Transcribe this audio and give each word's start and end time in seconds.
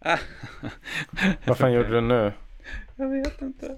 Vad 1.44 1.58
fan 1.58 1.72
gjorde 1.72 1.88
du 1.88 2.00
nu? 2.00 2.32
Jag 2.96 3.08
vet 3.08 3.42
inte. 3.42 3.76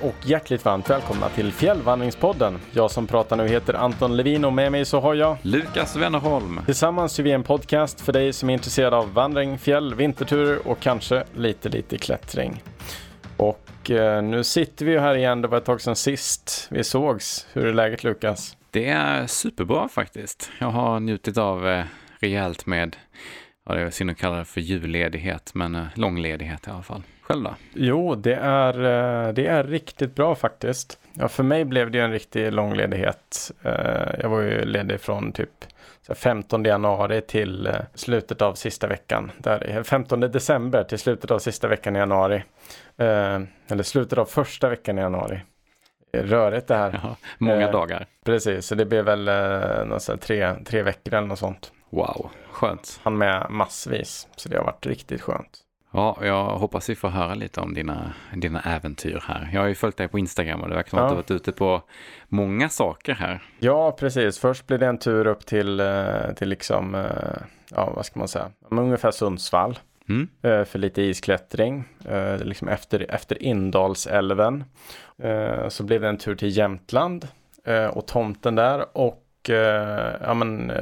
Och 0.00 0.14
hjärtligt 0.22 0.64
varmt 0.64 0.90
välkomna 0.90 1.28
till 1.28 1.52
Fjällvandringspodden. 1.52 2.58
Jag 2.72 2.90
som 2.90 3.06
pratar 3.06 3.36
nu 3.36 3.48
heter 3.48 3.74
Anton 3.74 4.16
Levin 4.16 4.44
och 4.44 4.52
med 4.52 4.72
mig 4.72 4.84
så 4.84 5.00
har 5.00 5.14
jag 5.14 5.36
Lukas 5.42 5.96
Wennerholm. 5.96 6.60
Tillsammans 6.64 7.18
gör 7.18 7.24
vi 7.24 7.32
en 7.32 7.42
podcast 7.42 8.00
för 8.00 8.12
dig 8.12 8.32
som 8.32 8.50
är 8.50 8.54
intresserad 8.54 8.94
av 8.94 9.12
vandring, 9.12 9.58
fjäll, 9.58 9.94
vinterturer 9.94 10.68
och 10.68 10.80
kanske 10.80 11.24
lite, 11.34 11.68
lite 11.68 11.98
klättring. 11.98 12.62
Och 13.36 13.90
eh, 13.90 14.22
nu 14.22 14.44
sitter 14.44 14.84
vi 14.84 14.92
ju 14.92 14.98
här 14.98 15.14
igen, 15.14 15.42
det 15.42 15.48
var 15.48 15.58
ett 15.58 15.64
tag 15.64 15.80
sedan 15.80 15.96
sist 15.96 16.68
vi 16.70 16.84
sågs. 16.84 17.46
Hur 17.52 17.66
är 17.66 17.72
läget 17.72 18.04
Lukas? 18.04 18.56
Det 18.70 18.88
är 18.88 19.26
superbra 19.26 19.88
faktiskt. 19.88 20.50
Jag 20.58 20.70
har 20.70 21.00
njutit 21.00 21.38
av 21.38 21.68
eh, 21.68 21.84
rejält 22.20 22.66
med, 22.66 22.96
ja 23.66 23.74
det 23.74 23.80
är 23.80 23.90
synd 23.90 24.10
att 24.10 24.18
kalla 24.18 24.36
det 24.36 24.44
för 24.44 24.60
julledighet, 24.60 25.50
men 25.54 25.74
eh, 25.74 25.84
långledighet 25.94 26.66
i 26.66 26.70
alla 26.70 26.82
fall. 26.82 27.02
Själv 27.28 27.44
då? 27.44 27.54
Jo, 27.74 28.14
det 28.14 28.34
är, 28.34 28.74
eh, 28.74 29.32
det 29.32 29.46
är 29.46 29.64
riktigt 29.64 30.14
bra 30.14 30.34
faktiskt. 30.34 30.98
Ja, 31.12 31.28
för 31.28 31.42
mig 31.42 31.64
blev 31.64 31.90
det 31.90 31.98
en 32.00 32.12
riktig 32.12 32.52
långledighet. 32.52 33.50
Eh, 33.62 34.20
Jag 34.20 34.28
var 34.28 34.40
ju 34.40 34.64
ledig 34.64 35.00
från 35.00 35.32
typ 35.32 35.50
så 36.02 36.12
här 36.12 36.14
15 36.14 36.64
januari 36.64 37.20
till 37.20 37.66
eh, 37.66 37.74
slutet 37.94 38.42
av 38.42 38.54
sista 38.54 38.86
veckan. 38.86 39.30
Där, 39.38 39.82
15 39.82 40.20
december 40.20 40.84
till 40.84 40.98
slutet 40.98 41.30
av 41.30 41.38
sista 41.38 41.68
veckan 41.68 41.96
i 41.96 41.98
januari. 41.98 42.44
Eller 42.96 43.82
slutet 43.82 44.18
av 44.18 44.24
första 44.24 44.68
veckan 44.68 44.98
i 44.98 45.00
januari. 45.00 45.40
Rörigt 46.12 46.66
det 46.66 46.74
här. 46.76 46.90
Jaha, 47.02 47.16
många 47.38 47.72
dagar. 47.72 48.06
Precis, 48.24 48.66
så 48.66 48.74
det 48.74 48.84
blev 48.84 49.04
väl 49.04 49.30
tre, 50.20 50.54
tre 50.66 50.82
veckor 50.82 51.14
eller 51.14 51.26
något 51.26 51.38
sånt. 51.38 51.72
Wow, 51.90 52.30
skönt. 52.50 53.00
Han 53.02 53.18
med 53.18 53.46
massvis, 53.50 54.28
så 54.36 54.48
det 54.48 54.56
har 54.56 54.64
varit 54.64 54.86
riktigt 54.86 55.20
skönt. 55.22 55.64
Ja, 55.92 56.18
jag 56.22 56.44
hoppas 56.44 56.88
vi 56.90 56.94
får 56.94 57.08
höra 57.08 57.34
lite 57.34 57.60
om 57.60 57.74
dina, 57.74 58.12
dina 58.34 58.60
äventyr 58.60 59.22
här. 59.26 59.50
Jag 59.52 59.60
har 59.60 59.68
ju 59.68 59.74
följt 59.74 59.96
dig 59.96 60.08
på 60.08 60.18
Instagram 60.18 60.60
och 60.62 60.68
det 60.68 60.74
verkar 60.74 60.90
som 60.90 60.98
att 60.98 61.02
Ja. 61.02 61.06
du 61.08 61.10
har 61.14 61.16
varit 61.22 61.30
ute 61.30 61.52
på 61.52 61.82
många 62.28 62.68
saker 62.68 63.12
här. 63.14 63.42
Ja, 63.58 63.92
precis. 63.92 64.38
Först 64.38 64.66
blev 64.66 64.78
det 64.80 64.86
en 64.86 64.98
tur 64.98 65.26
upp 65.26 65.46
till, 65.46 65.80
eh, 65.80 66.32
till 66.36 66.48
liksom, 66.48 66.94
eh, 66.94 67.42
ja 67.70 67.92
vad 67.96 68.06
ska 68.06 68.18
man 68.18 68.28
säga, 68.28 68.50
ungefär 68.70 69.10
Sundsvall. 69.10 69.78
Mm? 70.08 70.28
eh, 70.42 70.64
För 70.64 70.78
lite 70.78 71.02
isklättring, 71.02 71.84
liksom 72.42 72.68
efter, 72.68 73.06
efter 73.10 73.42
Indalsälven. 73.42 74.64
Så 75.68 75.84
blev 75.84 76.00
det 76.00 76.08
en 76.08 76.18
tur 76.18 76.34
till 76.36 76.56
Jämtland 76.56 77.28
och 77.92 78.06
tomten 78.06 78.54
där 78.54 78.96
och 78.98 79.24
ja 80.20 80.34
men 80.34 80.72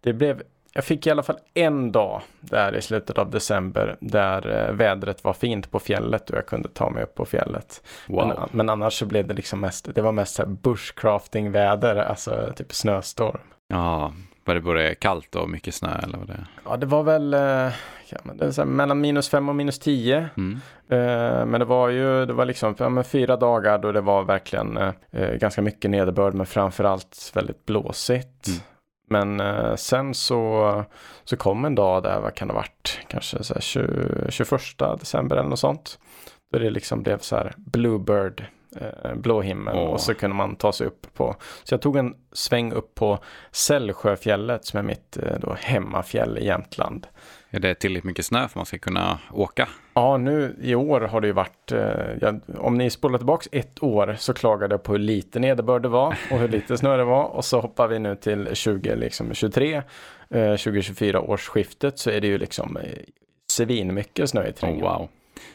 det 0.00 0.12
blev 0.12 0.42
jag 0.72 0.84
fick 0.84 1.06
i 1.06 1.10
alla 1.10 1.22
fall 1.22 1.38
en 1.54 1.92
dag 1.92 2.22
där 2.40 2.76
i 2.76 2.82
slutet 2.82 3.18
av 3.18 3.30
december 3.30 3.96
där 4.00 4.68
eh, 4.68 4.74
vädret 4.74 5.24
var 5.24 5.32
fint 5.32 5.70
på 5.70 5.78
fjället 5.78 6.30
och 6.30 6.36
jag 6.36 6.46
kunde 6.46 6.68
ta 6.68 6.90
mig 6.90 7.02
upp 7.02 7.14
på 7.14 7.24
fjället. 7.24 7.82
Wow. 8.08 8.26
Men, 8.28 8.48
men 8.52 8.68
annars 8.68 8.98
så 8.98 9.06
blev 9.06 9.26
det 9.26 9.34
liksom 9.34 9.60
mest, 9.60 9.94
det 9.94 10.02
var 10.02 10.12
mest 10.12 10.34
så 10.34 10.42
här 10.42 10.48
bushcrafting-väder, 10.48 11.96
alltså 11.96 12.52
typ 12.56 12.72
snöstorm. 12.72 13.40
Ja, 13.68 14.12
var 14.44 14.54
det 14.54 14.60
både 14.60 14.94
kallt 14.94 15.36
och 15.36 15.50
mycket 15.50 15.74
snö 15.74 15.98
eller 16.02 16.18
vad 16.18 16.26
det? 16.26 16.46
Ja, 16.64 16.76
det 16.76 16.86
var 16.86 17.02
väl 17.02 17.34
eh, 17.34 17.72
ja, 18.08 18.18
men 18.22 18.36
det 18.36 18.58
var 18.58 18.64
mellan 18.64 19.00
minus 19.00 19.28
fem 19.28 19.48
och 19.48 19.56
minus 19.56 19.78
tio. 19.78 20.28
Mm. 20.36 20.60
Eh, 20.88 21.46
men 21.46 21.60
det 21.60 21.64
var 21.64 21.88
ju, 21.88 22.26
det 22.26 22.32
var 22.32 22.44
liksom 22.44 22.74
ja, 22.78 23.02
fyra 23.02 23.36
dagar 23.36 23.78
då 23.78 23.92
det 23.92 24.00
var 24.00 24.22
verkligen 24.22 24.76
eh, 25.10 25.34
ganska 25.34 25.62
mycket 25.62 25.90
nederbörd, 25.90 26.34
men 26.34 26.46
framförallt 26.46 27.32
väldigt 27.34 27.66
blåsigt. 27.66 28.46
Mm. 28.48 28.60
Men 29.12 29.40
eh, 29.40 29.74
sen 29.76 30.14
så, 30.14 30.84
så 31.24 31.36
kom 31.36 31.64
en 31.64 31.74
dag 31.74 32.02
där, 32.02 32.20
vad 32.20 32.34
kan 32.34 32.48
det 32.48 32.54
ha 32.54 32.60
varit, 32.60 33.00
kanske 33.08 33.44
så 33.44 33.54
här 33.54 33.60
20, 33.60 34.30
21 34.30 34.50
december 34.78 35.36
eller 35.36 35.48
något 35.48 35.58
sånt. 35.58 35.98
Då 36.52 36.58
det 36.58 36.70
liksom 36.70 37.02
blev 37.02 37.18
så 37.18 37.36
här 37.36 37.54
bluebird, 37.56 38.44
eh, 38.76 39.14
blå 39.14 39.40
himmel 39.40 39.76
Åh. 39.76 39.90
och 39.90 40.00
så 40.00 40.14
kunde 40.14 40.36
man 40.36 40.56
ta 40.56 40.72
sig 40.72 40.86
upp 40.86 41.06
på. 41.14 41.36
Så 41.64 41.74
jag 41.74 41.82
tog 41.82 41.96
en 41.96 42.14
sväng 42.32 42.72
upp 42.72 42.94
på 42.94 43.18
Sällsjöfjället 43.50 44.64
som 44.64 44.78
är 44.78 44.82
mitt 44.82 45.16
eh, 45.16 45.38
då, 45.40 45.56
hemmafjäll 45.60 46.38
i 46.38 46.46
Jämtland. 46.46 47.06
Är 47.50 47.60
det 47.60 47.74
tillräckligt 47.74 48.04
mycket 48.04 48.26
snö 48.26 48.38
för 48.38 48.46
att 48.46 48.54
man 48.54 48.66
ska 48.66 48.78
kunna 48.78 49.18
åka? 49.32 49.68
Ja, 49.94 50.16
nu 50.16 50.56
i 50.60 50.74
år 50.74 51.00
har 51.00 51.20
det 51.20 51.26
ju 51.26 51.32
varit, 51.32 51.72
eh, 51.72 51.80
ja, 52.20 52.34
om 52.58 52.78
ni 52.78 52.90
spolar 52.90 53.18
tillbaks 53.18 53.48
ett 53.52 53.82
år 53.82 54.16
så 54.18 54.34
klagade 54.34 54.74
jag 54.74 54.82
på 54.82 54.92
hur 54.92 54.98
lite 54.98 55.38
nederbörd 55.40 55.82
det 55.82 55.88
var 55.88 56.18
och 56.30 56.38
hur 56.38 56.48
lite 56.48 56.78
snö 56.78 56.96
det 56.96 57.04
var 57.04 57.24
och 57.24 57.44
så 57.44 57.60
hoppar 57.60 57.88
vi 57.88 57.98
nu 57.98 58.16
till 58.16 58.38
2023, 58.44 58.94
liksom 58.94 59.34
23, 59.34 59.74
eh, 60.30 60.56
2024 60.56 61.20
årsskiftet 61.20 61.98
så 61.98 62.10
är 62.10 62.20
det 62.20 62.26
ju 62.26 62.38
liksom 62.38 62.76
eh, 62.76 62.82
svinmycket 63.52 64.30
snö 64.30 64.44
i 64.46 64.50
Oh, 64.50 64.52
terrängen. 64.54 64.80
wow. 64.80 65.08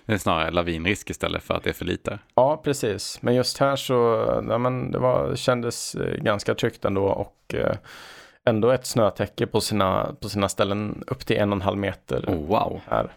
Det 0.05 0.13
är 0.13 0.17
snarare 0.17 0.51
lavinrisk 0.51 1.09
istället 1.09 1.43
för 1.43 1.53
att 1.53 1.63
det 1.63 1.69
är 1.69 1.73
för 1.73 1.85
lite. 1.85 2.19
Ja, 2.35 2.61
precis. 2.63 3.21
Men 3.21 3.35
just 3.35 3.57
här 3.57 3.75
så, 3.75 3.93
ja, 4.49 4.57
men 4.57 4.91
det 4.91 4.99
var, 4.99 5.35
kändes 5.35 5.95
eh, 5.95 6.15
ganska 6.23 6.55
tryggt 6.55 6.85
ändå 6.85 7.05
och 7.05 7.53
eh, 7.53 7.75
ändå 8.45 8.71
ett 8.71 8.85
snötäcke 8.85 9.47
på 9.47 9.61
sina, 9.61 10.15
på 10.21 10.29
sina 10.29 10.49
ställen 10.49 11.03
upp 11.07 11.25
till 11.25 11.37
en 11.37 11.49
och 11.51 11.55
en 11.55 11.61
halv 11.61 11.77
meter 11.77 12.23
Oh, 12.27 12.45
wow. 12.47 12.81
här. 12.87 13.09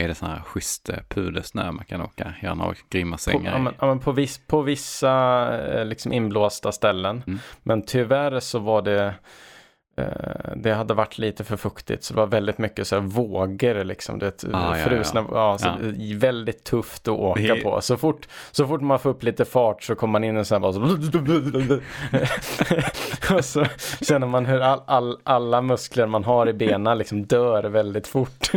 Är 0.00 0.08
det 0.08 0.14
sån 0.14 0.28
här 0.30 0.40
schysst 0.40 0.88
eh, 0.88 0.96
pudersnö 1.08 1.72
man 1.72 1.84
kan 1.84 2.02
åka? 2.02 2.34
Gärna 2.42 2.64
och 2.64 2.76
grymma 2.90 3.16
På, 3.16 3.20
sängar 3.22 3.52
ja, 3.52 3.58
i. 3.58 3.62
men, 3.62 3.74
ja, 3.80 3.86
men 3.86 3.98
på, 3.98 4.12
viss, 4.12 4.40
på 4.46 4.62
vissa 4.62 5.12
eh, 5.68 5.84
liksom 5.84 6.12
inblåsta 6.12 6.72
ställen. 6.72 7.22
Mm. 7.26 7.38
Men 7.62 7.82
tyvärr 7.82 8.40
så 8.40 8.58
var 8.58 8.82
det 8.82 9.14
eh, 9.96 10.06
det 10.56 10.72
hade 10.74 10.94
varit 10.94 11.18
lite 11.18 11.44
för 11.44 11.56
fuktigt 11.56 12.04
så 12.04 12.14
det 12.14 12.20
var 12.20 12.26
väldigt 12.26 12.58
mycket 12.58 12.86
så 12.86 12.94
här 12.96 13.02
vågor 13.02 13.84
liksom. 13.84 14.18
Det, 14.18 14.44
Ah, 14.52 14.76
ja, 14.78 14.84
frusna, 14.84 15.24
ja, 15.30 15.58
så 15.58 15.66
Ja. 15.66 15.72
är 15.88 16.16
väldigt 16.18 16.64
tufft 16.64 17.08
att 17.08 17.18
åka 17.18 17.40
Det- 17.54 17.60
på. 17.62 17.80
Så 17.80 17.96
fort, 17.96 18.28
så 18.50 18.66
fort 18.66 18.80
man 18.80 18.98
får 18.98 19.10
upp 19.10 19.22
lite 19.22 19.44
fart 19.44 19.82
så 19.82 19.94
kommer 19.94 20.12
man 20.12 20.24
in 20.24 20.36
och 20.36 20.46
här 20.50 20.58
bara 20.58 20.72
så 20.72 20.80
och 23.36 23.44
så 23.44 23.64
känner 24.00 24.26
man 24.26 24.46
hur 24.46 24.60
all, 24.60 24.80
all, 24.86 25.18
alla 25.24 25.62
muskler 25.62 26.06
man 26.06 26.24
har 26.24 26.48
i 26.48 26.52
benen 26.52 26.98
liksom 26.98 27.24
dör 27.26 27.64
väldigt 27.64 28.06
fort. 28.06 28.50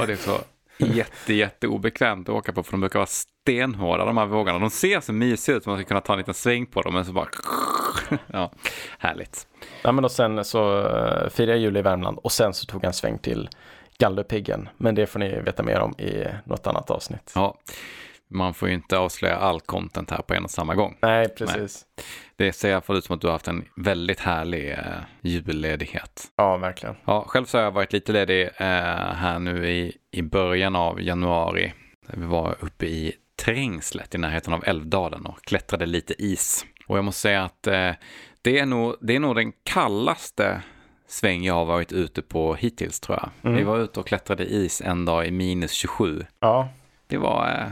Och 0.00 0.06
det 0.06 0.12
är 0.12 0.16
så 0.16 0.38
jätte, 0.86 1.34
jätte 1.34 1.68
obekvämt 1.68 2.28
att 2.28 2.34
åka 2.34 2.52
på 2.52 2.62
för 2.62 2.70
de 2.72 2.80
brukar 2.80 2.98
vara 2.98 3.06
stenhårda 3.06 4.04
de 4.04 4.16
här 4.16 4.26
vågorna. 4.26 4.58
De 4.58 4.70
ser 4.70 5.00
så 5.00 5.12
mysiga 5.12 5.56
ut 5.56 5.66
man 5.66 5.76
ska 5.76 5.84
kunna 5.84 6.00
ta 6.00 6.12
en 6.12 6.18
liten 6.18 6.34
sväng 6.34 6.66
på 6.66 6.82
dem 6.82 6.94
men 6.94 7.04
så 7.04 7.12
bara 7.12 7.28
ja, 8.26 8.52
härligt. 8.98 9.46
Ja, 9.82 9.92
men 9.92 10.04
och 10.04 10.10
sen 10.10 10.44
så 10.44 10.78
uh, 10.78 11.28
firade 11.28 11.52
jag 11.52 11.58
jul 11.58 11.76
i 11.76 11.82
Värmland 11.82 12.18
och 12.18 12.32
sen 12.32 12.54
så 12.54 12.66
tog 12.66 12.84
jag 12.84 12.88
en 12.88 12.92
sväng 12.94 13.18
till 13.18 13.48
Galdhöpiggen. 13.98 14.68
Men 14.76 14.94
det 14.94 15.06
får 15.06 15.18
ni 15.18 15.40
veta 15.40 15.62
mer 15.62 15.80
om 15.80 15.94
i 15.98 16.26
något 16.44 16.66
annat 16.66 16.90
avsnitt. 16.90 17.32
Ja, 17.34 17.54
man 18.30 18.54
får 18.54 18.68
ju 18.68 18.74
inte 18.74 18.98
avslöja 18.98 19.36
all 19.36 19.60
content 19.60 20.10
här 20.10 20.22
på 20.22 20.34
en 20.34 20.44
och 20.44 20.50
samma 20.50 20.74
gång. 20.74 20.98
Nej, 21.02 21.28
precis. 21.28 21.84
Det 22.40 22.52
ser 22.52 22.68
i 22.68 22.72
alla 22.72 22.80
fall 22.80 22.96
ut 22.96 23.04
som 23.04 23.14
att 23.14 23.20
du 23.20 23.26
har 23.26 23.32
haft 23.32 23.48
en 23.48 23.64
väldigt 23.76 24.20
härlig 24.20 24.70
eh, 24.70 24.78
julledighet. 25.20 26.24
Ja, 26.36 26.56
verkligen. 26.56 26.96
Ja, 27.04 27.24
själv 27.28 27.44
så 27.44 27.58
har 27.58 27.64
jag 27.64 27.70
varit 27.70 27.92
lite 27.92 28.12
ledig 28.12 28.42
eh, 28.42 28.66
här 29.14 29.38
nu 29.38 29.70
i, 29.70 29.96
i 30.10 30.22
början 30.22 30.76
av 30.76 31.02
januari. 31.02 31.72
Vi 32.08 32.26
var 32.26 32.56
uppe 32.60 32.86
i 32.86 33.12
Trängslet 33.44 34.14
i 34.14 34.18
närheten 34.18 34.52
av 34.52 34.64
Älvdalen 34.66 35.26
och 35.26 35.42
klättrade 35.42 35.86
lite 35.86 36.22
is. 36.22 36.66
Och 36.86 36.96
jag 36.96 37.04
måste 37.04 37.20
säga 37.20 37.44
att 37.44 37.66
eh, 37.66 37.92
det, 38.42 38.58
är 38.58 38.66
nog, 38.66 38.96
det 39.00 39.16
är 39.16 39.20
nog 39.20 39.34
den 39.34 39.52
kallaste 39.62 40.62
sväng 41.08 41.44
jag 41.44 41.54
har 41.54 41.64
varit 41.64 41.92
ute 41.92 42.22
på 42.22 42.54
hittills 42.54 43.00
tror 43.00 43.18
jag. 43.18 43.30
Mm. 43.42 43.56
Vi 43.56 43.62
var 43.64 43.78
ute 43.78 44.00
och 44.00 44.06
klättrade 44.06 44.44
is 44.44 44.80
en 44.80 45.04
dag 45.04 45.26
i 45.26 45.30
minus 45.30 45.72
27. 45.72 46.26
Ja, 46.40 46.68
Det 47.06 47.18
var 47.18 47.48
eh, 47.48 47.70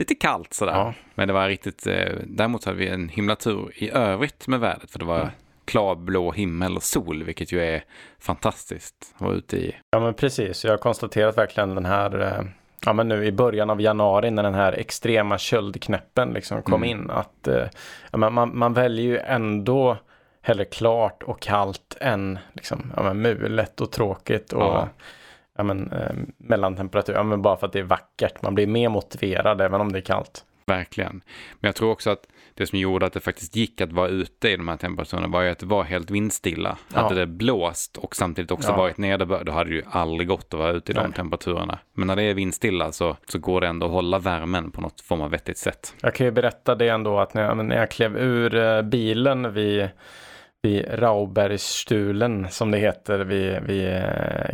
lite 0.00 0.14
kallt 0.14 0.54
sådär. 0.54 0.72
Ja. 0.72 0.94
Men 1.14 1.28
det 1.28 1.34
var 1.34 1.48
riktigt, 1.48 1.86
eh, 1.86 2.12
däremot 2.26 2.64
hade 2.64 2.76
vi 2.78 2.88
en 2.88 3.08
himla 3.08 3.36
tur 3.36 3.72
i 3.74 3.90
övrigt 3.90 4.46
med 4.48 4.60
vädret. 4.60 4.90
För 4.90 4.98
det 4.98 5.04
var 5.04 5.30
klarblå 5.64 6.32
himmel 6.32 6.76
och 6.76 6.82
sol, 6.82 7.22
vilket 7.22 7.52
ju 7.52 7.60
är 7.64 7.84
fantastiskt. 8.20 9.12
att 9.14 9.20
vara 9.20 9.34
ute 9.34 9.56
i. 9.56 9.76
ja 9.90 10.00
men 10.00 10.14
precis. 10.14 10.64
Jag 10.64 10.72
har 10.72 10.78
konstaterat 10.78 11.38
verkligen 11.38 11.74
den 11.74 11.84
här, 11.84 12.20
eh, 12.20 12.44
ja 12.86 12.92
men 12.92 13.08
nu 13.08 13.24
i 13.26 13.32
början 13.32 13.70
av 13.70 13.80
januari 13.80 14.30
när 14.30 14.42
den 14.42 14.54
här 14.54 14.72
extrema 14.72 15.38
köldknäppen 15.38 16.28
liksom 16.32 16.62
kom 16.62 16.74
Mm. 16.84 16.88
in. 17.00 17.10
Att 17.10 17.48
eh, 17.48 17.66
ja, 18.10 18.18
men 18.18 18.32
man, 18.32 18.58
man 18.58 18.72
väljer 18.72 19.04
ju 19.06 19.18
ändå 19.18 19.96
hellre 20.42 20.64
klart 20.64 21.22
och 21.22 21.40
kallt 21.40 21.96
än 22.00 22.38
liksom, 22.52 22.92
ja, 22.96 23.02
men 23.02 23.22
mulet 23.22 23.80
och 23.80 23.92
tråkigt 23.92 24.52
och 24.52 24.62
Ja. 24.62 24.88
Ja. 25.60 25.74
men, 25.74 25.92
eh, 25.92 26.12
mellantemperatur. 26.38 27.12
Ja, 27.14 27.22
men 27.22 27.42
bara 27.42 27.56
för 27.56 27.66
att 27.66 27.72
det 27.72 27.78
är 27.78 27.82
vackert. 27.82 28.42
Man 28.42 28.54
blir 28.54 28.66
mer 28.66 28.88
motiverad 28.88 29.60
även 29.60 29.80
om 29.80 29.92
det 29.92 29.98
är 29.98 30.02
kallt. 30.02 30.44
Verkligen. 30.66 31.22
Men 31.60 31.68
jag 31.68 31.74
tror 31.74 31.90
också 31.90 32.10
att 32.10 32.26
det 32.54 32.66
som 32.66 32.78
gjorde 32.78 33.06
att 33.06 33.12
det 33.12 33.20
faktiskt 33.20 33.56
gick 33.56 33.80
att 33.80 33.92
vara 33.92 34.08
ute 34.08 34.48
i 34.48 34.56
de 34.56 34.68
här 34.68 34.76
temperaturerna 34.76 35.28
var 35.28 35.42
ju 35.42 35.50
att 35.50 35.58
det 35.58 35.66
var 35.66 35.84
helt 35.84 36.10
vindstilla. 36.10 36.78
Ja. 36.94 37.00
Hade 37.00 37.14
det 37.14 37.26
blåst 37.26 37.96
och 37.96 38.16
samtidigt 38.16 38.50
också 38.50 38.68
Ja. 38.68 38.76
varit 38.76 38.98
nederbörd, 38.98 39.46
då 39.46 39.52
hade 39.52 39.70
det 39.70 39.76
ju 39.76 39.82
aldrig 39.90 40.28
gått 40.28 40.54
att 40.54 40.60
vara 40.60 40.70
ute 40.72 40.92
i 40.92 40.94
de 40.94 41.02
Nej. 41.02 41.12
temperaturerna. 41.12 41.78
Men 41.92 42.06
när 42.06 42.16
det 42.16 42.22
är 42.22 42.34
vindstilla 42.34 42.92
så, 42.92 43.16
så 43.28 43.38
går 43.38 43.60
det 43.60 43.66
ändå 43.66 43.86
att 43.86 43.92
hålla 43.92 44.18
värmen 44.18 44.70
på 44.70 44.80
något 44.80 45.00
form 45.00 45.20
av 45.20 45.30
vettigt 45.30 45.58
sätt. 45.58 45.94
Jag 46.02 46.14
kan 46.14 46.26
ju 46.26 46.30
berätta 46.30 46.74
det 46.74 46.88
ändå 46.88 47.18
att 47.18 47.34
när 47.34 47.42
jag, 47.42 47.64
när 47.64 47.76
jag 47.76 47.90
klev 47.90 48.16
ur 48.16 48.54
eh, 48.56 48.82
bilen 48.82 49.54
vid, 49.54 49.88
vid 50.62 50.86
Raubergsstulen 50.88 52.46
som 52.50 52.70
det 52.70 52.78
heter 52.78 53.18
vid, 53.18 53.62
vid, 53.62 53.88
eh, 53.88 54.50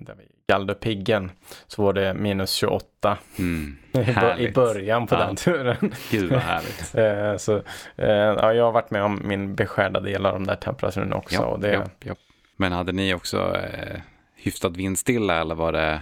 där 0.00 0.14
vid 0.50 0.56
Galdhöpiggen 0.56 1.30
så 1.66 1.82
var 1.82 1.92
det 1.92 2.14
minus 2.14 2.52
28 2.52 3.18
Mm. 3.38 3.76
i, 4.38 4.50
början 4.50 5.06
på 5.06 5.14
Ja. 5.14 5.18
den 5.26 5.36
turen. 5.36 5.94
Gud 6.10 6.30
vad 6.30 6.40
härligt. 6.40 6.94
Eh, 6.94 7.36
så, 7.36 7.56
eh, 7.96 8.10
ja, 8.10 8.52
jag 8.52 8.64
har 8.64 8.72
varit 8.72 8.90
med 8.90 9.02
om 9.02 9.20
min 9.24 9.54
beskärda 9.54 10.00
del 10.00 10.26
av 10.26 10.32
de 10.32 10.46
där 10.46 10.56
temperaturerna 10.56 11.16
också. 11.16 11.42
och 11.42 11.60
det, 11.60 11.72
ja, 11.72 11.84
ja. 12.04 12.14
Men 12.56 12.72
hade 12.72 12.92
ni 12.92 13.14
också 13.14 13.56
eh, 13.56 14.00
hyfsat 14.36 14.76
vindstilla 14.76 15.40
eller 15.40 15.54
var 15.54 15.72
det? 15.72 16.00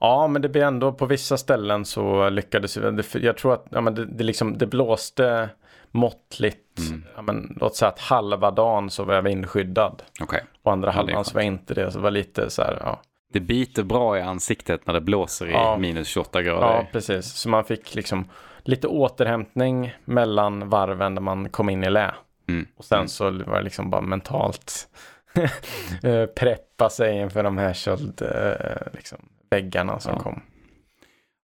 Ja, 0.00 0.26
men 0.28 0.42
det 0.42 0.48
blir 0.48 0.62
ändå 0.62 0.92
på 0.92 1.06
vissa 1.06 1.36
ställen 1.36 1.84
så 1.84 2.28
lyckades 2.28 2.76
vi. 2.76 3.04
Jag 3.26 3.36
tror 3.36 3.54
att 3.54 3.66
ja, 3.70 3.80
men 3.80 3.94
det, 3.94 4.04
det, 4.06 4.24
liksom, 4.24 4.58
det 4.58 4.66
blåste 4.66 5.48
måttligt. 5.90 6.78
Mm. 6.88 7.04
Ja, 7.16 7.22
men, 7.22 7.56
låt 7.60 7.76
säga 7.76 7.88
att 7.88 8.00
halva 8.00 8.50
dagen 8.50 8.90
så 8.90 9.04
var 9.04 9.14
jag 9.14 9.22
vindskyddad. 9.22 10.02
Okej. 10.20 10.42
Och 10.62 10.72
andra 10.72 10.88
Ja, 10.88 10.92
halvan 10.92 11.24
så 11.24 11.34
var 11.34 11.40
jag 11.40 11.46
inte 11.52 11.74
det. 11.74 11.90
Så 11.90 11.98
det 11.98 12.02
var 12.02 12.10
lite 12.10 12.50
så 12.50 12.62
här, 12.62 12.78
ja. 12.80 13.00
Det 13.34 13.40
biter 13.40 13.82
bra 13.82 14.18
i 14.18 14.22
ansiktet 14.22 14.86
när 14.86 14.94
det 14.94 15.00
blåser 15.00 15.46
i 15.46 15.52
Ja. 15.52 15.76
minus 15.78 16.08
28 16.08 16.42
grader. 16.42 16.66
Ja, 16.66 16.86
precis. 16.92 17.26
Så 17.26 17.48
man 17.48 17.64
fick 17.64 17.94
liksom 17.94 18.24
lite 18.62 18.88
återhämtning 18.88 19.94
mellan 20.04 20.68
varven 20.68 21.14
när 21.14 21.22
man 21.22 21.48
kom 21.48 21.68
in 21.70 21.84
i 21.84 21.90
lä. 21.90 22.14
Mm. 22.48 22.66
Och 22.76 22.84
sen 22.84 23.08
så 23.08 23.24
var 23.30 23.56
det 23.56 23.62
liksom 23.62 23.90
bara 23.90 24.00
mentalt 24.00 24.88
eh, 26.02 26.26
preppa 26.26 26.90
sig 26.90 27.18
inför 27.20 27.42
de 27.42 27.58
här 27.58 27.72
köld, 27.74 28.22
eh, 28.22 28.92
liksom, 28.92 29.18
väggarna 29.50 30.00
som 30.00 30.12
Ja. 30.12 30.20
kom. 30.22 30.42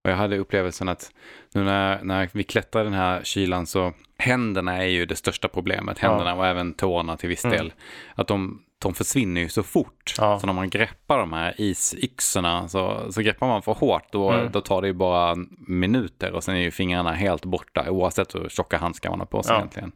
Och 0.04 0.10
jag 0.10 0.16
hade 0.16 0.38
upplevelsen 0.38 0.88
att 0.88 1.10
nu 1.54 1.64
när, 1.64 2.02
när 2.02 2.28
vi 2.32 2.44
klättrar 2.44 2.84
den 2.84 2.92
här 2.92 3.20
kylan 3.24 3.66
så 3.66 3.92
händerna 4.18 4.76
är 4.76 4.88
ju 4.88 5.06
det 5.06 5.16
största 5.16 5.48
problemet. 5.48 5.98
Ja. 6.02 6.08
Händerna 6.08 6.34
och 6.34 6.46
även 6.46 6.74
tårna 6.74 7.16
till 7.16 7.28
viss 7.28 7.44
Mm. 7.44 7.56
del. 7.56 7.72
Att 8.14 8.28
de, 8.28 8.62
de 8.82 8.94
försvinner 8.94 9.40
ju 9.40 9.48
så 9.48 9.62
fort. 9.62 10.14
Ja. 10.18 10.38
Så 10.40 10.46
när 10.46 10.52
man 10.54 10.70
greppar 10.70 11.18
de 11.18 11.32
här 11.32 11.54
isyxorna 11.60 12.68
så, 12.68 13.12
så 13.12 13.20
greppar 13.22 13.46
man 13.48 13.62
för 13.62 13.72
hårt. 13.72 14.12
Då, 14.12 14.30
Mm. 14.30 14.52
då 14.52 14.60
tar 14.60 14.82
det 14.82 14.88
ju 14.88 14.94
bara 14.94 15.36
minuter 15.66 16.32
och 16.32 16.44
sen 16.44 16.56
är 16.56 16.60
ju 16.60 16.70
fingrarna 16.70 17.12
helt 17.12 17.44
borta 17.44 17.90
oavsett 17.90 18.34
hur 18.34 18.48
tjocka 18.48 18.78
handskar 18.78 19.10
man 19.10 19.18
har 19.18 19.26
på 19.26 19.42
sig 19.42 19.52
Ja. 19.52 19.58
egentligen. 19.58 19.92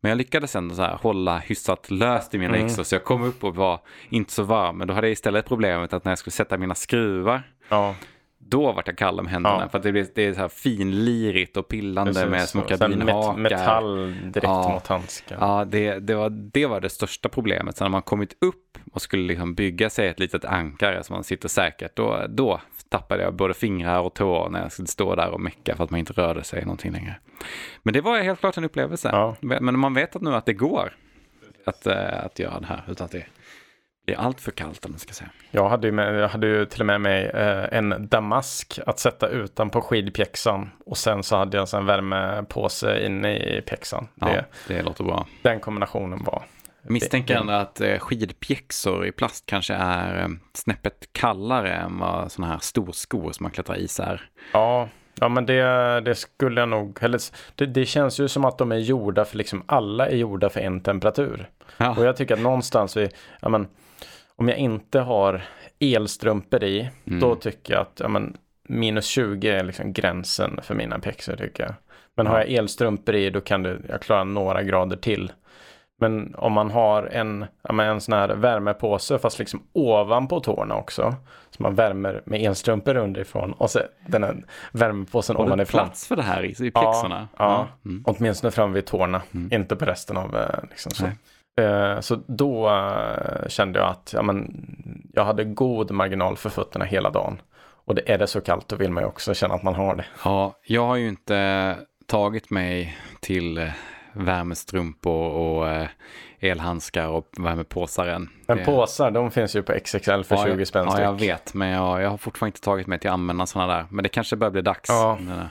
Men 0.00 0.08
jag 0.10 0.16
lyckades 0.18 0.56
ändå 0.56 0.74
så 0.74 0.82
här 0.82 0.94
hålla 1.02 1.38
hyfsat 1.38 1.90
löst 1.90 2.34
i 2.34 2.38
mina 2.38 2.54
Mm. 2.56 2.66
yxor 2.66 2.82
så 2.82 2.94
jag 2.94 3.04
kom 3.04 3.22
upp 3.22 3.44
och 3.44 3.54
var 3.56 3.80
inte 4.08 4.32
så 4.32 4.42
varm. 4.42 4.78
Men 4.78 4.88
då 4.88 4.94
hade 4.94 5.06
jag 5.06 5.12
istället 5.12 5.46
problemet 5.48 5.92
att 5.92 6.04
när 6.04 6.12
jag 6.12 6.18
skulle 6.18 6.32
sätta 6.32 6.58
mina 6.58 6.74
skruvar 6.74 7.42
Ja, 7.68 7.94
då 8.48 8.72
vart 8.72 8.86
jag 8.86 8.98
kall 8.98 9.20
om 9.20 9.26
händerna. 9.26 9.58
Ja. 9.60 9.68
För 9.68 9.78
att 9.78 9.84
det, 9.84 9.92
blir, 9.92 10.06
det 10.14 10.22
är 10.22 10.32
så 10.32 10.40
här 10.40 10.48
finlirigt 10.48 11.56
och 11.56 11.68
pillande 11.68 12.12
precis. 12.12 12.30
med 12.30 12.48
små 12.48 12.64
sen 12.68 12.78
kabinhakar. 12.78 13.36
Metall 13.38 14.14
direkt 14.22 14.42
Ja. 14.42 14.68
mot 14.72 14.86
handsken. 14.86 15.38
Ja, 15.40 15.64
det, 15.64 15.98
det, 15.98 16.14
var, 16.14 16.30
det 16.30 16.66
var 16.66 16.80
det 16.80 16.88
största 16.88 17.28
problemet. 17.28 17.76
Så 17.76 17.84
när 17.84 17.88
man 17.88 18.02
kommit 18.02 18.36
upp 18.40 18.78
och 18.92 19.02
skulle 19.02 19.22
liksom 19.22 19.54
bygga 19.54 19.90
sig 19.90 20.08
ett 20.08 20.18
litet 20.20 20.44
ankare 20.44 21.04
så 21.04 21.12
man 21.12 21.24
sitter 21.24 21.48
säkert, 21.48 21.96
då, 21.96 22.26
då 22.28 22.60
tappade 22.88 23.22
jag 23.22 23.34
både 23.34 23.54
fingrar 23.54 24.00
och 24.00 24.14
tår 24.14 24.48
när 24.48 24.62
jag 24.62 24.72
skulle 24.72 24.88
stå 24.88 25.14
där 25.14 25.30
och 25.30 25.40
mecka 25.40 25.76
för 25.76 25.84
att 25.84 25.90
man 25.90 26.00
inte 26.00 26.12
rörde 26.12 26.44
sig 26.44 26.62
någonting 26.62 26.92
längre. 26.92 27.16
Men 27.82 27.94
det 27.94 28.00
var 28.00 28.18
helt 28.18 28.40
klart 28.40 28.56
en 28.56 28.64
upplevelse. 28.64 29.08
Ja. 29.12 29.36
Men 29.40 29.78
man 29.78 29.94
vet 29.94 30.16
att 30.16 30.22
nu 30.22 30.34
att 30.34 30.46
det 30.46 30.52
går 30.52 30.92
att, 31.66 31.86
eh, 31.86 32.24
att 32.24 32.38
göra 32.38 32.60
det 32.60 32.66
här 32.66 32.84
utan 32.88 33.04
att 33.04 33.10
det 33.10 33.26
blir 34.06 34.16
allt 34.18 34.40
för 34.40 34.50
kallt 34.50 34.84
om 34.84 34.90
man 34.90 34.98
ska 34.98 35.12
säga. 35.12 35.30
Jag 35.50 35.68
hade 35.68 35.86
ju, 35.86 35.92
med, 35.92 36.14
jag 36.14 36.28
hade 36.28 36.46
ju 36.46 36.64
till 36.66 36.80
och 36.80 36.86
med 36.86 37.00
mig 37.00 37.24
eh, 37.26 37.78
en 37.78 38.08
damask 38.08 38.78
att 38.86 38.98
sätta 38.98 39.28
utanpå 39.28 39.80
skidpjäxan. 39.80 40.70
Och 40.86 40.98
sen 40.98 41.22
så 41.22 41.36
hade 41.36 41.56
jag 41.56 41.74
en 41.74 41.86
värmepåse 41.86 43.06
inne 43.06 43.36
i 43.36 43.62
pjäxan. 43.62 44.08
Ja, 44.14 44.26
Det, 44.26 44.44
det 44.68 44.82
låter 44.82 45.04
bra. 45.04 45.26
Den 45.42 45.60
kombinationen 45.60 46.24
var. 46.24 46.42
Jag 46.82 46.90
misstänker 46.92 47.34
det- 47.34 47.40
ändå 47.40 47.52
att 47.52 47.80
eh, 47.80 47.98
skidpjäxor 47.98 49.06
i 49.06 49.12
plast 49.12 49.46
kanske 49.46 49.74
är 49.74 50.22
eh, 50.22 50.28
snäppet 50.54 51.08
kallare 51.12 51.74
än 51.74 51.98
vad 51.98 52.32
sådana 52.32 52.52
här 52.52 52.60
storskor 52.60 53.32
som 53.32 53.44
man 53.44 53.50
klättrar 53.52 53.76
is 53.76 54.00
är. 54.00 54.28
Ja, 54.52 54.88
ja 55.20 55.28
men 55.28 55.46
det, 55.46 56.00
det 56.00 56.14
skulle 56.14 56.60
jag 56.60 56.68
nog. 56.68 56.98
Eller, 57.02 57.20
det, 57.54 57.66
det 57.66 57.86
känns 57.86 58.20
ju 58.20 58.28
som 58.28 58.44
att 58.44 58.58
de 58.58 58.72
är 58.72 58.76
gjorda 58.76 59.24
för 59.24 59.36
liksom 59.36 59.62
alla 59.66 60.06
är 60.08 60.16
gjorda 60.16 60.48
för 60.48 60.60
en 60.60 60.80
temperatur. 60.80 61.48
Ja, 61.76 61.94
Och 61.98 62.04
jag 62.04 62.16
tycker 62.16 62.34
att 62.34 62.40
någonstans 62.40 62.96
vi, 62.96 63.08
ja 63.40 63.48
men, 63.48 63.66
om 64.38 64.48
jag 64.48 64.58
inte 64.58 65.00
har 65.00 65.42
elstrumpor 65.80 66.64
i, 66.64 66.90
Mm. 67.06 67.20
då 67.20 67.34
tycker 67.34 67.72
jag 67.74 67.82
att 67.82 68.00
ja 68.02 68.08
men, 68.08 68.36
minus 68.68 69.06
20 69.06 69.48
är 69.50 69.64
liksom 69.64 69.92
gränsen 69.92 70.60
för 70.62 70.74
mina 70.74 70.98
pjäxor 70.98 71.36
tycker 71.36 71.62
jag. 71.64 71.74
Men 72.16 72.26
har 72.26 72.38
Ja. 72.38 72.44
jag 72.44 72.52
elstrumpor 72.52 73.14
i, 73.14 73.30
då 73.30 73.40
kan 73.40 73.62
det, 73.62 73.78
jag 73.88 74.00
klara 74.02 74.24
några 74.24 74.62
grader 74.62 74.96
till. 74.96 75.32
Men 76.00 76.34
om 76.34 76.52
man 76.52 76.70
har 76.70 77.02
en, 77.02 77.44
ja 77.62 77.82
en 77.82 78.00
sån 78.00 78.12
här 78.14 78.28
värmepåse 78.28 79.18
fast 79.18 79.38
liksom 79.38 79.62
ovanpå 79.72 80.40
tårna 80.40 80.74
också. 80.76 81.14
Så 81.50 81.62
man 81.62 81.74
värmer 81.74 82.22
med 82.26 82.40
elstrumpor 82.42 82.96
underifrån 82.96 83.52
och 83.52 83.70
så 83.70 83.80
den 84.06 84.22
här 84.22 84.44
värmepåsen 84.72 85.36
har 85.36 85.44
du 85.44 85.48
ovanifrån. 85.48 85.80
plats 85.80 86.06
för 86.06 86.16
det 86.16 86.22
här 86.22 86.44
i, 86.44 86.54
pjäxorna? 86.70 87.28
ja. 87.38 87.66
Mm. 87.84 88.02
Åtminstone 88.06 88.50
fram 88.50 88.72
vid 88.72 88.86
tårna, 88.86 89.22
Mm. 89.34 89.52
inte 89.52 89.76
på 89.76 89.84
resten 89.84 90.16
av 90.16 90.36
eh, 90.36 90.48
liksom 90.70 90.92
så. 90.92 91.04
Nej. 91.04 91.12
Eh, 91.60 92.00
Så 92.00 92.16
då 92.26 92.68
eh, 92.70 93.48
kände 93.48 93.78
jag 93.78 93.88
att 93.88 94.10
ja, 94.16 94.22
men, 94.22 94.66
jag 95.12 95.24
hade 95.24 95.44
god 95.44 95.90
marginal 95.90 96.36
för 96.36 96.50
fötterna 96.50 96.84
hela 96.84 97.10
dagen. 97.10 97.40
Och 97.84 97.94
det 97.94 98.12
är 98.12 98.18
det 98.18 98.26
så 98.26 98.40
kallt 98.40 98.68
då 98.68 98.76
vill 98.76 98.92
man 98.92 99.02
ju 99.02 99.08
också 99.08 99.34
känna 99.34 99.54
att 99.54 99.62
man 99.62 99.74
har 99.74 99.96
det. 99.96 100.04
ja, 100.24 100.58
jag 100.66 100.86
har 100.86 100.96
ju 100.96 101.08
inte 101.08 101.76
tagit 102.06 102.50
mig 102.50 102.98
till 103.20 103.58
eh, 103.58 103.68
värmestrumpor 104.12 105.30
och 105.30 105.86
elhandskar 106.40 107.08
och 107.08 107.28
värmepåsar 107.38 108.06
än. 108.06 108.28
Men 108.46 108.64
påsar, 108.64 109.10
de 109.10 109.30
finns 109.30 109.56
ju 109.56 109.62
på 109.62 109.72
XXL 109.84 110.22
för 110.22 110.34
ja, 110.36 110.44
20 110.44 110.66
spänn 110.66 110.86
Ja, 110.90 111.00
jag 111.00 111.20
vet, 111.20 111.54
men 111.54 111.68
jag, 111.68 112.02
jag 112.02 112.10
har 112.10 112.16
fortfarande 112.16 112.48
inte 112.48 112.60
tagit 112.60 112.86
mig 112.86 112.98
till 112.98 113.10
att 113.10 113.14
använda 113.14 113.46
sådana 113.46 113.74
där. 113.74 113.86
Men 113.90 114.02
det 114.02 114.08
kanske 114.08 114.36
börjar 114.36 114.50
bli 114.50 114.62
dags 114.62 114.88
Ja. 114.88 115.18
när, 115.20 115.48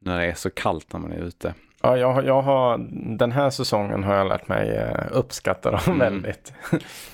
när 0.00 0.18
det 0.20 0.26
är 0.26 0.34
så 0.34 0.50
kallt 0.50 0.92
när 0.92 1.00
man 1.00 1.12
är 1.12 1.18
ute. 1.20 1.54
Ja, 1.84 1.96
jag, 1.98 2.26
jag 2.26 2.42
har, 2.42 2.78
den 3.18 3.32
här 3.32 3.50
säsongen 3.50 4.04
har 4.04 4.14
jag 4.14 4.28
lärt 4.28 4.48
mig 4.48 4.70
eh, 4.70 5.06
uppskatta 5.12 5.70
dem 5.70 5.80
Mm. 5.86 5.98
väldigt. 5.98 6.52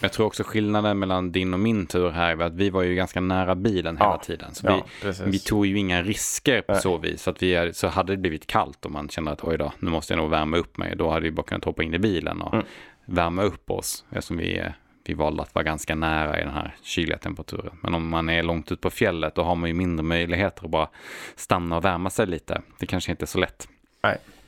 Jag 0.00 0.12
tror 0.12 0.26
också 0.26 0.42
skillnaden 0.46 0.98
mellan 0.98 1.32
din 1.32 1.54
och 1.54 1.60
min 1.60 1.86
tur 1.86 2.10
här 2.10 2.30
är 2.36 2.40
att 2.44 2.52
vi 2.54 2.70
var 2.70 2.82
ju 2.82 2.94
ganska 2.94 3.20
nära 3.20 3.54
bilen 3.54 3.96
hela 3.96 4.10
Ja. 4.10 4.18
tiden. 4.24 4.54
Så 4.54 4.66
Ja, 4.66 4.84
vi, 5.04 5.12
vi 5.30 5.38
tog 5.38 5.66
ju 5.66 5.78
inga 5.78 6.02
risker 6.02 6.60
på 6.62 6.72
Nej. 6.72 6.80
så 6.82 6.98
vis. 6.98 7.22
Så, 7.22 7.30
att 7.30 7.42
vi 7.42 7.54
är, 7.54 7.72
så 7.72 7.88
hade 7.88 8.12
det 8.12 8.16
blivit 8.16 8.46
kallt 8.46 8.84
och 8.84 8.90
man 8.90 9.08
kände 9.08 9.30
att 9.30 9.44
oj 9.44 9.58
då, 9.58 9.72
nu 9.78 9.90
måste 9.90 10.12
jag 10.12 10.18
nog 10.18 10.30
värma 10.30 10.56
upp 10.56 10.76
mig. 10.78 10.96
Då 10.96 11.10
hade 11.10 11.22
vi 11.22 11.30
bara 11.30 11.42
kunnat 11.46 11.64
hoppa 11.64 11.82
in 11.82 11.94
i 11.94 11.98
bilen 11.98 12.42
och 12.42 12.54
Mm. 12.54 12.66
värma 13.04 13.42
upp 13.42 13.70
oss. 13.70 14.04
Eftersom 14.10 14.36
vi, 14.36 14.62
vi 15.04 15.14
valde 15.14 15.42
att 15.42 15.54
vara 15.54 15.62
ganska 15.62 15.94
nära 15.94 16.40
i 16.40 16.44
den 16.44 16.54
här 16.54 16.74
kyliga 16.82 17.18
temperaturen. 17.18 17.72
Men 17.82 17.94
om 17.94 18.08
man 18.08 18.28
är 18.28 18.42
långt 18.42 18.72
ut 18.72 18.80
på 18.80 18.90
fjället 18.90 19.34
då 19.34 19.42
har 19.42 19.54
man 19.54 19.68
ju 19.68 19.74
mindre 19.74 20.04
möjligheter 20.04 20.64
att 20.64 20.70
bara 20.70 20.88
stanna 21.36 21.76
och 21.76 21.84
värma 21.84 22.10
sig 22.10 22.26
lite. 22.26 22.62
Det 22.78 22.86
kanske 22.86 23.10
inte 23.10 23.24
är 23.24 23.26
så 23.26 23.38
lätt. 23.38 23.68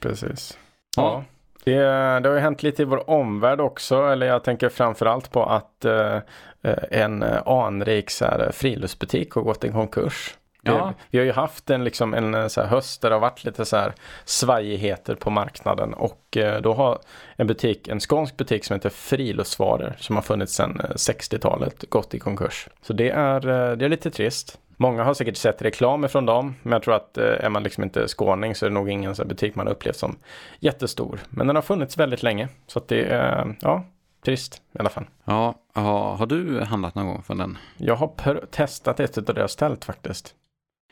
Precis. 0.03 0.59
Ja. 0.97 1.03
Ja. 1.03 1.25
Det, 1.65 1.77
det 2.21 2.29
har 2.29 2.35
ju 2.35 2.41
hänt 2.41 2.63
lite 2.63 2.83
i 2.83 2.85
vår 2.85 3.11
omvärld 3.11 3.61
också, 3.61 4.07
eller 4.07 4.27
jag 4.27 4.45
tänker 4.45 4.69
framförallt 4.69 5.33
på 5.33 5.45
att 5.45 5.85
eh, 5.85 6.17
eh, 6.63 6.85
en 6.91 7.23
eh, 7.23 7.49
anrik 7.49 8.11
så 8.11 8.25
här, 8.25 8.51
friluftsbutik 8.53 9.33
har 9.33 9.43
gått 9.43 9.65
i 9.65 9.69
konkurs. 9.69 10.37
Ja. 10.63 10.73
Det, 10.73 10.95
vi 11.11 11.19
har 11.19 11.25
ju 11.25 11.33
haft 11.33 11.71
en, 11.71 11.85
liksom, 11.85 12.15
en 12.15 12.35
eh, 12.35 12.47
så 12.47 12.61
här, 12.61 12.69
höst 12.69 13.03
där 13.03 13.11
det 13.11 13.15
har 13.15 13.21
varit 13.21 13.45
lite 13.45 13.65
så 13.65 13.77
här 13.77 13.93
svajigheter 14.25 15.15
på 15.15 15.31
marknaden 15.31 15.95
och 15.95 16.37
eh, 16.37 16.61
då 16.61 16.75
har 16.75 16.99
en 17.37 17.47
butik, 17.47 17.89
en 17.89 18.01
skånsk 18.01 18.37
butik 18.37 18.65
som 18.65 18.75
heter 18.75 18.91
Friluftsvaror 18.91 19.95
som 19.99 20.17
har 20.17 20.23
funnits 20.23 20.55
sedan 20.55 20.81
eh, 20.85 20.91
60-talet 20.91 21.91
gått 21.91 22.15
i 22.15 22.19
konkurs. 22.19 22.69
Så 22.83 22.93
det 22.93 23.11
är, 23.11 23.49
eh, 23.49 23.77
det 23.77 23.85
är 23.85 23.89
lite 23.89 24.11
trist. 24.11 24.59
Många 24.77 25.05
har 25.05 25.15
säkert 25.15 25.37
sett 25.37 25.63
reklam 25.63 26.09
från 26.09 26.27
dem, 26.27 26.55
men 26.63 26.73
jag 26.73 26.83
tror 26.83 26.95
att 26.95 27.19
eh, 27.19 27.25
är 27.45 27.49
man 27.49 27.63
liksom 27.63 27.85
inte 27.85 28.09
skåning 28.09 28.55
så 28.55 28.67
är 28.67 28.71
det 28.71 28.75
nog 28.75 28.91
ingen 28.91 29.15
här 29.19 29.25
butik 29.25 29.55
man 29.55 29.69
upplevt 29.69 29.97
som 29.97 30.17
jättestor. 30.61 31.21
Men 31.31 31.47
den 31.47 31.57
har 31.57 31.63
funnits 31.63 31.99
väldigt 31.99 32.23
länge, 32.23 32.49
så 32.67 32.79
att 32.79 32.89
det 32.89 33.05
är, 33.05 33.55
ja, 33.61 33.85
trist 34.25 34.63
i 34.73 34.79
alla 34.79 34.91
fall. 34.91 35.05
Ja, 35.25 35.55
har, 35.75 36.17
har 36.17 36.27
du 36.27 36.61
handlat 36.61 36.95
någon 36.95 37.07
gång 37.07 37.23
från 37.23 37.39
den? 37.39 37.59
Jag 37.77 37.97
har 37.97 38.47
testat 38.51 39.01
ett 39.01 39.19
av 39.19 39.25
deras 39.35 39.57
tält 39.57 39.85
faktiskt. 39.85 40.35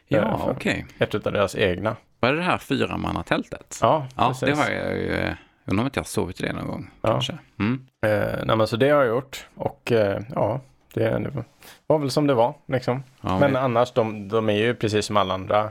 Ja, 0.09 0.19
Eh, 0.19 0.49
okej. 0.49 0.87
Ett 0.99 1.15
av 1.15 1.33
deras 1.33 1.57
egna. 1.57 1.97
Var 2.21 2.31
det 2.33 2.37
det 2.37 2.43
här 2.43 2.59
fyramannatältet? 2.59 3.79
Ja, 3.83 4.07
Ja, 4.17 4.29
precis. 4.29 4.49
det 4.49 4.55
har 4.65 4.71
jag 4.71 4.97
ju. 4.99 5.13
eh, 5.15 5.35
Jag 5.65 5.73
undrar 5.73 5.83
om 5.83 5.87
inte 5.87 5.99
jag 5.99 6.05
har 6.05 6.09
sovit 6.09 6.41
i 6.41 6.47
det 6.47 6.53
någon 6.53 6.67
gång. 6.67 6.91
Ja. 7.03 7.11
Kanske. 7.11 7.39
Mm. 7.59 7.87
Eh, 8.07 8.45
nej, 8.45 8.57
men 8.57 8.67
så 8.67 8.77
det 8.77 8.91
har 8.91 9.03
jag 9.05 9.09
gjort 9.15 9.47
och 9.55 9.93
eh, 9.93 10.23
ja, 10.35 10.61
det, 10.95 11.19
det 11.19 11.45
var 11.87 11.99
väl 11.99 12.11
som 12.11 12.27
det 12.27 12.35
var 12.35 12.55
liksom. 12.67 13.03
Ja, 13.21 13.39
Men 13.39 13.51
vi- 13.51 13.57
annars, 13.57 13.93
de, 13.93 14.29
de 14.29 14.49
är 14.49 14.53
ju 14.57 14.75
precis 14.75 15.07
som 15.07 15.17
alla 15.17 15.35
andra 15.35 15.71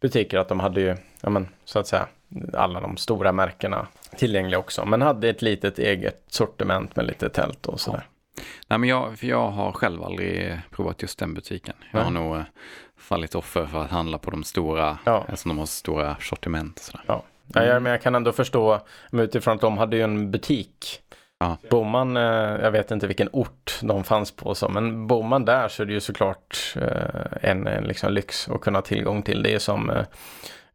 butiker 0.00 0.38
att 0.38 0.48
de 0.48 0.60
hade 0.60 0.80
ju, 0.80 0.96
ja 1.20 1.30
men 1.30 1.48
så 1.64 1.78
att 1.78 1.86
säga, 1.86 2.06
alla 2.54 2.80
de 2.80 2.96
stora 2.96 3.32
märkena 3.32 3.86
tillgängliga 4.16 4.58
också. 4.58 4.84
Men 4.84 5.02
hade 5.02 5.28
ett 5.28 5.42
litet 5.42 5.78
eget 5.78 6.24
sortiment 6.28 6.96
med 6.96 7.06
lite 7.06 7.28
tält 7.28 7.66
och 7.66 7.80
sådär. 7.80 8.06
Ja. 8.36 8.42
Nej, 8.68 8.78
men 8.78 8.88
jag, 8.88 9.16
jag 9.20 9.50
har 9.50 9.72
själv 9.72 10.02
aldrig 10.04 10.60
provat 10.70 11.02
just 11.02 11.18
den 11.18 11.34
butiken. 11.34 11.74
Jag 11.80 11.98
Nej. 11.98 12.04
har 12.04 12.10
nog 12.10 12.36
eh, 12.36 12.42
fallit 12.98 13.34
offer 13.34 13.66
för 13.66 13.82
att 13.84 13.90
handla 13.90 14.18
på 14.18 14.30
de 14.30 14.44
stora, 14.44 14.98
ja. 15.04 15.24
eftersom 15.28 15.48
de 15.48 15.58
har 15.58 15.66
stora 15.66 16.16
sortiment. 16.20 16.78
Och 16.78 16.84
sådär. 16.84 17.04
Ja. 17.06 17.22
Mm. 17.54 17.68
Ja, 17.68 17.80
men 17.80 17.92
jag 17.92 18.02
kan 18.02 18.14
ändå 18.14 18.32
förstå 18.32 18.80
utifrån 19.12 19.54
att 19.54 19.60
de 19.60 19.78
hade 19.78 19.96
ju 19.96 20.02
en 20.02 20.30
butik 20.30 21.00
Ja. 21.38 21.56
Bor 21.70 21.84
man, 21.84 22.16
eh, 22.16 22.22
jag 22.62 22.70
vet 22.70 22.90
inte 22.90 23.06
vilken 23.06 23.28
ort 23.32 23.78
de 23.82 24.04
fanns 24.04 24.30
på 24.30 24.54
så, 24.54 24.68
men 24.68 25.06
bor 25.06 25.22
man 25.22 25.44
där 25.44 25.68
så 25.68 25.82
är 25.82 25.86
det 25.86 25.92
ju 25.92 26.00
såklart 26.00 26.74
eh, 26.76 27.50
en, 27.50 27.66
en 27.66 27.84
liksom 27.84 28.12
lyx 28.12 28.48
att 28.48 28.60
kunna 28.60 28.78
ha 28.78 28.82
tillgång 28.82 29.22
till. 29.22 29.42
Det 29.42 29.54
är 29.54 29.58
som 29.58 29.90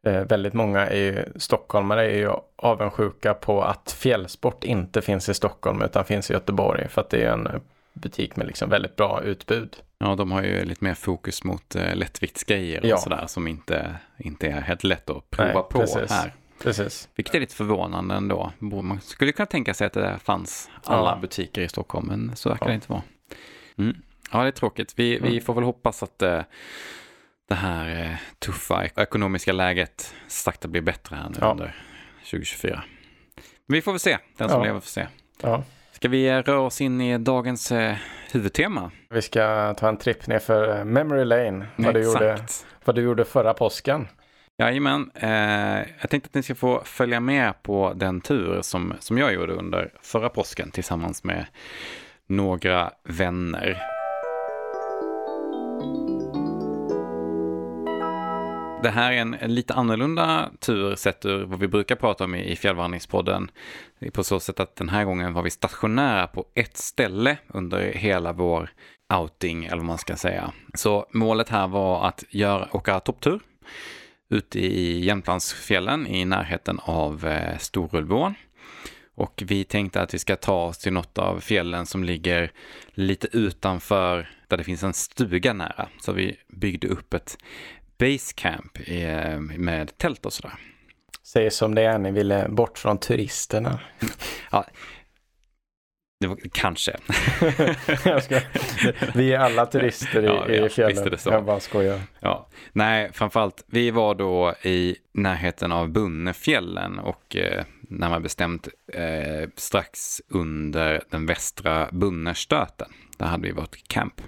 eh, 0.02 0.22
väldigt 0.24 0.54
många 0.54 0.86
är 0.86 0.96
ju, 0.96 1.24
stockholmare 1.36 2.12
är 2.12 2.16
ju 2.16 2.30
avundsjuka 2.56 3.34
på 3.34 3.62
att 3.62 3.96
fjällsport 3.98 4.64
inte 4.64 5.02
finns 5.02 5.28
i 5.28 5.34
Stockholm 5.34 5.82
utan 5.82 6.04
finns 6.04 6.30
i 6.30 6.32
Göteborg 6.32 6.88
för 6.88 7.00
att 7.00 7.10
det 7.10 7.22
är 7.22 7.32
en 7.32 7.48
butik 7.92 8.36
med 8.36 8.46
liksom 8.46 8.70
väldigt 8.70 8.96
bra 8.96 9.22
utbud. 9.22 9.76
Ja, 9.98 10.14
de 10.14 10.32
har 10.32 10.42
ju 10.42 10.64
lite 10.64 10.84
mer 10.84 10.94
fokus 10.94 11.44
mot 11.44 11.76
lättviktsgrejer 11.94 12.80
och 12.80 12.86
ja. 12.86 12.96
sådär 12.96 13.24
som 13.26 13.48
inte, 13.48 13.94
inte 14.18 14.46
är 14.46 14.60
helt 14.60 14.84
lätt 14.84 15.10
att 15.10 15.30
prova 15.30 15.52
Nej, 15.52 15.62
på 15.62 15.78
precis. 15.78 16.10
här. 16.10 16.32
Precis. 16.60 17.08
Vilket 17.14 17.34
är 17.34 17.40
lite 17.40 17.54
förvånande 17.54 18.14
ändå. 18.14 18.52
Man 18.58 19.00
skulle 19.00 19.32
kunna 19.32 19.46
tänka 19.46 19.74
sig 19.74 19.86
att 19.86 19.92
det 19.92 20.18
fanns 20.24 20.70
alla 20.84 21.10
ja. 21.10 21.18
butiker 21.20 21.62
i 21.62 21.68
Stockholm, 21.68 22.06
men 22.06 22.36
så 22.36 22.48
verkar 22.48 22.66
ja. 22.66 22.68
det 22.68 22.74
inte 22.74 22.92
vara. 22.92 23.02
Mm. 23.78 23.96
Ja, 24.32 24.42
det 24.42 24.48
är 24.48 24.52
tråkigt. 24.52 24.92
Vi, 24.96 25.16
mm. 25.16 25.30
vi 25.30 25.40
får 25.40 25.54
väl 25.54 25.64
hoppas 25.64 26.02
att 26.02 26.22
uh, 26.22 26.40
det 27.48 27.54
här 27.54 28.10
uh, 28.10 28.16
tuffa 28.38 28.84
ekonomiska 28.84 29.52
läget 29.52 30.14
sakta 30.28 30.68
blir 30.68 30.82
bättre 30.82 31.16
här 31.16 31.28
nu 31.28 31.36
ja. 31.40 31.50
under 31.50 31.76
2024. 32.18 32.82
Men 33.66 33.74
vi 33.74 33.82
får 33.82 33.92
väl 33.92 34.00
se, 34.00 34.18
den 34.36 34.48
som 34.48 34.62
lever 34.62 34.80
får 34.80 34.88
se. 34.88 35.06
Ska 35.92 36.08
vi 36.08 36.42
röra 36.42 36.60
oss 36.60 36.80
in 36.80 37.00
i 37.00 37.18
dagens 37.18 37.72
uh, 37.72 37.92
huvudtema? 38.32 38.90
Vi 39.10 39.22
ska 39.22 39.74
ta 39.74 39.88
en 39.88 39.96
tripp 39.96 40.26
ner 40.26 40.38
för 40.38 40.84
Memory 40.84 41.24
Lane, 41.24 41.66
vad, 41.76 41.94
du 41.94 42.02
gjorde, 42.02 42.38
vad 42.84 42.94
du 42.94 43.02
gjorde 43.02 43.24
förra 43.24 43.54
påsken. 43.54 44.08
Jajamän, 44.60 45.10
eh, 45.14 45.88
jag 46.00 46.10
tänkte 46.10 46.28
att 46.28 46.34
ni 46.34 46.42
ska 46.42 46.54
få 46.54 46.82
följa 46.84 47.20
med 47.20 47.62
på 47.62 47.92
den 47.96 48.20
tur 48.20 48.62
som, 48.62 48.94
som 48.98 49.18
jag 49.18 49.34
gjorde 49.34 49.52
under 49.52 49.92
förra 50.02 50.28
påsken 50.28 50.70
tillsammans 50.70 51.24
med 51.24 51.46
några 52.26 52.90
vänner. 53.04 53.82
Det 58.82 58.90
här 58.90 59.12
är 59.12 59.16
en, 59.16 59.34
en, 59.34 59.54
lite 59.54 59.74
annorlunda 59.74 60.50
tur 60.58 60.94
sett 60.94 61.26
ur 61.26 61.44
vad 61.44 61.60
vi 61.60 61.68
brukar 61.68 61.96
prata 61.96 62.24
om 62.24 62.34
i, 62.34 62.52
i 62.52 62.56
fjällvandringspodden. 62.56 63.50
På 64.12 64.24
så 64.24 64.40
sätt 64.40 64.60
att 64.60 64.76
den 64.76 64.88
här 64.88 65.04
gången 65.04 65.32
var 65.32 65.42
vi 65.42 65.50
stationära 65.50 66.26
på 66.26 66.44
ett 66.54 66.76
ställe 66.76 67.38
under 67.48 67.92
hela 67.92 68.32
vår 68.32 68.70
outing, 69.14 69.64
eller 69.64 69.76
vad 69.76 69.84
man 69.84 69.98
ska 69.98 70.16
säga. 70.16 70.52
Så 70.74 71.06
målet 71.12 71.48
här 71.48 71.68
var 71.68 72.08
att 72.08 72.24
göra, 72.30 72.68
åka 72.72 73.00
topptur 73.00 73.40
ute 74.30 74.60
i 74.60 75.04
Jämtlandsfjällen 75.04 76.06
i 76.06 76.24
närheten 76.24 76.80
av 76.82 77.26
eh, 77.26 77.58
Storulvån. 77.58 78.34
Och 79.14 79.42
vi 79.46 79.64
tänkte 79.64 80.02
att 80.02 80.14
vi 80.14 80.18
ska 80.18 80.36
ta 80.36 80.64
oss 80.64 80.78
till 80.78 80.92
något 80.92 81.18
av 81.18 81.40
fjällen 81.40 81.86
som 81.86 82.04
ligger 82.04 82.52
lite 82.90 83.28
utanför 83.32 84.30
där 84.48 84.56
det 84.56 84.64
finns 84.64 84.82
en 84.82 84.92
stuga 84.92 85.52
nära. 85.52 85.88
Så 86.00 86.12
vi 86.12 86.36
byggde 86.48 86.88
upp 86.88 87.14
ett 87.14 87.38
basecamp 87.98 88.78
eh, 88.86 89.40
med 89.40 89.98
tält 89.98 90.26
och 90.26 90.32
sådär. 90.32 90.54
Säg 91.22 91.50
som 91.50 91.74
det 91.74 91.82
är, 91.82 91.98
ni 91.98 92.10
ville 92.10 92.48
bort 92.48 92.78
från 92.78 92.98
turisterna. 92.98 93.80
ja, 94.50 94.66
det 96.20 96.26
var, 96.26 96.38
kanske. 96.52 96.96
ska, 98.22 98.40
vi 99.14 99.32
är 99.32 99.38
alla 99.38 99.66
turister 99.66 100.22
i, 100.22 100.26
ja, 100.56 100.66
i 100.66 100.68
fjällen. 100.68 101.18
Ja, 101.24 101.32
Jag 101.32 101.44
bara 101.44 101.60
skojar. 101.60 102.00
Ja. 102.20 102.46
Nej, 102.72 103.10
framförallt, 103.12 103.64
vi 103.66 103.90
var 103.90 104.14
då 104.14 104.54
i 104.62 104.96
närheten 105.12 105.72
av 105.72 105.88
Bunnefjällen 105.88 106.98
och 106.98 107.36
eh, 107.36 107.64
närmare 107.80 108.20
bestämt 108.20 108.68
eh, 108.92 109.48
strax 109.56 110.20
under 110.28 111.02
den 111.10 111.26
västra 111.26 111.88
Bunnerstöten. 111.92 112.88
Där 113.18 113.26
hade 113.26 113.42
vi 113.42 113.52
vårt 113.52 113.88
camp. 113.88 114.20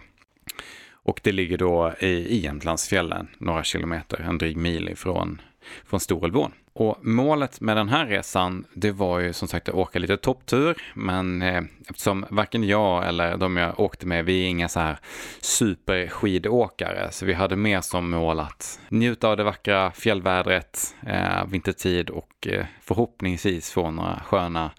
Och 0.93 1.21
det 1.23 1.33
ligger 1.33 1.59
då 1.59 1.95
i, 2.01 2.07
i 2.07 2.41
Jämtlandsfjällen, 2.41 3.29
några 3.39 3.65
kilometer, 3.65 4.21
en 4.21 4.39
dryg 4.39 4.57
mil 4.57 4.89
ifrån 4.89 5.41
från 5.85 6.01
Storulvån. 6.01 6.53
Och 6.75 6.99
målet 7.03 7.61
med 7.61 7.77
den 7.77 7.89
här 7.89 8.07
resan, 8.07 8.65
det 8.75 8.91
var 8.91 9.19
ju 9.19 9.33
som 9.33 9.49
sagt 9.49 9.69
att 9.69 9.75
åka 9.75 9.99
lite 9.99 10.17
topptur, 10.17 10.83
men 10.95 11.43
eh, 11.43 11.63
eftersom 11.89 12.27
varken 12.31 12.65
jag 12.65 13.09
eller 13.09 13.37
de 13.37 13.57
jag 13.57 13.81
åkte 13.81 14.07
med, 14.07 14.25
vi 14.25 14.45
är 14.45 14.49
inga 14.49 14.69
så 14.69 14.81
här 14.81 14.99
superskidåkare, 15.41 17.09
så 17.11 17.27
vi 17.27 17.33
hade 17.33 17.57
mer 17.57 17.81
som 17.81 18.11
mål 18.11 18.41
att 18.41 18.81
njuta 18.89 19.29
av 19.29 19.37
det 19.37 19.45
vackra 19.45 19.91
fjällvädret 19.91 20.95
eh, 21.07 21.47
vintertid 21.47 22.11
och 22.11 22.47
eh, 22.47 22.67
förhoppningsvis 22.81 23.71
få 23.71 23.91
några 23.91 24.21
sköna, 24.27 24.71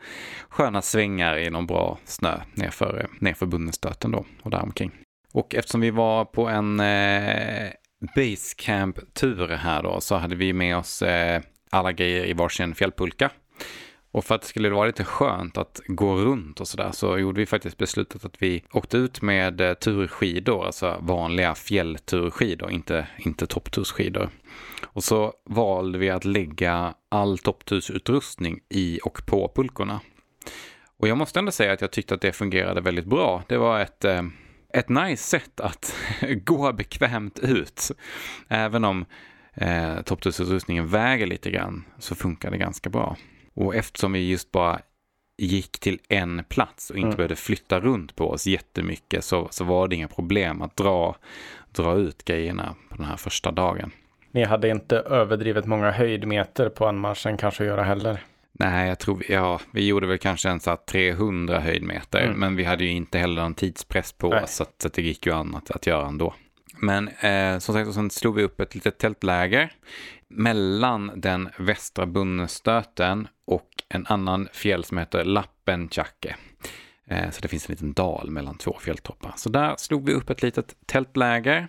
sköna 0.50 0.82
svängar 0.82 1.38
i 1.38 1.50
någon 1.50 1.68
bra 1.68 1.98
snö 2.06 2.40
nerför, 2.54 3.08
nerför 3.20 3.46
Bunnenstöten 3.46 4.12
då 4.12 4.26
och 4.42 4.52
däromkring. 4.52 4.92
Och 5.34 5.56
eftersom 5.56 5.82
vi 5.82 5.92
var 5.92 6.26
på 6.26 6.48
en 6.48 6.80
eh, 6.80 7.72
basecamp-tur 8.16 9.48
här 9.48 9.84
då 9.84 10.02
så 10.02 10.16
hade 10.16 10.36
vi 10.36 10.54
med 10.54 10.78
oss 10.78 11.02
eh, 11.02 11.42
alla 11.70 11.92
grejer 11.92 12.26
i 12.26 12.34
varsin 12.34 12.76
fjällpulka. 12.76 13.32
Och 14.12 14.26
för 14.26 14.36
att 14.36 14.42
det 14.42 14.48
skulle 14.48 14.70
vara 14.70 14.88
lite 14.88 15.04
skönt 15.04 15.58
att 15.58 15.82
gå 15.88 16.16
runt 16.16 16.60
och 16.60 16.68
sådär 16.68 16.92
så 16.92 17.18
gjorde 17.18 17.40
vi 17.40 17.46
faktiskt 17.46 17.78
beslutet 17.78 18.26
att 18.26 18.42
vi 18.42 18.64
åkte 18.74 18.98
ut 18.98 19.22
med 19.22 19.62
eh, 19.62 19.74
turskidor, 19.74 20.66
alltså 20.66 20.98
vanliga 21.02 21.56
fjällturskidor, 21.56 22.72
inte, 22.72 23.08
inte 23.18 23.48
topptursskidor. 23.48 24.30
Och 24.84 25.04
så 25.04 25.34
valde 25.46 25.98
vi 25.98 26.10
att 26.10 26.26
lägga 26.26 26.94
all 27.10 27.38
topptursutrustning 27.38 28.60
i 28.70 29.00
och 29.04 29.26
på 29.26 29.52
pulkorna. 29.56 30.00
Och 30.98 31.08
jag 31.08 31.18
måste 31.18 31.40
ändå 31.40 31.52
säga 31.52 31.74
att 31.74 31.82
jag 31.82 31.92
tyckte 31.92 32.14
att 32.14 32.22
det 32.22 32.32
fungerade 32.32 32.82
väldigt 32.82 33.06
bra. 33.06 33.44
Det 33.48 33.58
var 33.58 33.80
ett 33.80 34.06
eh, 34.06 34.22
ett 34.74 34.90
nice 34.90 35.24
sätt 35.24 35.60
att 35.60 35.96
gå 36.44 36.74
bekvämt 36.74 37.40
ut. 37.40 37.92
Även 38.48 38.86
om 38.86 39.06
eh, 39.54 40.02
topptusutrustningen 40.02 40.88
väger 40.88 41.28
lite 41.28 41.52
grann 41.52 41.84
så 42.00 42.16
funkar 42.16 42.52
det 42.52 42.58
ganska 42.58 42.90
bra. 42.90 43.18
Och 43.54 43.76
eftersom 43.76 44.14
vi 44.14 44.30
just 44.30 44.52
bara 44.52 44.80
gick 45.38 45.80
till 45.80 46.00
en 46.10 46.44
plats 46.50 46.90
och 46.90 46.96
inte 46.96 47.08
mm. 47.08 47.18
behövde 47.18 47.36
flytta 47.36 47.80
runt 47.80 48.16
på 48.16 48.30
oss 48.30 48.48
jättemycket 48.48 49.24
så, 49.24 49.48
så 49.52 49.64
var 49.64 49.88
det 49.88 49.96
inga 49.96 50.08
problem 50.08 50.62
att 50.62 50.76
dra, 50.76 51.16
dra 51.72 51.96
ut 51.96 52.26
grejerna 52.26 52.76
på 52.90 52.96
den 52.96 53.06
här 53.06 53.18
första 53.18 53.52
dagen. 53.52 53.92
Ni 54.32 54.44
hade 54.44 54.70
inte 54.70 54.98
överdrivet 54.98 55.66
många 55.66 55.92
höjdmeter 55.92 56.70
på 56.70 56.88
anmarschen 56.88 57.38
kanske 57.38 57.64
att 57.64 57.68
göra 57.68 57.84
heller? 57.84 58.24
Nej, 58.64 58.88
jag 58.90 59.00
tror, 59.00 59.24
ja, 59.30 59.62
vi 59.72 59.88
gjorde 59.88 60.08
väl 60.08 60.18
kanske 60.18 60.50
en 60.50 60.60
så 60.60 60.78
300 60.78 61.60
höjdmeter, 61.60 62.22
mm. 62.22 62.40
men 62.40 62.56
vi 62.56 62.64
hade 62.64 62.84
ju 62.84 62.90
inte 62.90 63.18
heller 63.18 63.42
någon 63.42 63.54
tidspress 63.54 64.14
på 64.14 64.30
oss, 64.30 64.56
så, 64.56 64.64
att, 64.64 64.82
så 64.82 64.88
att 64.88 64.94
det 64.94 65.02
gick 65.02 65.26
ju 65.26 65.34
annat 65.34 65.72
att 65.72 65.88
göra 65.88 66.08
ändå. 66.08 66.34
Men 66.78 67.08
eh, 67.08 67.60
som 67.60 67.76
sagt, 67.76 67.94
sen 67.94 68.10
slog 68.10 68.36
vi 68.36 68.44
upp 68.44 68.60
ett 68.60 68.76
litet 68.76 68.98
tältläger 68.98 69.74
mellan 70.28 71.12
den 71.16 71.50
västra 71.58 72.06
Bunnestöten 72.06 73.28
och 73.46 73.70
en 73.90 74.06
annan 74.08 74.48
fjäll 74.54 74.84
som 74.84 74.98
heter 74.98 75.24
Lappenchakke. 75.24 76.36
Eh, 77.08 77.30
så 77.30 77.42
det 77.42 77.48
finns 77.48 77.70
en 77.70 77.74
liten 77.74 77.94
dal 77.94 78.32
mellan 78.32 78.58
två 78.58 78.78
fjälltoppar. 78.82 79.34
Så 79.36 79.50
där 79.50 79.76
slog 79.78 80.06
vi 80.06 80.14
upp 80.14 80.30
ett 80.30 80.42
litet 80.42 80.76
tältläger. 80.86 81.68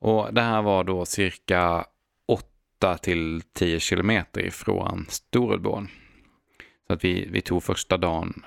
Och 0.00 0.34
det 0.34 0.42
här 0.42 0.62
var 0.62 0.84
då 0.84 1.04
cirka 1.04 1.84
8 2.28 2.98
till 2.98 3.42
10 3.54 3.80
kilometer 3.80 4.40
ifrån 4.46 5.06
Storulvån. 5.08 5.88
Så 6.86 6.92
att 6.92 7.04
vi, 7.04 7.28
vi 7.30 7.40
tog 7.40 7.62
första 7.62 7.96
dagen 7.96 8.42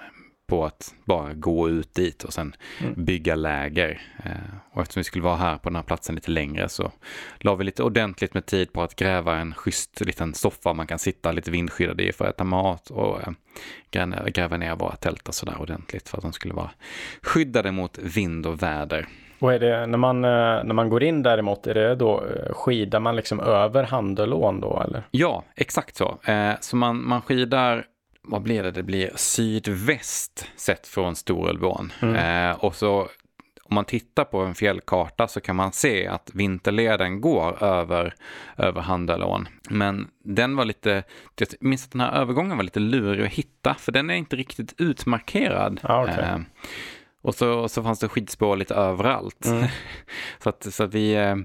på 0.50 0.66
att 0.66 0.96
bara 1.06 1.34
gå 1.34 1.70
ut 1.70 1.94
dit 1.94 2.24
och 2.24 2.34
sen 2.34 2.56
mm. 2.82 3.06
bygga 3.06 3.36
läger. 3.36 4.02
Eh, 4.26 4.32
och 4.74 4.82
eftersom 4.82 5.00
vi 5.00 5.04
skulle 5.04 5.24
vara 5.24 5.36
här 5.36 5.58
på 5.58 5.70
den 5.70 5.76
här 5.76 5.84
platsen 5.84 6.16
lite 6.16 6.32
längre 6.32 6.70
så 6.70 6.92
la 7.38 7.56
vi 7.56 7.64
lite 7.64 7.84
ordentligt 7.84 8.34
med 8.34 8.46
tid 8.46 8.74
på 8.74 8.82
att 8.82 8.96
gräva 8.96 9.36
en 9.36 9.54
schysst 9.54 10.02
liten 10.02 10.34
soffa 10.34 10.74
man 10.74 10.88
kan 10.88 11.00
sitta 11.00 11.32
lite 11.32 11.52
vindskyddad 11.52 12.02
i 12.02 12.12
för 12.12 12.26
att 12.26 12.36
äta 12.36 12.44
mat 12.44 12.90
och 12.90 13.22
eh, 13.22 14.32
gräva 14.34 14.58
ner 14.58 14.76
våra 14.76 14.96
tält 14.96 15.28
och 15.28 15.36
sådär 15.36 15.62
ordentligt 15.62 16.10
för 16.10 16.18
att 16.18 16.24
de 16.24 16.34
skulle 16.34 16.54
vara 16.54 16.72
skyddade 17.22 17.72
mot 17.72 17.98
vind 17.98 18.46
och 18.46 18.64
väder. 18.64 19.08
Och 19.40 19.54
är 19.54 19.60
det 19.60 19.86
när 19.88 19.98
man, 19.98 20.26
eh, 20.26 20.64
när 20.64 20.74
man 20.74 20.90
går 20.90 21.04
in 21.04 21.24
däremot, 21.24 21.68
är 21.68 21.74
det 21.74 21.96
då 21.96 22.24
skidar 22.52 23.00
man 23.00 23.16
liksom 23.16 23.40
över 23.40 23.84
Handelån 23.84 24.62
då 24.62 24.84
eller? 24.88 25.04
Ja, 25.12 25.44
exakt 25.56 25.96
så. 25.96 26.18
Så 26.62 26.76
man, 26.76 27.08
man 27.08 27.22
skidar, 27.22 27.86
vad 28.30 28.42
blir 28.42 28.64
det, 28.64 28.72
det 28.72 28.84
blir 28.84 29.12
sydväst 29.16 30.48
sett 30.56 30.88
från 30.88 31.16
Storulvån. 31.16 31.94
Mm. 32.02 32.56
och 32.60 32.76
så 32.76 33.10
om 33.70 33.76
man 33.76 33.86
tittar 33.86 34.26
på 34.26 34.40
en 34.40 34.56
fjällkarta 34.56 35.28
så 35.28 35.42
kan 35.42 35.56
man 35.56 35.72
se 35.72 36.08
att 36.08 36.32
vinterleden 36.34 37.22
går 37.22 37.64
över, 37.64 38.16
över 38.58 38.82
Handelån. 38.82 39.48
Men 39.70 40.08
den 40.24 40.56
var 40.56 40.66
lite, 40.66 41.04
jag 41.36 41.48
minns 41.60 41.86
att 41.86 41.92
den 41.92 42.02
här 42.02 42.12
övergången 42.12 42.58
var 42.58 42.64
lite 42.64 42.80
lurig 42.80 43.26
att 43.26 43.32
hitta 43.32 43.76
för 43.76 43.92
den 43.92 44.10
är 44.10 44.14
inte 44.14 44.36
riktigt 44.36 44.74
utmarkerad. 44.78 45.80
Ah, 45.84 46.04
okay. 46.04 46.24
eh, 46.24 46.40
och 47.22 47.36
så, 47.36 47.70
så 47.70 47.84
fanns 47.84 48.00
det 48.00 48.08
skidspår 48.08 48.58
lite 48.58 48.76
överallt. 48.76 49.46
Mm. 49.46 49.66
så, 50.44 50.50
att, 50.50 50.74
så 50.74 50.84
att 50.84 50.94
vi, 50.94 51.14
eh, 51.14 51.36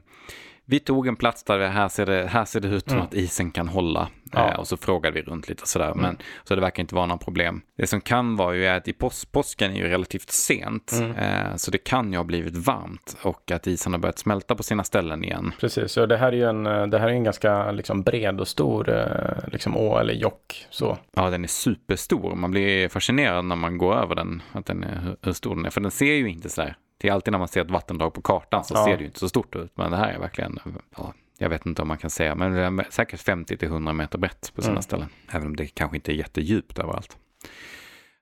vi 0.66 0.80
tog 0.80 1.06
en 1.06 1.16
plats 1.16 1.44
där 1.44 1.68
här 1.68 1.88
ser 1.88 2.06
det, 2.06 2.26
här 2.26 2.44
ser 2.44 2.60
det 2.60 2.68
ut 2.68 2.84
som 2.84 2.94
mm. 2.94 3.06
att 3.06 3.14
isen 3.14 3.50
kan 3.50 3.68
hålla. 3.68 4.08
Ja. 4.32 4.50
Eh, 4.50 4.58
och 4.58 4.66
så 4.66 4.76
frågade 4.76 5.14
vi 5.14 5.22
runt 5.22 5.48
lite 5.48 5.68
sådär. 5.68 5.90
Mm. 5.90 5.98
Men, 5.98 6.18
så 6.44 6.54
det 6.54 6.60
verkar 6.60 6.80
inte 6.80 6.94
vara 6.94 7.06
några 7.06 7.18
problem. 7.18 7.62
Det 7.76 7.86
som 7.86 8.00
kan 8.00 8.36
vara 8.36 8.54
ju 8.54 8.66
är 8.66 8.76
att 8.76 8.88
i 8.88 8.92
pås 8.92 9.24
påsken 9.24 9.72
är 9.72 9.76
ju 9.76 9.88
relativt 9.88 10.30
sent. 10.30 10.92
Mm. 10.92 11.16
Eh, 11.16 11.56
så 11.56 11.70
det 11.70 11.78
kan 11.78 12.12
ju 12.12 12.16
ha 12.16 12.24
blivit 12.24 12.56
varmt 12.56 13.16
och 13.22 13.50
att 13.50 13.66
isen 13.66 13.92
har 13.92 14.00
börjat 14.00 14.18
smälta 14.18 14.54
på 14.54 14.62
sina 14.62 14.84
ställen 14.84 15.24
igen. 15.24 15.52
Precis, 15.60 15.96
och 15.96 16.08
det 16.08 16.16
här 16.16 16.28
är 16.28 16.36
ju 16.36 16.44
en, 16.44 16.90
det 16.90 16.98
här 16.98 17.08
är 17.08 17.12
en 17.12 17.24
ganska 17.24 17.72
liksom, 17.72 18.02
bred 18.02 18.40
och 18.40 18.48
stor 18.48 18.90
eh, 18.90 19.48
liksom, 19.52 19.76
å 19.76 19.98
eller 19.98 20.14
jock. 20.14 20.66
Så. 20.70 20.98
Ja, 21.14 21.30
den 21.30 21.44
är 21.44 21.48
superstor. 21.48 22.34
Man 22.34 22.50
blir 22.50 22.88
fascinerad 22.88 23.44
när 23.44 23.56
man 23.56 23.78
går 23.78 23.94
över 23.94 24.14
den, 24.14 24.42
att 24.52 24.66
den 24.66 24.84
är, 24.84 25.16
hur 25.22 25.32
stor 25.32 25.54
den 25.54 25.66
är. 25.66 25.70
För 25.70 25.80
den 25.80 25.90
ser 25.90 26.14
ju 26.14 26.30
inte 26.30 26.48
sådär 26.48 26.76
det 26.98 27.08
är 27.08 27.12
alltid 27.12 27.32
när 27.32 27.38
man 27.38 27.48
ser 27.48 27.60
ett 27.60 27.70
vattendrag 27.70 28.14
på 28.14 28.22
kartan 28.22 28.64
så 28.64 28.74
ja. 28.74 28.84
ser 28.84 28.96
det 28.96 29.00
ju 29.00 29.06
inte 29.06 29.18
så 29.18 29.28
stort 29.28 29.56
ut. 29.56 29.72
Men 29.76 29.90
det 29.90 29.96
här 29.96 30.12
är 30.12 30.18
verkligen, 30.18 30.58
ja, 30.96 31.14
jag 31.38 31.48
vet 31.48 31.66
inte 31.66 31.82
om 31.82 31.88
man 31.88 31.98
kan 31.98 32.10
säga, 32.10 32.34
men 32.34 32.52
det 32.52 32.60
är 32.60 32.90
säkert 32.90 33.20
50 33.20 33.56
till 33.56 33.68
100 33.68 33.92
meter 33.92 34.18
brett 34.18 34.52
på 34.54 34.62
sina 34.62 34.72
mm. 34.72 34.82
ställen. 34.82 35.08
Även 35.30 35.46
om 35.46 35.56
det 35.56 35.66
kanske 35.66 35.96
inte 35.96 36.12
är 36.12 36.14
jättedjupt 36.14 36.78
överallt. 36.78 37.16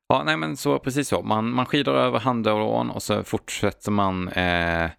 Ja, 0.09 0.23
nej 0.27 0.37
men 0.37 0.57
så 0.57 0.79
precis 0.79 1.09
så. 1.09 1.23
Man, 1.23 1.51
man 1.51 1.67
skidar 1.67 1.95
över 1.95 2.19
Handålån 2.19 2.91
och 2.91 3.03
så 3.03 3.25
fortsätter 3.25 3.91
man 3.91 4.29
eh, 4.29 4.91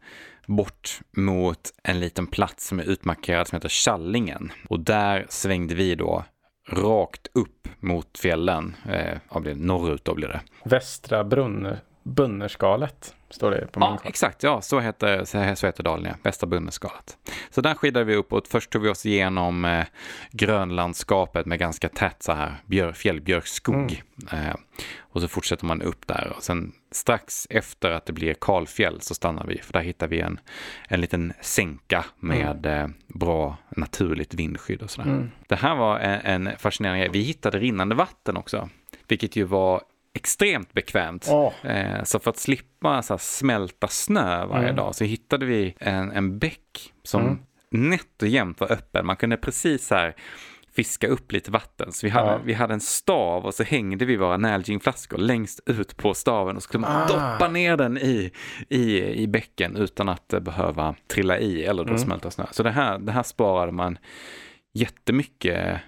bort 0.47 0.99
mot 1.17 1.59
en 1.83 1.99
liten 1.99 2.27
plats 2.27 2.67
som 2.67 2.79
är 2.79 2.83
utmarkerad 2.83 3.47
som 3.47 3.55
heter 3.55 3.85
Kallingen. 3.85 4.51
Och 4.69 4.79
där 4.79 5.25
svängde 5.29 5.75
vi 5.75 5.95
då 5.95 6.23
rakt 6.69 7.27
upp 7.33 7.67
mot 7.79 8.17
fjällen. 8.17 8.75
Eh, 8.85 9.17
norrut 9.55 10.05
då 10.05 10.15
blir 10.15 10.27
det. 10.27 10.41
Västra 10.65 11.23
Brunn, 11.23 11.67
Bunnerskalet 12.03 13.15
står 13.33 13.51
det 13.51 13.67
på 13.71 13.79
min 13.79 13.89
Ja, 13.89 13.99
exakt. 14.03 14.43
Ja, 14.43 14.61
så 14.61 14.79
heter, 14.79 15.25
så 15.55 15.65
heter 15.65 15.83
dalen, 15.83 16.05
ja. 16.05 16.15
Västra 16.23 16.47
Bunnerskalet. 16.47 17.17
Så 17.49 17.61
där 17.61 17.73
skidade 17.73 18.05
vi 18.05 18.15
uppåt. 18.15 18.47
Först 18.47 18.69
tog 18.69 18.81
vi 18.81 18.89
oss 18.89 19.05
igenom 19.05 19.65
eh, 19.65 19.85
grönlandskapet 20.31 21.45
med 21.45 21.59
ganska 21.59 21.89
tätt 21.89 22.23
så 22.23 22.31
här 22.31 22.55
björ, 22.65 22.93
fjällbjörkskog. 22.93 24.03
Mm. 24.31 24.47
Eh, 24.47 24.55
och 24.99 25.21
så 25.21 25.27
fortsätter 25.27 25.65
man 25.65 25.81
upp 25.81 26.07
där 26.07 26.33
och 26.37 26.43
sen 26.43 26.71
strax 26.91 27.47
efter 27.49 27.91
att 27.91 28.05
det 28.05 28.13
blir 28.13 28.33
kalfjäll 28.33 29.01
så 29.01 29.13
stannar 29.13 29.45
vi 29.47 29.57
för 29.57 29.73
där 29.73 29.81
hittar 29.81 30.07
vi 30.07 30.19
en, 30.19 30.39
en 30.87 31.01
liten 31.01 31.33
sänka 31.41 32.05
med 32.19 32.65
mm. 32.65 32.83
eh, 32.83 32.89
bra 33.07 33.57
naturligt 33.69 34.33
vindskydd 34.33 34.81
och 34.81 34.89
sådär. 34.89 35.09
Mm. 35.09 35.31
Det 35.47 35.55
här 35.55 35.75
var 35.75 35.99
en, 35.99 36.45
en 36.45 36.57
fascinerande 36.57 36.99
grej. 36.99 37.09
Vi 37.13 37.21
hittade 37.21 37.59
rinnande 37.59 37.95
vatten 37.95 38.37
också, 38.37 38.69
vilket 39.07 39.35
ju 39.35 39.43
var 39.43 39.81
extremt 40.13 40.73
bekvämt. 40.73 41.27
Oh. 41.27 41.53
Så 42.03 42.19
för 42.19 42.29
att 42.29 42.37
slippa 42.37 43.01
så 43.01 43.17
smälta 43.17 43.87
snö 43.87 44.45
varje 44.45 44.63
mm. 44.63 44.75
dag 44.75 44.95
så 44.95 45.03
hittade 45.03 45.45
vi 45.45 45.75
en, 45.79 46.11
en 46.11 46.39
bäck 46.39 46.93
som 47.03 47.21
mm. 47.21 47.39
nätt 47.69 48.21
och 48.21 48.27
jämnt 48.27 48.59
var 48.59 48.71
öppen. 48.71 49.05
Man 49.05 49.15
kunde 49.15 49.37
precis 49.37 49.91
här 49.91 50.15
fiska 50.75 51.07
upp 51.07 51.31
lite 51.31 51.51
vatten. 51.51 51.91
Så 51.91 52.05
vi 52.05 52.09
hade, 52.09 52.31
ja. 52.31 52.39
vi 52.45 52.53
hade 52.53 52.73
en 52.73 52.79
stav 52.79 53.45
och 53.45 53.53
så 53.53 53.63
hängde 53.63 54.05
vi 54.05 54.15
våra 54.17 54.37
Nalgene-flaskor 54.37 55.17
längst 55.17 55.59
ut 55.65 55.97
på 55.97 56.13
staven 56.13 56.55
och 56.55 56.63
så 56.63 56.67
skulle 56.67 56.81
man 56.81 57.01
ah. 57.01 57.07
doppa 57.07 57.47
ner 57.47 57.77
den 57.77 57.97
i, 57.97 58.31
i, 58.69 59.03
i 59.03 59.27
bäcken 59.27 59.75
utan 59.75 60.09
att 60.09 60.27
behöva 60.27 60.95
trilla 61.07 61.39
i 61.39 61.63
eller 61.63 61.83
då 61.83 61.89
mm. 61.89 61.99
smälta 61.99 62.31
snö. 62.31 62.45
Så 62.51 62.63
det 62.63 62.71
här, 62.71 62.99
det 62.99 63.11
här 63.11 63.23
sparade 63.23 63.71
man 63.71 63.97
jättemycket 64.73 65.79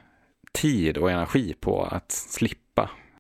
tid 0.52 0.98
och 0.98 1.12
energi 1.12 1.56
på 1.60 1.84
att 1.84 2.12
slippa 2.12 2.62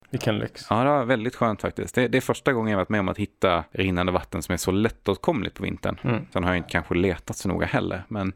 vilken 0.09 0.37
lyx. 0.37 0.67
Ja, 0.69 0.83
det 0.83 0.89
var 0.89 1.05
väldigt 1.05 1.35
skönt 1.35 1.61
faktiskt. 1.61 1.95
Det, 1.95 2.07
det, 2.07 2.17
är 2.17 2.21
första 2.21 2.53
gången 2.53 2.71
jag 2.71 2.77
varit 2.77 2.89
med 2.89 2.99
om 2.99 3.09
att 3.09 3.17
hitta 3.17 3.63
rinnande 3.71 4.11
vatten 4.11 4.43
som 4.43 4.53
är 4.53 4.57
så 4.57 4.71
lättåtkomligt 4.71 5.55
på 5.55 5.63
vintern. 5.63 5.99
Mm. 6.03 6.25
Sen 6.33 6.43
har 6.43 6.51
jag 6.51 6.57
inte 6.57 6.69
kanske 6.69 6.95
letat 6.95 7.37
så 7.37 7.47
noga 7.47 7.65
heller, 7.65 8.03
men 8.07 8.33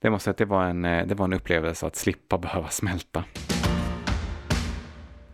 det 0.00 0.10
måste 0.10 0.24
säga 0.24 0.30
att 0.30 0.38
det 0.38 0.44
var 0.44 0.64
en, 0.64 0.82
det 0.82 1.14
var 1.14 1.24
en 1.24 1.32
upplevelse 1.32 1.86
att 1.86 1.96
slippa 1.96 2.38
behöva 2.38 2.68
smälta. 2.68 3.24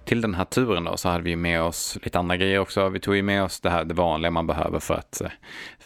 Till 0.07 0.21
den 0.21 0.35
här 0.35 0.45
turen 0.45 0.85
då 0.85 0.97
så 0.97 1.09
hade 1.09 1.25
vi 1.25 1.37
med 1.37 1.63
oss 1.63 1.99
lite 2.03 2.19
andra 2.19 2.37
grejer 2.37 2.59
också. 2.59 2.89
Vi 2.89 3.01
tog 3.01 3.17
ju 3.17 3.23
med 3.23 3.43
oss 3.43 3.61
det 3.61 3.71
här 3.71 3.85
det 3.85 3.95
vanliga 3.95 4.31
man 4.31 4.47
behöver 4.47 4.81
för 4.81 4.95
att 4.95 5.21
eh, 5.21 5.31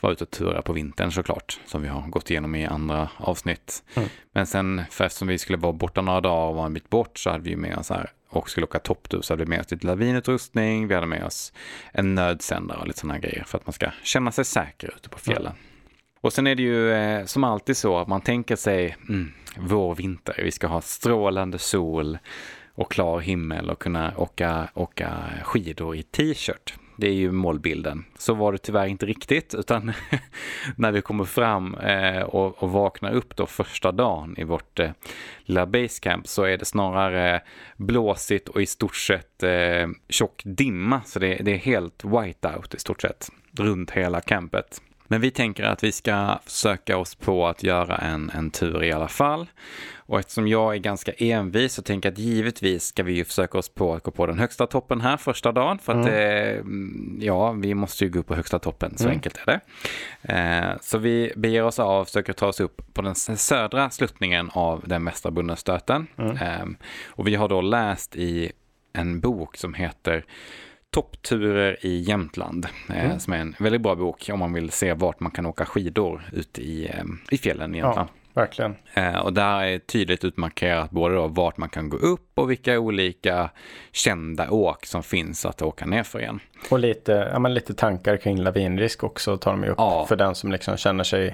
vara 0.00 0.12
ute 0.12 0.24
och 0.24 0.30
tura 0.30 0.62
på 0.62 0.72
vintern 0.72 1.12
såklart. 1.12 1.60
Som 1.66 1.82
vi 1.82 1.88
har 1.88 2.08
gått 2.08 2.30
igenom 2.30 2.54
i 2.54 2.66
andra 2.66 3.08
avsnitt. 3.16 3.82
Mm. 3.94 4.08
Men 4.32 4.46
sen 4.46 4.82
för 4.90 5.04
eftersom 5.04 5.28
vi 5.28 5.38
skulle 5.38 5.58
vara 5.58 5.72
borta 5.72 6.00
några 6.00 6.20
dagar 6.20 6.48
och 6.48 6.54
vara 6.54 6.66
en 6.66 6.74
bit 6.74 6.90
bort 6.90 7.18
så 7.18 7.30
hade 7.30 7.44
vi 7.44 7.56
med 7.56 7.78
oss 7.78 7.90
här 7.90 8.10
och 8.30 8.50
skulle 8.50 8.66
åka 8.66 8.78
topptur 8.78 9.22
så 9.22 9.32
hade 9.32 9.44
vi 9.44 9.50
med 9.50 9.60
oss 9.60 9.70
lite 9.70 9.86
lavinutrustning, 9.86 10.88
vi 10.88 10.94
hade 10.94 11.06
med 11.06 11.24
oss 11.24 11.52
en 11.92 12.14
nödsändare 12.14 12.80
och 12.80 12.86
lite 12.86 12.98
sådana 12.98 13.18
grejer 13.18 13.44
för 13.44 13.58
att 13.58 13.66
man 13.66 13.72
ska 13.72 13.90
känna 14.02 14.32
sig 14.32 14.44
säker 14.44 14.94
ute 14.96 15.08
på 15.08 15.18
fjällen. 15.18 15.52
Mm. 15.52 15.58
Och 16.20 16.32
sen 16.32 16.46
är 16.46 16.54
det 16.54 16.62
ju 16.62 16.92
eh, 16.92 17.24
som 17.24 17.44
alltid 17.44 17.76
så 17.76 17.98
att 17.98 18.08
man 18.08 18.20
tänker 18.20 18.56
sig 18.56 18.96
mm, 19.08 19.32
vår, 19.58 19.94
vinter, 19.94 20.40
vi 20.44 20.50
ska 20.50 20.66
ha 20.66 20.80
strålande 20.80 21.58
sol 21.58 22.18
och 22.74 22.90
klar 22.90 23.20
himmel 23.20 23.70
och 23.70 23.78
kunna 23.78 24.12
åka, 24.16 24.68
åka 24.74 25.10
skidor 25.44 25.96
i 25.96 26.02
t-shirt. 26.02 26.74
Det 27.00 27.06
är 27.06 27.14
ju 27.14 27.32
målbilden. 27.32 28.04
Så 28.18 28.34
var 28.34 28.52
det 28.52 28.58
tyvärr 28.58 28.86
inte 28.86 29.06
riktigt, 29.06 29.54
utan 29.54 29.92
när 30.76 30.92
vi 30.92 31.02
kommer 31.02 31.24
fram 31.24 31.74
eh, 31.74 32.22
och, 32.22 32.62
och, 32.62 32.70
vaknar 32.70 33.12
upp 33.12 33.36
då 33.36 33.46
första 33.46 33.92
dagen 33.92 34.34
i 34.38 34.44
vårt 34.44 34.78
eh, 34.78 34.90
lilla 35.44 35.66
basecamp 35.66 36.28
så 36.28 36.44
är 36.44 36.58
det 36.58 36.64
snarare 36.64 37.42
blåsigt 37.76 38.48
och 38.48 38.62
i 38.62 38.66
stort 38.66 38.96
sett 38.96 39.42
eh, 39.42 39.88
tjock 40.08 40.42
dimma. 40.44 41.00
Så 41.04 41.18
det, 41.18 41.34
det 41.34 41.52
är 41.52 41.58
helt 41.58 42.04
whiteout 42.04 42.74
i 42.74 42.78
stort 42.78 43.02
sett 43.02 43.28
runt 43.56 43.90
hela 43.90 44.20
campet. 44.20 44.80
Men 45.06 45.20
vi 45.20 45.30
tänker 45.30 45.64
att 45.64 45.84
vi 45.84 45.92
ska 45.92 46.38
försöka 46.44 46.96
oss 46.96 47.14
på 47.14 47.46
att 47.46 47.62
göra 47.62 47.96
en, 47.96 48.30
en 48.30 48.50
tur 48.50 48.82
i 48.84 48.92
alla 48.92 49.08
fall. 49.08 49.46
Och 50.10 50.18
eftersom 50.18 50.48
jag 50.48 50.74
är 50.74 50.78
ganska 50.78 51.12
envis 51.12 51.74
så 51.74 51.82
tänker 51.82 52.08
jag 52.08 52.12
att 52.12 52.18
givetvis 52.18 52.84
ska 52.84 53.02
vi 53.02 53.12
ju 53.12 53.24
försöka 53.24 53.58
oss 53.58 53.68
på 53.68 53.94
att 53.94 54.02
gå 54.02 54.10
på 54.10 54.26
den 54.26 54.38
högsta 54.38 54.66
toppen 54.66 55.00
här 55.00 55.16
första 55.16 55.52
dagen. 55.52 55.78
För 55.78 55.92
att 55.92 56.08
mm. 56.08 57.18
eh, 57.18 57.26
ja, 57.26 57.52
vi 57.52 57.74
måste 57.74 58.04
ju 58.04 58.10
gå 58.10 58.18
upp 58.18 58.26
på 58.26 58.34
högsta 58.34 58.58
toppen, 58.58 58.96
så 58.96 59.04
mm. 59.04 59.14
enkelt 59.14 59.38
är 59.46 59.46
det. 59.46 59.60
Eh, 60.34 60.78
så 60.80 60.98
vi 60.98 61.32
beger 61.36 61.64
oss 61.64 61.78
av 61.78 62.00
och 62.00 62.06
försöker 62.06 62.32
ta 62.32 62.46
oss 62.46 62.60
upp 62.60 62.94
på 62.94 63.02
den 63.02 63.14
södra 63.14 63.90
sluttningen 63.90 64.50
av 64.52 64.82
den 64.86 65.04
västra 65.04 65.30
Bunnenstöten. 65.30 66.06
Mm. 66.16 66.36
Eh, 66.36 66.66
och 67.06 67.26
vi 67.26 67.34
har 67.34 67.48
då 67.48 67.60
läst 67.60 68.16
i 68.16 68.52
en 68.92 69.20
bok 69.20 69.56
som 69.56 69.74
heter 69.74 70.24
Toppturer 70.90 71.86
i 71.86 72.00
Jämtland, 72.00 72.66
eh, 72.88 73.04
mm. 73.04 73.20
som 73.20 73.32
är 73.32 73.38
en 73.38 73.54
väldigt 73.58 73.80
bra 73.80 73.94
bok 73.94 74.30
om 74.32 74.38
man 74.38 74.52
vill 74.52 74.70
se 74.70 74.94
vart 74.94 75.20
man 75.20 75.30
kan 75.30 75.46
åka 75.46 75.66
skidor 75.66 76.22
ute 76.32 76.62
i, 76.62 76.86
eh, 76.86 77.04
i 77.30 77.38
fjällen 77.38 77.74
i 77.74 77.78
Jämtland. 77.78 78.08
Ja. 78.14 78.19
Verkligen. 78.34 78.76
Eh, 78.94 79.18
och 79.18 79.32
där 79.32 79.62
är 79.62 79.78
tydligt 79.78 80.24
utmarkerat 80.24 80.90
både 80.90 81.14
då 81.14 81.28
vart 81.28 81.56
man 81.56 81.68
kan 81.68 81.88
gå 81.88 81.96
upp 81.96 82.38
och 82.38 82.50
vilka 82.50 82.78
olika 82.78 83.50
kända 83.92 84.50
åk 84.50 84.86
som 84.86 85.02
finns 85.02 85.46
att 85.46 85.62
åka 85.62 85.86
ner 85.86 86.02
för 86.02 86.20
igen. 86.20 86.40
Och 86.70 86.78
lite, 86.78 87.30
ja, 87.32 87.38
men 87.38 87.54
lite 87.54 87.74
tankar 87.74 88.16
kring 88.16 88.42
lavinrisk 88.42 89.04
också 89.04 89.36
tar 89.36 89.50
de 89.50 89.64
upp 89.64 89.74
ja. 89.78 90.06
för 90.06 90.16
den 90.16 90.34
som 90.34 90.52
liksom 90.52 90.76
känner 90.76 91.04
sig 91.04 91.26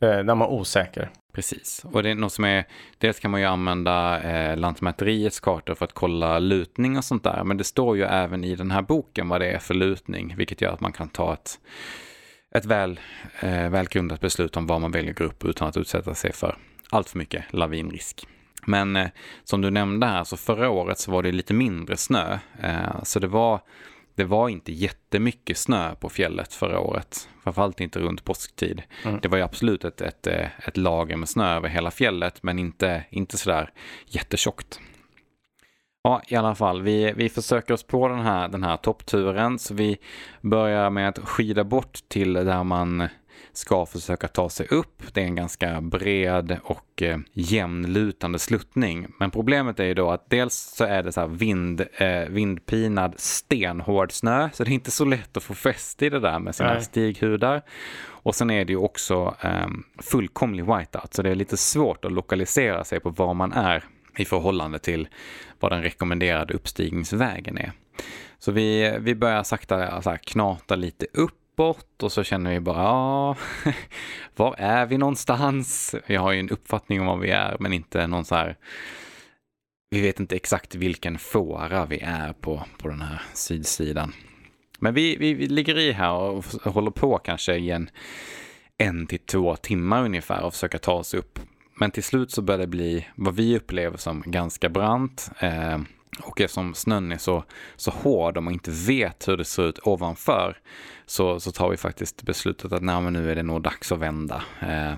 eh, 0.00 0.22
när 0.22 0.34
man 0.34 0.42
är 0.42 0.52
osäker. 0.52 1.10
Precis, 1.32 1.86
och 1.92 2.02
det 2.02 2.10
är 2.10 2.14
något 2.14 2.32
som 2.32 2.44
är, 2.44 2.64
dels 2.98 3.20
kan 3.20 3.30
man 3.30 3.40
ju 3.40 3.46
använda 3.46 4.22
eh, 4.22 4.56
Lantmäteriets 4.56 5.40
kartor 5.40 5.74
för 5.74 5.84
att 5.84 5.92
kolla 5.92 6.38
lutning 6.38 6.96
och 6.96 7.04
sånt 7.04 7.24
där, 7.24 7.44
men 7.44 7.56
det 7.56 7.64
står 7.64 7.96
ju 7.96 8.02
även 8.02 8.44
i 8.44 8.56
den 8.56 8.70
här 8.70 8.82
boken 8.82 9.28
vad 9.28 9.40
det 9.40 9.50
är 9.50 9.58
för 9.58 9.74
lutning, 9.74 10.34
vilket 10.36 10.60
gör 10.60 10.72
att 10.72 10.80
man 10.80 10.92
kan 10.92 11.08
ta 11.08 11.32
ett 11.32 11.58
ett 12.56 12.64
väl, 12.64 13.00
eh, 13.40 13.68
välgrundat 13.68 14.20
beslut 14.20 14.56
om 14.56 14.66
var 14.66 14.78
man 14.78 14.92
väljer 14.92 15.14
grupp 15.14 15.44
utan 15.44 15.68
att 15.68 15.76
utsätta 15.76 16.14
sig 16.14 16.32
för 16.32 16.56
allt 16.90 17.08
för 17.08 17.18
mycket 17.18 17.44
lavinrisk. 17.52 18.26
Men 18.66 18.96
eh, 18.96 19.08
som 19.44 19.60
du 19.60 19.70
nämnde 19.70 20.06
här, 20.06 20.24
så 20.24 20.36
förra 20.36 20.70
året 20.70 20.98
så 20.98 21.10
var 21.10 21.22
det 21.22 21.32
lite 21.32 21.54
mindre 21.54 21.96
snö. 21.96 22.38
Eh, 22.62 23.02
så 23.02 23.18
det 23.18 23.26
var, 23.26 23.60
det 24.14 24.24
var 24.24 24.48
inte 24.48 24.72
jättemycket 24.72 25.58
snö 25.58 25.94
på 25.94 26.08
fjället 26.08 26.54
förra 26.54 26.80
året. 26.80 27.28
Framförallt 27.44 27.80
inte 27.80 27.98
runt 27.98 28.24
påsktid. 28.24 28.82
Mm. 29.04 29.18
Det 29.22 29.28
var 29.28 29.38
ju 29.38 29.44
absolut 29.44 29.84
ett, 29.84 30.00
ett, 30.00 30.26
eh, 30.26 30.46
ett 30.64 30.76
lager 30.76 31.16
med 31.16 31.28
snö 31.28 31.56
över 31.56 31.68
hela 31.68 31.90
fjället, 31.90 32.42
men 32.42 32.58
inte, 32.58 33.04
inte 33.10 33.38
sådär 33.38 33.70
jättetjockt. 34.06 34.80
Ja, 36.06 36.22
i 36.28 36.36
alla 36.36 36.54
fall, 36.54 36.82
vi, 36.82 37.12
vi 37.16 37.28
försöker 37.28 37.74
oss 37.74 37.82
på 37.82 38.08
den 38.08 38.20
här, 38.20 38.48
den 38.48 38.62
här 38.62 38.76
toppturen. 38.76 39.58
Så 39.58 39.74
vi 39.74 39.98
börjar 40.40 40.90
med 40.90 41.08
att 41.08 41.18
skida 41.18 41.64
bort 41.64 41.98
till 42.08 42.32
där 42.32 42.64
man 42.64 43.08
ska 43.52 43.86
försöka 43.86 44.28
ta 44.28 44.48
sig 44.48 44.66
upp. 44.70 45.02
Det 45.12 45.20
är 45.20 45.24
en 45.24 45.34
ganska 45.34 45.80
bred 45.80 46.58
och 46.62 47.02
eh, 47.02 47.18
jämnlutande 47.32 48.38
sluttning. 48.38 49.06
Men 49.18 49.30
problemet 49.30 49.80
är 49.80 49.84
ju 49.84 49.94
då 49.94 50.10
att 50.10 50.30
dels 50.30 50.54
så 50.54 50.84
är 50.84 51.02
det 51.02 51.12
så 51.12 51.20
här 51.20 51.28
vind, 51.28 51.80
eh, 51.96 52.28
vindpinad 52.28 53.14
stenhård 53.16 54.12
snö, 54.12 54.48
så 54.52 54.64
det 54.64 54.70
är 54.70 54.74
inte 54.74 54.90
så 54.90 55.04
lätt 55.04 55.36
att 55.36 55.42
få 55.42 55.54
fäste 55.54 56.06
i 56.06 56.10
det 56.10 56.20
där 56.20 56.38
med 56.38 56.54
sina 56.54 56.72
Nej. 56.72 56.82
stighudar. 56.82 57.62
Och 58.08 58.34
sen 58.34 58.50
är 58.50 58.64
det 58.64 58.72
ju 58.72 58.78
också 58.78 59.34
eh, 59.40 59.66
fullkomlig 59.98 60.64
whiteout, 60.64 61.14
så 61.14 61.22
det 61.22 61.30
är 61.30 61.34
lite 61.34 61.56
svårt 61.56 62.04
att 62.04 62.12
lokalisera 62.12 62.84
sig 62.84 63.00
på 63.00 63.10
var 63.10 63.34
man 63.34 63.52
är 63.52 63.84
i 64.16 64.24
förhållande 64.24 64.78
till 64.78 65.08
vad 65.60 65.72
den 65.72 65.82
rekommenderade 65.82 66.54
uppstigningsvägen 66.54 67.58
är. 67.58 67.72
Så 68.38 68.52
vi, 68.52 68.96
vi 69.00 69.14
börjar 69.14 69.42
sakta 69.42 70.02
så 70.02 70.10
här, 70.10 70.16
knata 70.16 70.76
lite 70.76 71.06
uppåt 71.12 72.02
och 72.02 72.12
så 72.12 72.24
känner 72.24 72.50
vi 72.50 72.60
bara, 72.60 72.82
ja, 72.82 73.36
var 74.36 74.54
är 74.58 74.86
vi 74.86 74.98
någonstans? 74.98 75.94
Vi 76.06 76.16
har 76.16 76.32
ju 76.32 76.40
en 76.40 76.50
uppfattning 76.50 77.00
om 77.00 77.06
var 77.06 77.16
vi 77.16 77.30
är, 77.30 77.56
men 77.60 77.72
inte 77.72 78.06
någon 78.06 78.24
så 78.24 78.34
här, 78.34 78.56
vi 79.90 80.00
vet 80.00 80.20
inte 80.20 80.36
exakt 80.36 80.74
vilken 80.74 81.18
fåra 81.18 81.86
vi 81.86 81.98
är 82.00 82.32
på, 82.32 82.64
på 82.78 82.88
den 82.88 83.00
här 83.00 83.22
sydsidan. 83.34 84.12
Men 84.78 84.94
vi, 84.94 85.16
vi, 85.16 85.34
vi 85.34 85.46
ligger 85.46 85.78
i 85.78 85.92
här 85.92 86.12
och 86.12 86.44
håller 86.64 86.90
på 86.90 87.18
kanske 87.18 87.54
i 87.54 87.70
en, 87.70 87.90
en 88.78 89.06
till 89.06 89.18
två 89.18 89.56
timmar 89.56 90.04
ungefär 90.04 90.42
och 90.42 90.52
försöka 90.52 90.78
ta 90.78 90.92
oss 90.92 91.14
upp. 91.14 91.38
Men 91.78 91.90
till 91.90 92.04
slut 92.04 92.30
så 92.30 92.42
börjar 92.42 92.58
det 92.58 92.66
bli 92.66 93.06
vad 93.14 93.34
vi 93.34 93.56
upplever 93.56 93.96
som 93.96 94.22
ganska 94.26 94.68
brant. 94.68 95.30
Eh, 95.38 95.78
och 96.22 96.40
eftersom 96.40 96.74
snön 96.74 97.12
är 97.12 97.18
så, 97.18 97.44
så 97.76 97.90
hård 97.90 98.36
och 98.36 98.42
man 98.42 98.52
inte 98.52 98.70
vet 98.70 99.28
hur 99.28 99.36
det 99.36 99.44
ser 99.44 99.62
ut 99.62 99.78
ovanför 99.82 100.58
så, 101.06 101.40
så 101.40 101.52
tar 101.52 101.70
vi 101.70 101.76
faktiskt 101.76 102.22
beslutet 102.22 102.72
att 102.72 102.82
nej, 102.82 103.00
men 103.00 103.12
nu 103.12 103.30
är 103.30 103.34
det 103.34 103.42
nog 103.42 103.62
dags 103.62 103.92
att 103.92 103.98
vända. 103.98 104.42
Eh, 104.60 104.94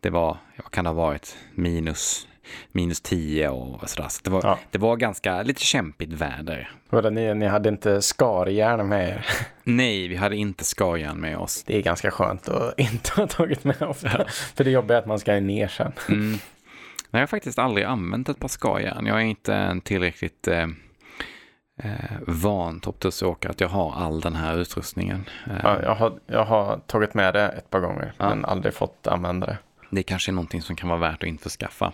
det 0.00 0.10
var, 0.10 0.36
vad 0.56 0.70
kan 0.70 0.84
det 0.84 0.90
ha 0.90 0.94
varit, 0.94 1.36
minus, 1.54 2.28
minus 2.72 3.00
10 3.00 3.48
och 3.48 3.88
sådär. 3.90 4.08
Så 4.08 4.20
det, 4.24 4.30
var, 4.30 4.40
Ja. 4.44 4.58
det 4.70 4.78
var 4.78 4.96
ganska 4.96 5.42
lite 5.42 5.60
kämpigt 5.60 6.12
väder. 6.12 6.70
Vadå, 6.90 7.10
ni, 7.10 7.34
ni 7.34 7.46
hade 7.46 7.68
inte 7.68 8.02
skarjärn 8.02 8.88
med 8.88 9.08
er? 9.08 9.26
Nej, 9.64 10.08
vi 10.08 10.16
hade 10.16 10.36
inte 10.36 10.64
skarjärn 10.64 11.20
med 11.20 11.38
oss. 11.38 11.62
Det 11.66 11.76
är 11.76 11.82
ganska 11.82 12.10
skönt 12.10 12.48
att 12.48 12.78
inte 12.78 13.10
ha 13.16 13.26
tagit 13.26 13.64
med 13.64 13.82
ofta. 13.82 14.24
För 14.54 14.64
det 14.64 14.70
jobbiga 14.70 14.96
är 14.96 15.00
att 15.02 15.06
man 15.08 15.18
ska 15.18 15.32
ner 15.40 15.68
sen. 15.68 15.92
Mm. 16.08 16.38
Jag 17.10 17.20
har 17.20 17.26
faktiskt 17.26 17.58
aldrig 17.58 17.86
använt 17.86 18.28
ett 18.28 18.38
par 18.38 18.48
skajärn. 18.48 19.06
Jag 19.06 19.16
är 19.16 19.24
inte 19.24 19.54
en 19.54 19.80
tillräckligt 19.80 20.48
eh, 20.48 20.66
eh, 21.82 21.90
van 22.26 22.80
topptursåkare 22.80 23.50
att 23.50 23.60
jag 23.60 23.68
har 23.68 23.92
all 23.94 24.20
den 24.20 24.34
här 24.36 24.58
utrustningen. 24.58 25.24
Eh, 25.46 25.52
Ja, 25.62 25.82
jag, 25.82 25.94
har, 25.94 26.12
jag 26.26 26.44
har 26.44 26.76
tagit 26.86 27.14
med 27.14 27.34
det 27.34 27.48
ett 27.48 27.70
par 27.70 27.80
gånger 27.80 28.12
Ja. 28.18 28.28
men 28.28 28.44
aldrig 28.44 28.74
fått 28.74 29.06
använda 29.06 29.46
det. 29.46 29.58
Det 29.94 30.02
kanske 30.02 30.30
är 30.30 30.32
någonting 30.32 30.62
som 30.62 30.76
kan 30.76 30.88
vara 30.88 30.98
värt 30.98 31.22
att 31.22 31.28
införskaffa. 31.28 31.92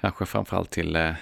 Kanske 0.00 0.26
framförallt 0.26 0.70
till 0.70 0.96
eh, 0.96 1.12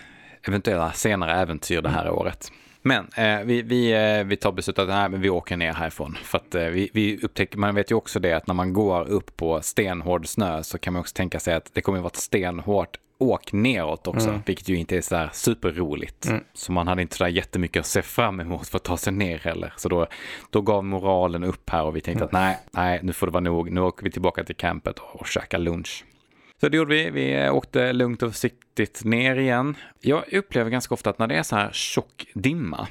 eventuella 0.43 0.93
senare 0.93 1.35
äventyr 1.35 1.83
det 1.83 1.89
här 1.89 2.11
året. 2.11 2.53
Men 2.83 3.09
eh, 3.17 3.41
vi, 3.45 3.63
vi, 3.63 3.93
eh, 3.93 4.25
vi 4.25 4.37
tar 4.37 4.53
beslutet 4.53 4.83
att 4.83 4.89
nej, 4.89 5.09
men 5.09 5.21
vi 5.21 5.31
åker 5.31 5.57
ner 5.57 5.73
härifrån. 5.73 6.19
För 6.23 6.39
att 6.39 6.55
eh, 6.55 6.65
vi, 6.65 6.91
vi 6.93 7.19
upptäcker, 7.23 7.59
man 7.59 7.75
vet 7.75 7.91
ju 7.91 7.95
också 7.95 8.21
det 8.21 8.33
att 8.33 8.47
när 8.47 8.55
man 8.55 8.73
går 8.73 9.09
upp 9.09 9.37
på 9.37 9.61
stenhård 9.63 10.29
snö 10.29 10.63
så 10.63 10.79
kan 10.79 10.93
man 10.93 11.01
också 11.01 11.15
tänka 11.15 11.41
sig 11.41 11.55
att 11.55 11.71
det 11.75 11.81
kommer 11.81 11.99
att 11.99 12.03
vara 12.03 12.11
ett 12.11 12.17
stenhårt 12.17 12.97
åk 13.23 13.53
neråt 13.53 14.07
också, 14.07 14.29
Mm. 14.29 14.41
vilket 14.47 14.69
ju 14.69 14.77
inte 14.77 14.97
är 14.97 15.01
så 15.01 15.29
superroligt. 15.33 16.27
Mm. 16.27 16.45
Så 16.53 16.73
man 16.73 16.89
hade 16.89 17.03
inte 17.03 17.17
så 17.17 17.25
där 17.25 17.31
jättemycket 17.31 17.81
att 17.81 17.87
se 17.87 18.03
fram 18.03 18.41
emot 18.41 18.69
för 18.69 18.77
att 18.77 18.85
ta 18.85 18.97
sig 18.97 19.13
ner 19.13 19.39
heller. 19.39 19.73
Så 19.77 19.89
då, 19.89 20.07
då 20.51 20.61
gav 20.61 20.85
moralen 20.85 21.45
upp 21.45 21.71
här 21.71 21.83
och 21.85 21.97
vi 21.97 22.01
tänkte 22.01 22.25
att 22.25 22.33
nej, 22.33 22.59
nej, 22.71 23.01
nu 23.03 23.13
får 23.13 23.27
det 23.27 23.31
vara 23.33 23.41
nog. 23.45 23.71
Nu 23.71 23.81
åker 23.81 24.05
vi 24.05 24.11
tillbaka 24.11 24.45
till 24.45 24.57
campet 24.57 24.99
och, 24.99 25.21
och 25.21 25.27
käkar 25.27 25.59
lunch. 25.59 26.05
Så 26.61 26.69
det 26.69 26.77
gjorde 26.77 26.95
vi. 26.95 27.11
Vi 27.11 27.49
åkte 27.51 27.93
lugnt 27.93 28.23
och 28.23 28.33
försiktigt 28.33 29.05
ner 29.05 29.37
igen. 29.37 29.75
Jag 30.01 30.33
upplever 30.33 30.71
ganska 30.71 30.95
ofta 30.95 31.11
att 31.11 31.19
när 31.19 31.27
det 31.27 31.35
är 31.35 31.43
så 31.43 31.57
här 31.57 31.71
tjock 31.73 32.27
dimma, 32.35 32.89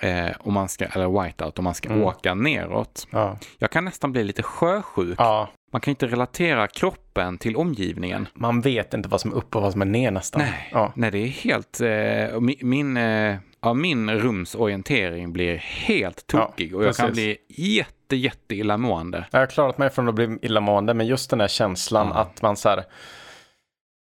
eh, 0.00 0.30
och 0.38 0.52
man 0.52 0.68
ska, 0.68 0.84
eller 0.86 1.22
whiteout, 1.22 1.58
och 1.58 1.64
man 1.64 1.74
ska 1.74 1.88
Mm. 1.88 2.02
åka 2.02 2.34
neråt. 2.34 3.06
Ja. 3.10 3.38
Jag 3.58 3.70
kan 3.70 3.84
nästan 3.84 4.12
bli 4.12 4.24
lite 4.24 4.42
sjösjuk. 4.42 5.14
ja, 5.18 5.48
Man 5.72 5.80
kan 5.80 5.90
inte 5.92 6.06
relatera 6.06 6.66
kroppen 6.68 7.38
till 7.38 7.56
omgivningen. 7.56 8.28
man 8.34 8.60
vet 8.60 8.94
inte 8.94 9.08
vad 9.08 9.20
som 9.20 9.32
är 9.32 9.36
upp 9.36 9.56
och 9.56 9.62
vad 9.62 9.72
som 9.72 9.82
är 9.82 9.86
ner 9.86 10.10
nästan. 10.10 10.42
Nej, 10.42 10.68
Ja. 10.72 10.92
nej 10.96 11.10
det 11.10 11.18
är 11.18 11.26
helt... 11.28 11.80
Eh, 11.80 12.36
och 12.36 12.42
mi- 12.42 12.64
min, 12.64 12.96
eh, 12.96 13.36
ja, 13.60 13.74
min 13.74 14.10
rumsorientering 14.10 15.32
blir 15.32 15.56
helt 15.58 16.26
tokig 16.26 16.74
och 16.74 16.84
jag 16.84 16.96
kan 16.96 17.12
bli 17.12 17.36
jätte, 17.48 18.16
jätte 18.16 18.54
illamående. 18.54 19.24
Jag 19.30 19.38
har 19.40 19.46
klarat 19.46 19.78
mig 19.78 19.90
från 19.90 20.08
att 20.08 20.14
bli 20.14 20.38
illamående 20.42 20.94
men 20.94 21.06
just 21.06 21.30
den 21.30 21.38
där 21.38 21.48
känslan 21.48 22.06
Ja. 22.14 22.20
att 22.20 22.42
man 22.42 22.56
så 22.56 22.68
här, 22.68 22.84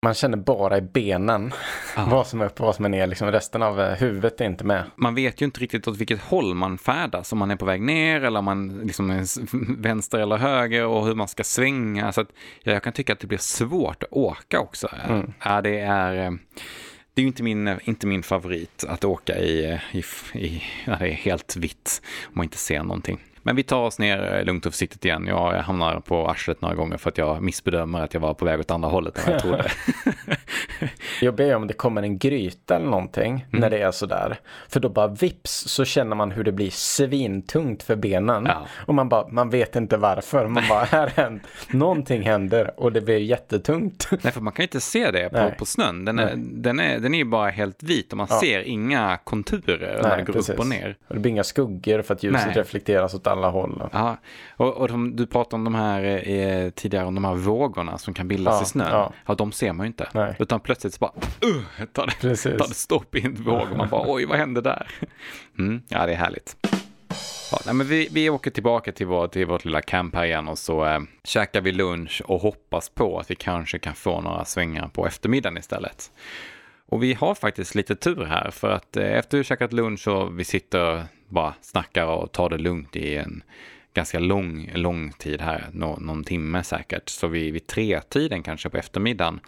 man 0.02 0.14
känner 0.14 0.36
bara 0.36 0.78
i 0.78 0.80
benen 0.80 1.52
Ja. 1.96 2.06
vad 2.10 2.26
som 2.26 2.40
är 2.40 2.44
upp 2.46 2.60
och 2.60 2.66
vad 2.66 2.74
som 2.76 2.84
är 2.84 2.88
ner. 2.88 3.06
Liksom 3.06 3.32
resten 3.32 3.62
av 3.62 3.80
eh, 3.80 3.92
huvudet 3.94 4.40
är 4.40 4.44
inte 4.44 4.64
med. 4.64 4.84
Man 4.96 5.14
vet 5.14 5.40
ju 5.40 5.44
inte 5.44 5.60
riktigt 5.60 5.88
åt 5.88 5.96
vilket 5.96 6.20
håll 6.20 6.54
man 6.54 6.78
färdas, 6.78 7.32
om 7.32 7.38
man 7.38 7.50
är 7.50 7.56
på 7.56 7.64
väg 7.64 7.82
ner 7.82 8.24
eller 8.24 8.38
om 8.38 8.44
man 8.44 8.80
liksom 8.84 9.10
är 9.10 9.24
vänster 9.82 10.18
eller 10.18 10.36
höger 10.36 10.86
och 10.86 11.06
hur 11.06 11.14
man 11.14 11.28
ska 11.28 11.44
svänga. 11.44 12.12
Så 12.12 12.20
att, 12.20 12.28
ja, 12.62 12.72
jag 12.72 12.82
kan 12.82 12.92
tycka 12.92 13.12
att 13.12 13.20
det 13.20 13.26
blir 13.26 13.38
svårt 13.38 14.02
att 14.02 14.12
åka 14.12 14.60
också. 14.60 14.88
Mm. 15.08 15.32
Ja, 15.44 15.60
det 15.62 15.78
är... 15.80 16.26
eh, 16.26 16.30
Det 17.14 17.20
är 17.20 17.22
ju 17.22 17.28
inte 17.28 17.42
min, 17.42 17.78
inte 17.84 18.06
min 18.06 18.22
favorit 18.22 18.84
att 18.88 19.04
åka 19.04 19.38
i, 19.38 19.78
i, 19.92 20.02
i 20.38 20.62
när 20.86 20.98
det 20.98 21.08
är 21.08 21.12
helt 21.12 21.56
vitt 21.56 22.02
och 22.26 22.36
man 22.36 22.44
inte 22.44 22.56
ser 22.58 22.82
någonting. 22.82 23.20
Men 23.42 23.56
vi 23.56 23.62
tar 23.62 23.80
oss 23.82 23.98
ner 23.98 24.36
eh, 24.38 24.44
lugnt 24.44 24.66
och 24.66 24.72
försiktigt 24.72 25.04
igen. 25.04 25.26
Jag 25.26 25.52
hamnar 25.52 26.00
på 26.00 26.28
arslet 26.28 26.60
några 26.60 26.74
gånger 26.74 26.96
för 26.96 27.10
att 27.10 27.18
jag 27.18 27.42
missbedömer 27.42 28.00
att 28.00 28.14
jag 28.14 28.20
var 28.20 28.34
på 28.34 28.44
väg 28.44 28.60
åt 28.60 28.70
andra 28.70 28.88
hållet 28.88 29.18
än 29.18 29.22
vad 29.26 29.34
jag 29.34 29.42
trodde. 29.42 29.70
Jobbigt 31.20 31.46
är 31.46 31.56
om 31.56 31.66
det 31.66 31.74
kommer 31.74 32.02
en 32.02 32.18
gryta 32.18 32.76
eller 32.76 32.86
någonting 32.86 33.30
Mm. 33.50 33.60
när 33.60 33.70
det 33.70 33.78
är 33.82 33.90
sådär. 33.90 34.36
För 34.68 34.80
då 34.80 34.88
bara 34.88 35.06
vips 35.08 35.50
så 35.52 35.84
känner 35.84 36.16
man 36.16 36.30
hur 36.30 36.44
det 36.44 36.52
blir 36.52 36.70
svintungt 36.70 37.82
för 37.82 37.96
benen. 37.96 38.44
Ja. 38.46 38.66
Och 38.86 38.94
man 38.94 39.08
bara, 39.08 39.28
man 39.28 39.50
vet 39.50 39.76
inte 39.76 39.96
varför. 39.96 40.46
Man 40.46 40.62
bara, 40.68 40.84
här 40.84 41.06
händer, 41.16 41.42
någonting 41.70 42.22
händer 42.22 42.80
och 42.80 42.92
det 42.92 43.00
blir 43.00 43.18
jättetungt. 43.18 44.08
Nej, 44.22 44.32
för 44.32 44.40
man 44.40 44.52
kan 44.52 44.62
ju 44.62 44.66
inte 44.66 44.80
se 44.80 45.10
det 45.10 45.28
på, 45.30 45.36
Nej. 45.36 45.54
på 45.58 45.66
snön. 45.66 46.04
Den 46.04 46.18
är, 46.18 46.32
den, 46.36 46.80
är, 46.80 46.98
den 46.98 47.14
är 47.14 47.18
ju 47.18 47.24
bara 47.24 47.50
helt 47.50 47.82
vit 47.82 48.12
och 48.12 48.16
man 48.18 48.26
Ja. 48.30 48.40
ser 48.40 48.60
inga 48.60 49.18
konturer 49.24 50.00
när 50.02 50.16
det 50.16 50.22
går 50.24 50.32
precis. 50.32 50.50
upp 50.50 50.58
och 50.60 50.66
ner. 50.66 50.96
Och 51.08 51.14
det 51.14 51.20
blir 51.20 51.30
inga 51.32 51.44
skuggor 51.44 52.02
för 52.02 52.14
att 52.14 52.22
ljuset 52.22 52.46
Nej. 52.46 52.54
reflekteras 52.54 53.14
åt 53.14 53.26
alla 53.30 53.50
håll. 53.50 53.88
Ja, 53.92 54.16
och, 54.56 54.76
och 54.76 54.88
de, 54.88 55.16
du 55.16 55.26
pratade 55.26 55.56
om 55.56 55.64
de 55.64 55.74
här 55.74 56.28
eh, 56.28 56.70
tidigare, 56.70 57.06
om 57.06 57.14
de 57.14 57.24
här 57.24 57.34
vågorna 57.34 57.98
som 57.98 58.14
kan 58.14 58.28
bildas 58.28 58.54
Ja, 58.54 58.62
i 58.62 58.66
snön. 58.66 58.88
Ja. 58.90 59.12
ja. 59.26 59.34
de 59.34 59.52
ser 59.52 59.72
man 59.72 59.86
ju 59.86 59.88
inte. 59.88 60.08
Nej. 60.14 60.36
Utan 60.38 60.60
plötsligt 60.60 60.94
så 60.94 60.98
bara, 60.98 61.12
uh, 61.44 61.86
tar 61.92 62.06
det, 62.06 62.12
Precis. 62.20 62.58
tar 62.58 62.68
det 62.68 62.74
stopp 62.74 63.14
i 63.14 63.26
en 63.26 63.34
våg 63.34 63.70
och 63.70 63.76
man 63.76 63.88
bara, 63.88 64.04
oj, 64.06 64.24
vad 64.24 64.38
hände 64.38 64.60
där? 64.60 64.90
Mm, 65.58 65.82
ja, 65.88 66.06
det 66.06 66.12
är 66.12 66.16
härligt. 66.16 66.56
Ja, 67.52 67.58
nej, 67.66 67.74
men 67.74 67.86
vi, 67.86 68.08
vi 68.12 68.30
åker 68.30 68.50
tillbaka 68.50 68.92
till, 68.92 69.06
vår, 69.06 69.28
till 69.28 69.46
vårt 69.46 69.64
lilla 69.64 69.82
camp 69.82 70.14
här 70.14 70.24
igen 70.24 70.48
och 70.48 70.58
så 70.58 70.86
eh, 70.86 71.00
käkar 71.24 71.60
vi 71.60 71.72
lunch 71.72 72.22
och 72.26 72.40
hoppas 72.40 72.88
på 72.88 73.18
att 73.18 73.30
vi 73.30 73.34
kanske 73.34 73.78
kan 73.78 73.94
få 73.94 74.20
några 74.20 74.44
svängar 74.44 74.88
på 74.88 75.06
eftermiddagen 75.06 75.58
istället. 75.58 76.10
Och 76.86 77.02
vi 77.02 77.14
har 77.14 77.34
faktiskt 77.34 77.74
lite 77.74 77.96
tur 77.96 78.24
här 78.24 78.50
för 78.50 78.70
att 78.70 78.96
eh, 78.96 79.18
efter 79.18 79.38
vi 79.38 79.44
käkat 79.44 79.72
lunch 79.72 80.08
och 80.08 80.38
vi 80.38 80.44
sitter 80.44 81.04
bara 81.30 81.54
snackar 81.60 82.06
och 82.06 82.32
tar 82.32 82.48
det 82.48 82.58
lugnt 82.58 82.96
i 82.96 83.16
en 83.16 83.42
ganska 83.94 84.18
lång, 84.18 84.70
lång 84.74 85.12
tid 85.12 85.40
här, 85.40 85.68
nå, 85.72 85.96
någon 85.96 86.24
timme 86.24 86.62
säkert. 86.62 87.08
Så 87.08 87.26
vid, 87.26 87.52
vid 87.52 87.66
tre-tiden 87.66 88.42
kanske 88.42 88.70
på 88.70 88.76
eftermiddagen, 88.76 89.40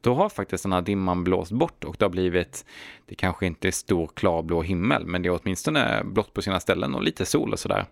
då 0.00 0.14
har 0.14 0.28
faktiskt 0.28 0.62
den 0.62 0.72
här 0.72 0.82
dimman 0.82 1.24
blåst 1.24 1.52
bort 1.52 1.84
och 1.84 1.96
det 1.98 2.04
har 2.04 2.10
blivit, 2.10 2.64
det 3.06 3.14
kanske 3.14 3.46
inte 3.46 3.68
är 3.68 3.72
stor 3.72 4.10
klarblå 4.14 4.62
himmel, 4.62 5.06
men 5.06 5.22
det 5.22 5.28
är 5.28 5.40
åtminstone 5.42 6.02
blått 6.04 6.34
på 6.34 6.42
sina 6.42 6.60
ställen 6.60 6.94
och 6.94 7.02
lite 7.02 7.26
sol 7.26 7.52
och 7.52 7.58
sådär. 7.58 7.84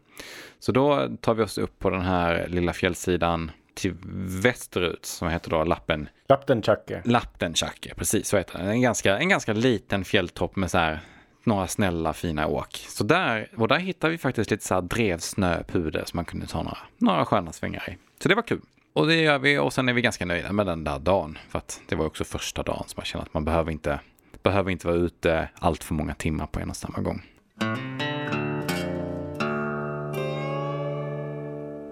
Så 0.59 0.73
då 0.73 1.09
tar 1.21 1.35
vi 1.35 1.43
oss 1.43 1.59
upp 1.59 1.79
på 1.79 1.91
den 1.91 2.03
här 2.03 2.49
lilla 2.49 2.73
fjällsidan 2.73 3.51
till 3.75 3.95
västerut 4.43 5.07
som 5.07 5.29
heter 5.29 5.51
då 5.51 5.65
Lappen, 5.65 6.09
Laptenchacke. 6.29 7.03
Laptenchacke, 7.05 7.95
precis 7.95 8.29
så 8.29 8.37
heter 8.37 8.59
den. 8.59 8.69
En 8.69 8.81
ganska, 8.81 9.19
en 9.19 9.29
ganska 9.29 9.53
liten 9.53 10.05
fjälltopp 10.05 10.57
med 10.57 10.71
så 10.71 10.79
här 10.79 11.01
några 11.47 11.67
snälla 11.67 12.13
fina 12.13 12.47
åk. 12.47 12.77
Så 12.89 13.05
där, 13.05 13.49
och 13.57 13.69
där 13.69 13.79
hittar 13.79 14.09
vi 14.09 14.19
faktiskt 14.19 14.51
lite 14.51 14.65
så 14.65 14.75
här 14.75 14.83
drevsnöpuder 14.83 16.05
som 16.07 16.17
man 16.17 16.25
kunde 16.25 16.47
ta 16.47 16.63
några, 16.63 16.79
några 16.99 17.25
sköna 17.25 17.53
svängar 17.53 17.91
i. 17.91 17.97
Så 18.23 18.29
det 18.29 18.35
var 18.35 18.43
kul. 18.43 18.61
Och 18.93 19.07
det 19.07 19.15
gör 19.15 19.39
vi 19.39 19.59
och 19.59 19.73
sen 19.73 19.89
är 19.89 19.93
vi 19.93 20.01
ganska 20.01 20.27
nöjda 20.27 20.53
med 20.53 20.67
den 20.67 20.85
där 20.85 20.99
dagen. 20.99 21.39
För 21.49 21.59
att 21.59 21.81
det 21.89 21.97
var 21.97 22.07
också 22.07 22.25
första 22.25 22.63
dagen 22.63 22.85
som 22.87 22.95
man 22.97 23.05
känner 23.05 23.25
att 23.25 23.35
man 23.35 23.45
behöver 23.45 23.73
inte, 23.73 24.01
behöver 24.43 24.71
inte 24.71 24.87
vara 24.87 24.97
ute 24.97 25.49
allt 25.59 25.85
för 25.85 25.95
många 25.95 26.15
timmar 26.15 26.47
på 26.47 26.61
en 26.61 26.71
och 26.71 26.77
samma 26.77 26.99
gång. 26.99 27.23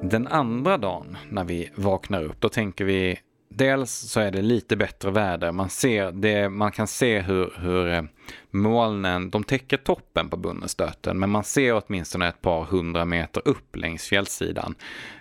Den 0.02 0.26
andra 0.26 0.78
dagen 0.78 1.16
när 1.30 1.44
vi 1.44 1.70
vaknar 1.74 2.22
upp, 2.22 2.40
då 2.40 2.48
tänker 2.48 2.84
vi 2.84 3.18
dels 3.48 3.90
så 3.90 4.20
är 4.20 4.30
det 4.30 4.42
lite 4.42 4.76
bättre 4.76 5.11
väder. 5.11 5.52
Man, 5.52 5.70
ser 5.70 6.12
det, 6.12 6.48
man 6.48 6.72
kan 6.72 6.87
se 6.87 7.20
hur, 7.20 7.52
hur 7.57 7.88
eh, 7.88 8.02
molnen, 8.50 9.30
de 9.30 9.44
täcker 9.44 9.76
toppen 9.76 10.28
på 10.28 10.37
Bunnestöten, 10.37 11.18
men 11.18 11.30
man 11.30 11.44
ser 11.44 11.83
åtminstone 11.83 12.28
ett 12.28 12.42
par 12.42 12.64
hundra 12.64 13.04
meter 13.04 13.42
upp 13.44 13.76
längs 13.76 14.09
fjällsidan. 14.09 14.74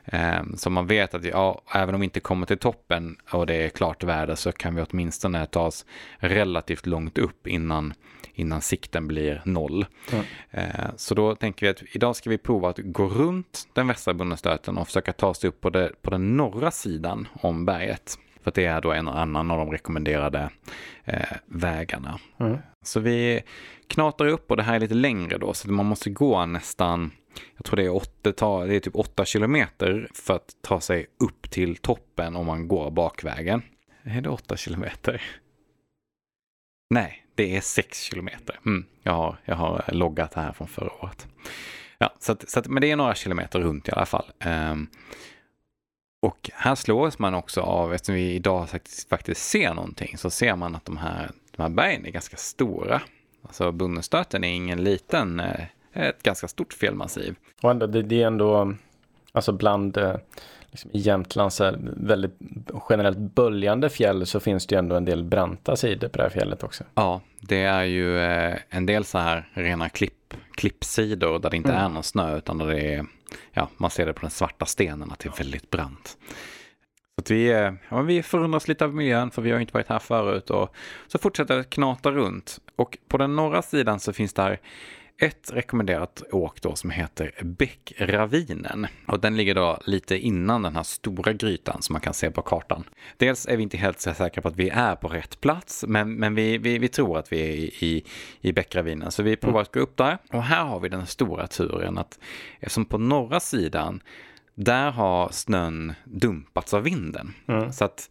Ehm, 0.06 0.58
så 0.58 0.70
man 0.70 0.88
vet 0.88 1.14
att 1.14 1.26
ja, 1.26 1.62
även 1.74 1.96
om 1.96 2.02
vi 2.02 2.06
inte 2.06 2.20
kommer 2.20 2.46
till 2.46 2.58
toppen 2.58 3.16
och 3.32 3.46
det 3.46 3.56
är 3.56 3.70
klart 3.70 4.04
väder 4.04 4.36
så 4.36 4.52
kan 4.52 4.76
vi 4.76 4.82
åtminstone 4.90 5.46
ta 5.46 5.62
oss 5.62 5.86
relativt 6.18 6.86
långt 6.86 7.18
upp 7.18 7.48
innan, 7.48 7.94
innan 8.34 8.62
sikten 8.62 9.08
blir 9.08 9.42
noll. 9.46 9.86
Mm. 10.12 10.26
Så 10.96 11.16
då 11.16 11.36
tänker 11.36 11.66
vi 11.66 11.70
att 11.70 11.84
idag 11.92 12.16
ska 12.16 12.30
vi 12.30 12.38
prova 12.38 12.70
att 12.70 12.80
gå 12.84 13.08
runt 13.08 13.68
den 13.74 13.88
västra 13.88 14.14
Bunnestöten 14.14 14.78
och 14.78 14.88
försöka 14.88 15.14
ta 15.14 15.28
oss 15.28 15.44
upp 15.44 15.62
på, 15.62 15.70
det, 15.70 15.92
på 16.02 16.10
den 16.10 16.38
norra 16.38 16.72
sidan 16.72 17.28
om 17.42 17.66
berget. 17.66 18.18
För 18.44 18.52
det 18.56 18.66
är 18.66 18.82
då 18.82 18.92
en 18.92 19.08
annan 19.08 19.52
av 19.52 19.58
de 19.58 19.72
rekommenderade 19.72 20.50
eh, 21.04 21.38
vägarna. 21.46 22.20
Mm. 22.40 22.58
Så 22.82 23.00
vi 23.00 23.42
knatar 23.88 24.26
upp 24.26 24.52
och 24.52 24.58
det 24.58 24.64
här 24.64 24.76
är 24.76 24.80
lite 24.80 24.94
längre 24.94 25.38
då 25.38 25.54
så 25.54 25.72
man 25.72 25.86
måste 25.86 26.10
gå 26.10 26.46
nästan, 26.46 27.12
jag 27.56 27.66
tror 27.66 27.78
det 27.78 27.86
är, 27.86 27.96
åtta, 27.96 28.66
det 28.66 28.76
är 28.76 28.80
typ 28.80 28.96
8 28.96 29.26
kilometer 29.26 30.10
för 30.14 30.34
att 30.34 30.56
ta 30.62 30.82
sig 30.82 31.06
upp 31.20 31.52
till 31.52 31.76
toppen 31.76 32.36
om 32.36 32.46
man 32.46 32.68
går 32.68 32.92
bakvägen. 32.92 33.62
Är 34.04 34.22
det 34.22 34.30
8 34.30 34.58
kilometer? 34.58 35.22
Nej, 36.90 37.23
det 37.36 37.56
är 37.56 37.62
6 37.62 38.02
kilometer. 38.02 38.60
Mm, 38.66 38.86
jag, 39.04 39.14
har, 39.14 39.38
jag 39.46 39.56
har 39.56 39.84
loggat 39.88 40.32
det 40.32 40.42
här 40.42 40.52
från 40.52 40.68
förra 40.68 40.92
året. 41.04 41.28
Ja, 41.98 42.14
så, 42.20 42.32
att, 42.32 42.50
så 42.50 42.60
att, 42.60 42.68
men 42.68 42.82
det 42.82 42.92
är 42.92 42.96
några 42.96 43.16
kilometer 43.16 43.60
runt 43.60 43.88
i 43.88 43.92
alla 43.92 44.06
fall. 44.06 44.26
Um, 44.46 44.88
och 46.22 46.50
här 46.54 46.76
slås 46.76 47.20
man 47.20 47.34
också 47.34 47.62
av, 47.62 47.94
eftersom 47.94 48.16
vi 48.16 48.34
idag 48.34 48.70
faktiskt, 48.70 49.10
faktiskt 49.10 49.50
ser 49.50 49.74
någonting, 49.74 50.18
så 50.18 50.30
ser 50.30 50.56
man 50.56 50.76
att 50.76 50.86
de 50.86 50.98
här, 50.98 51.32
de 51.56 51.62
här 51.62 51.70
bergen 51.70 52.06
är 52.06 52.12
ganska 52.12 52.38
stora. 52.38 53.02
Alltså 53.44 53.72
Bunnestöten 53.72 54.44
är 54.44 54.54
ingen 54.54 54.84
liten, 54.84 55.40
eh, 55.40 55.66
ett 55.94 56.24
ganska 56.24 56.48
stort 56.48 56.74
felmassiv. 56.74 57.36
Och 57.62 57.72
ändå, 57.72 57.88
det, 57.88 58.02
det 58.02 58.24
är 58.24 58.28
ändå, 58.28 58.74
alltså 59.32 59.52
bland 59.52 59.98
eh, 59.98 60.16
liksom 60.74 60.92
i 60.94 60.98
Jämtlands 60.98 61.62
väldigt 61.98 62.40
generellt 62.90 63.18
böljande 63.18 63.90
fjäll 63.90 64.26
så 64.26 64.40
finns 64.40 64.68
det 64.68 64.76
ju 64.76 64.80
ändå 64.80 64.96
en 64.96 65.06
del 65.06 65.24
branta 65.24 65.76
sidor 65.76 66.08
på 66.08 66.18
det 66.18 66.24
här 66.24 66.30
fjället 66.30 66.64
också. 66.64 66.84
Ja, 66.96 67.22
det 67.40 67.64
är 67.64 67.84
ju 67.84 68.20
eh, 68.20 68.58
en 68.70 68.86
del 68.86 69.06
så 69.06 69.18
här 69.18 69.50
rena 69.54 69.90
klipp, 69.90 70.34
klippsidor 70.56 71.40
där 71.40 71.50
det 71.50 71.58
inte 71.58 71.72
mm. 71.72 71.84
är 71.84 71.90
någon 71.90 72.04
snö 72.04 72.38
utan 72.38 72.58
där 72.58 72.68
det 72.68 72.94
är, 72.94 73.06
ja, 73.52 73.70
man 73.78 73.90
ser 73.90 74.06
det 74.06 74.14
på 74.14 74.22
den 74.22 74.30
svarta 74.30 74.66
stenen 74.66 75.12
att 75.12 75.20
det 75.20 75.30
är 75.30 75.38
väldigt 75.38 75.70
brant. 75.70 76.18
Så 77.16 77.22
att 77.22 77.32
vi, 77.32 77.52
eh, 77.52 77.74
ja, 77.90 78.02
vi 78.02 78.24
förundras 78.24 78.68
lite 78.68 78.86
av 78.86 78.96
miljön 78.96 79.32
för 79.32 79.42
vi 79.42 79.52
har 79.52 79.60
inte 79.60 79.74
varit 79.74 79.88
här 79.88 80.00
förut 80.00 80.50
och 80.50 80.76
så 81.08 81.18
fortsätter 81.18 81.58
det 81.58 81.64
knata 81.64 82.12
runt. 82.12 82.60
Och 82.76 82.98
på 83.08 83.18
den 83.18 83.36
norra 83.36 83.62
sidan 83.62 84.00
så 84.00 84.14
finns 84.14 84.34
där 84.34 84.60
ett 85.18 85.52
rekommenderat 85.54 86.24
åk 86.32 86.62
då 86.62 86.76
som 86.76 86.90
heter 86.90 87.32
Bäckravinen. 87.42 88.88
Och 89.06 89.20
den 89.20 89.38
ligger 89.38 89.56
då 89.56 89.80
lite 89.86 90.18
innan 90.18 90.62
den 90.62 90.76
här 90.76 90.84
stora 90.84 91.34
grytan 91.34 91.82
som 91.82 91.94
man 91.94 92.02
kan 92.02 92.14
se 92.14 92.32
på 92.32 92.42
kartan. 92.42 92.84
Dels 93.18 93.48
är 93.48 93.58
vi 93.58 93.64
inte 93.64 93.78
helt 93.78 94.00
säkra 94.00 94.42
på 94.42 94.48
att 94.48 94.56
vi 94.56 94.70
är 94.70 94.96
på 94.96 95.08
rätt 95.08 95.42
plats, 95.42 95.86
men, 95.88 96.14
men 96.14 96.36
vi, 96.36 96.58
vi, 96.58 96.78
vi 96.78 96.88
tror 96.88 97.18
att 97.18 97.32
vi 97.32 97.42
är 97.42 97.84
i, 97.84 98.04
i, 98.42 98.54
Bäckravinen. 98.54 99.12
Så 99.12 99.24
vi 99.24 99.36
provar 99.36 99.62
att 99.62 99.74
gå 99.74 99.80
upp 99.80 99.98
där. 99.98 100.18
Och 100.32 100.44
här 100.44 100.64
har 100.66 100.80
vi 100.80 100.90
den 100.90 101.08
stora 101.08 101.48
turen 101.48 101.98
att 101.98 102.20
eftersom 102.60 102.86
på 102.86 102.98
norra 102.98 103.40
sidan 103.40 104.02
där 104.56 104.92
har 104.92 105.30
snön 105.30 105.94
dumpats 106.04 106.74
av 106.74 106.84
vinden. 106.84 107.34
Mm. 107.48 107.72
Så 107.72 107.86
att 107.86 108.10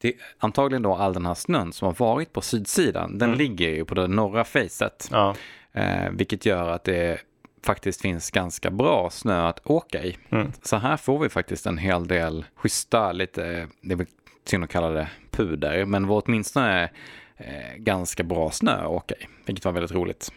det, 0.00 0.14
antagligen 0.38 0.82
då 0.82 0.94
all 0.94 1.14
den 1.14 1.26
här 1.26 1.34
snön 1.34 1.72
som 1.72 1.86
har 1.86 1.94
varit 1.94 2.32
på 2.32 2.40
sydsidan, 2.40 3.18
den 3.18 3.28
mm. 3.28 3.38
ligger 3.38 3.68
ju 3.68 3.84
på 3.84 3.94
det 3.94 4.06
norra 4.06 4.44
facet. 4.44 5.08
Ja. 5.10 5.34
Eh, 5.72 6.10
vilket 6.12 6.46
gör 6.46 6.68
att 6.68 6.84
det 6.84 7.20
faktiskt 7.62 8.00
finns 8.02 8.30
ganska 8.30 8.70
bra 8.70 9.10
snö 9.10 9.46
att 9.46 9.66
åka 9.66 10.04
i. 10.04 10.16
Mm. 10.30 10.52
Så 10.62 10.76
här 10.76 10.96
får 10.96 11.18
vi 11.18 11.28
faktiskt 11.28 11.66
en 11.66 11.78
hel 11.78 12.06
del 12.06 12.44
schyssta, 12.54 13.12
lite, 13.12 13.68
det 13.80 13.92
är 13.92 13.96
väl 13.96 14.06
synd 14.44 14.64
att 14.64 14.70
kalla 14.70 14.90
det 14.90 15.08
puder, 15.30 15.84
men 15.84 16.06
var 16.06 16.22
åtminstone 16.26 16.90
eh, 17.36 17.76
ganska 17.76 18.22
bra 18.22 18.50
snö 18.50 18.72
att 18.72 18.88
åka 18.88 19.14
i, 19.14 19.26
vilket 19.46 19.64
var 19.64 19.72
väldigt 19.72 19.92
roligt. 19.92 20.32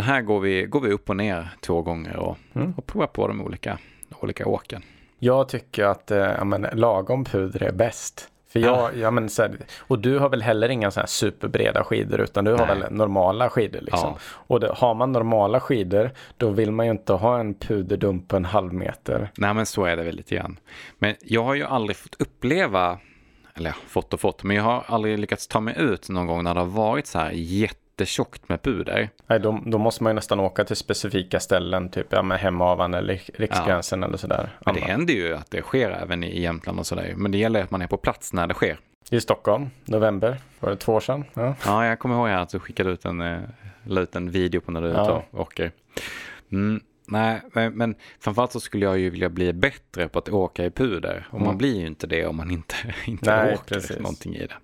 Så 0.00 0.06
här 0.06 0.22
går 0.22 0.40
vi, 0.40 0.62
går 0.62 0.80
vi 0.80 0.92
upp 0.92 1.10
och 1.10 1.16
ner 1.16 1.48
två 1.60 1.82
gånger 1.82 2.16
och, 2.16 2.36
mm. 2.54 2.74
och 2.76 2.86
provar 2.86 3.06
på 3.06 3.28
de 3.28 3.40
olika, 3.40 3.78
olika 4.20 4.46
åken. 4.46 4.82
Jag 5.18 5.48
tycker 5.48 5.84
att 5.84 6.10
eh, 6.10 6.44
men, 6.44 6.66
lagom 6.72 7.24
puder 7.24 7.62
är 7.62 7.72
bäst. 7.72 8.28
För 8.62 8.68
jag, 8.68 8.96
ja. 8.96 9.10
men 9.10 9.28
så 9.28 9.42
här, 9.42 9.56
och 9.78 9.98
du 9.98 10.18
har 10.18 10.28
väl 10.28 10.42
heller 10.42 10.68
inga 10.68 10.90
så 10.90 11.00
här 11.00 11.06
superbreda 11.06 11.84
skidor 11.84 12.20
utan 12.20 12.44
du 12.44 12.50
har 12.50 12.66
Nej. 12.66 12.78
väl 12.78 12.92
normala 12.92 13.50
skidor 13.50 13.80
liksom. 13.80 14.10
Ja. 14.10 14.18
Och 14.32 14.60
det, 14.60 14.70
har 14.74 14.94
man 14.94 15.12
normala 15.12 15.60
skidor 15.60 16.10
då 16.36 16.50
vill 16.50 16.70
man 16.70 16.86
ju 16.86 16.92
inte 16.92 17.12
ha 17.12 17.38
en 17.38 17.54
puderdump 17.54 18.32
en 18.32 18.44
halv 18.44 18.74
meter. 18.74 19.30
Nej 19.36 19.54
men 19.54 19.66
så 19.66 19.84
är 19.84 19.96
det 19.96 20.02
väl 20.02 20.16
lite 20.16 20.34
grann. 20.34 20.58
Men 20.98 21.14
jag 21.20 21.44
har 21.44 21.54
ju 21.54 21.64
aldrig 21.64 21.96
fått 21.96 22.16
uppleva, 22.18 22.98
eller 23.54 23.74
fått 23.88 24.14
och 24.14 24.20
fått, 24.20 24.42
men 24.42 24.56
jag 24.56 24.62
har 24.62 24.84
aldrig 24.86 25.18
lyckats 25.18 25.48
ta 25.48 25.60
mig 25.60 25.74
ut 25.78 26.08
någon 26.08 26.26
gång 26.26 26.44
när 26.44 26.54
det 26.54 26.60
har 26.60 26.66
varit 26.66 27.06
så 27.06 27.18
här 27.18 27.30
jätte 27.34 27.85
jättetjockt 27.96 28.48
med 28.48 28.62
puder. 28.62 29.10
Nej, 29.26 29.40
då, 29.40 29.62
då, 29.66 29.78
måste 29.78 30.02
man 30.02 30.10
ju 30.10 30.14
nästan 30.14 30.40
åka 30.40 30.64
till 30.64 30.76
specifika 30.76 31.40
ställen, 31.40 31.88
typ 31.88 32.06
ja, 32.10 32.22
med 32.22 32.38
Hemavan 32.38 32.94
eller 32.94 33.20
Riksgränsen 33.34 34.00
ja. 34.00 34.08
eller 34.08 34.18
sådär. 34.18 34.58
Men 34.66 34.74
det 34.74 34.80
händer 34.80 35.14
ju 35.14 35.36
att 35.36 35.50
det 35.50 35.62
sker 35.62 35.90
även 35.90 36.24
i 36.24 36.40
Jämtland 36.40 36.78
och 36.78 36.86
sådär. 36.86 37.14
Men 37.16 37.32
det 37.32 37.38
gäller 37.38 37.62
att 37.62 37.70
man 37.70 37.82
är 37.82 37.86
på 37.86 37.96
plats 37.96 38.32
när 38.32 38.46
det 38.46 38.54
sker. 38.54 38.78
I 39.10 39.20
Stockholm, 39.20 39.70
november, 39.84 40.36
var 40.60 40.70
det 40.70 40.76
två 40.76 40.92
år 40.92 41.00
sedan? 41.00 41.24
Ja, 41.34 41.54
ja 41.64 41.86
jag 41.86 41.98
kommer 41.98 42.14
ihåg 42.14 42.28
att 42.28 42.48
du 42.48 42.58
skickade 42.58 42.90
ut 42.90 43.04
en, 43.04 43.20
eh, 43.20 43.40
ut 43.86 44.16
en 44.16 44.30
video 44.30 44.60
på 44.60 44.72
när 44.72 44.82
du 44.82 44.86
är 44.88 45.02
ute 45.02 45.12
och 45.12 45.40
åker. 45.40 45.72
Mm. 46.52 46.80
Nej, 47.08 47.40
men 47.72 47.94
framförallt 48.20 48.52
så 48.52 48.60
skulle 48.60 48.84
jag 48.84 48.98
ju 48.98 49.10
vilja 49.10 49.28
bli 49.28 49.52
bättre 49.52 50.08
på 50.08 50.18
att 50.18 50.28
åka 50.28 50.64
i 50.64 50.70
puder. 50.70 51.26
Och 51.30 51.34
mm. 51.34 51.46
man 51.46 51.58
blir 51.58 51.80
ju 51.80 51.86
inte 51.86 52.06
det 52.06 52.26
om 52.26 52.36
man 52.36 52.50
inte, 52.50 52.74
inte 53.04 53.36
Nej, 53.36 53.54
åker 53.54 53.74
precis. 53.74 53.98
någonting 53.98 54.34
i 54.34 54.46
det. 54.46 54.54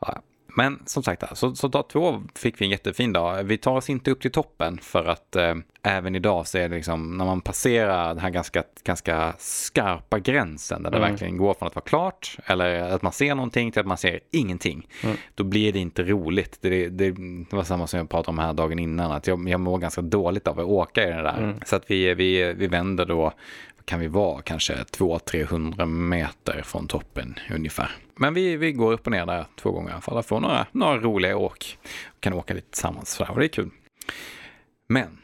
Ja, 0.00 0.22
men 0.56 0.82
som 0.86 1.02
sagt, 1.02 1.38
så, 1.38 1.54
så 1.54 1.68
dag 1.68 1.88
två 1.88 2.22
fick 2.34 2.60
vi 2.60 2.64
en 2.64 2.70
jättefin 2.70 3.12
dag. 3.12 3.44
Vi 3.44 3.58
tar 3.58 3.76
oss 3.76 3.90
inte 3.90 4.10
upp 4.10 4.20
till 4.20 4.32
toppen 4.32 4.78
för 4.82 5.04
att 5.04 5.36
eh, 5.36 5.54
även 5.82 6.16
idag 6.16 6.46
så 6.46 6.58
är 6.58 6.68
det 6.68 6.74
liksom 6.74 7.18
när 7.18 7.24
man 7.24 7.40
passerar 7.40 8.08
den 8.08 8.18
här 8.18 8.30
ganska, 8.30 8.62
ganska 8.84 9.34
skarpa 9.38 10.18
gränsen 10.18 10.82
där 10.82 10.90
det 10.90 10.96
mm. 10.96 11.10
verkligen 11.10 11.36
går 11.36 11.54
från 11.54 11.68
att 11.68 11.74
vara 11.74 11.84
klart 11.84 12.36
eller 12.46 12.80
att 12.80 13.02
man 13.02 13.12
ser 13.12 13.34
någonting 13.34 13.72
till 13.72 13.80
att 13.80 13.86
man 13.86 13.98
ser 13.98 14.20
ingenting. 14.30 14.88
Mm. 15.04 15.16
Då 15.34 15.44
blir 15.44 15.72
det 15.72 15.78
inte 15.78 16.02
roligt. 16.02 16.58
Det, 16.60 16.88
det, 16.88 17.10
det, 17.10 17.52
var 17.56 17.64
samma 17.64 17.86
som 17.86 17.98
jag 17.98 18.10
pratade 18.10 18.30
om 18.30 18.38
här 18.38 18.52
dagen 18.52 18.78
innan, 18.78 19.12
att 19.12 19.26
jag, 19.26 19.48
jag 19.48 19.60
mår 19.60 19.78
ganska 19.78 20.00
dåligt 20.02 20.48
av 20.48 20.60
att 20.60 20.66
åka 20.66 21.02
i 21.02 21.06
det 21.06 21.22
där. 21.22 21.38
Mm. 21.38 21.60
Så 21.66 21.76
att 21.76 21.90
vi, 21.90 22.14
vi, 22.14 22.52
vi 22.52 22.66
vänder 22.66 23.06
då 23.06 23.32
kan 23.84 24.00
vi 24.00 24.08
vara 24.08 24.42
kanske 24.42 24.74
200-300 24.74 25.86
meter 25.86 26.62
från 26.62 26.86
toppen 26.86 27.34
ungefär. 27.54 27.90
Men 28.16 28.34
vi, 28.34 28.56
vi 28.56 28.72
går 28.72 28.92
upp 28.92 29.06
och 29.06 29.12
ner 29.12 29.26
där 29.26 29.44
två 29.56 29.70
gånger 29.70 29.90
i 29.90 29.92
alla 29.92 30.00
fall 30.00 30.16
och 30.16 30.26
får 30.26 30.40
några, 30.40 30.66
några 30.72 30.98
roliga 30.98 31.36
åk. 31.36 31.78
Vi 31.82 32.20
Kan 32.20 32.32
åka 32.32 32.54
lite 32.54 32.70
tillsammans 32.70 33.10
sådär 33.10 33.30
och 33.30 33.38
det 33.38 33.46
är 33.46 33.48
kul. 33.48 33.70
Men 34.88 35.18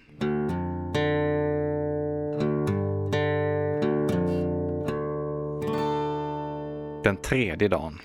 den 7.04 7.16
tredje 7.16 7.68
dagen 7.68 8.00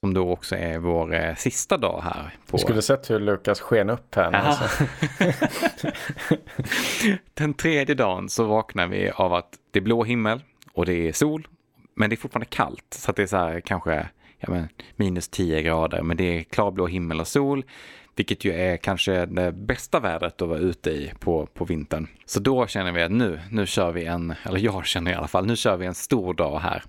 som 0.00 0.14
då 0.14 0.30
också 0.30 0.56
är 0.56 0.78
vår 0.78 1.14
eh, 1.14 1.34
sista 1.34 1.76
dag 1.76 2.00
här. 2.04 2.34
På... 2.46 2.56
Du 2.56 2.58
skulle 2.58 2.82
sett 2.82 3.10
hur 3.10 3.20
Lukas 3.20 3.60
sken 3.60 3.90
upp 3.90 4.14
här. 4.14 4.32
Alltså. 4.32 4.84
Den 7.34 7.54
tredje 7.54 7.94
dagen 7.94 8.28
så 8.28 8.44
vaknar 8.44 8.86
vi 8.86 9.10
av 9.10 9.34
att 9.34 9.58
det 9.70 9.78
är 9.78 9.82
blå 9.82 10.04
himmel 10.04 10.42
och 10.72 10.86
det 10.86 11.08
är 11.08 11.12
sol. 11.12 11.48
Men 11.94 12.10
det 12.10 12.14
är 12.14 12.16
fortfarande 12.16 12.46
kallt 12.46 12.94
så 12.94 13.10
att 13.10 13.16
det 13.16 13.22
är 13.22 13.26
så 13.26 13.36
här 13.36 13.60
kanske 13.60 14.08
ja, 14.40 14.50
men, 14.50 14.68
minus 14.96 15.28
10 15.28 15.62
grader. 15.62 16.02
Men 16.02 16.16
det 16.16 16.38
är 16.38 16.42
klarblå 16.42 16.86
himmel 16.86 17.20
och 17.20 17.28
sol. 17.28 17.64
Vilket 18.16 18.44
ju 18.44 18.52
är 18.52 18.76
kanske 18.76 19.26
det 19.26 19.52
bästa 19.52 20.00
vädret 20.00 20.42
att 20.42 20.48
vara 20.48 20.58
ute 20.58 20.90
i 20.90 21.12
på, 21.18 21.46
på 21.46 21.64
vintern. 21.64 22.06
Så 22.26 22.40
då 22.40 22.66
känner 22.66 22.92
vi 22.92 23.02
att 23.02 23.10
nu, 23.10 23.40
nu 23.50 23.66
kör 23.66 23.92
vi 23.92 24.04
en, 24.04 24.34
eller 24.42 24.58
jag 24.58 24.86
känner 24.86 25.10
i 25.10 25.14
alla 25.14 25.28
fall, 25.28 25.46
nu 25.46 25.56
kör 25.56 25.76
vi 25.76 25.86
en 25.86 25.94
stor 25.94 26.34
dag 26.34 26.58
här. 26.60 26.82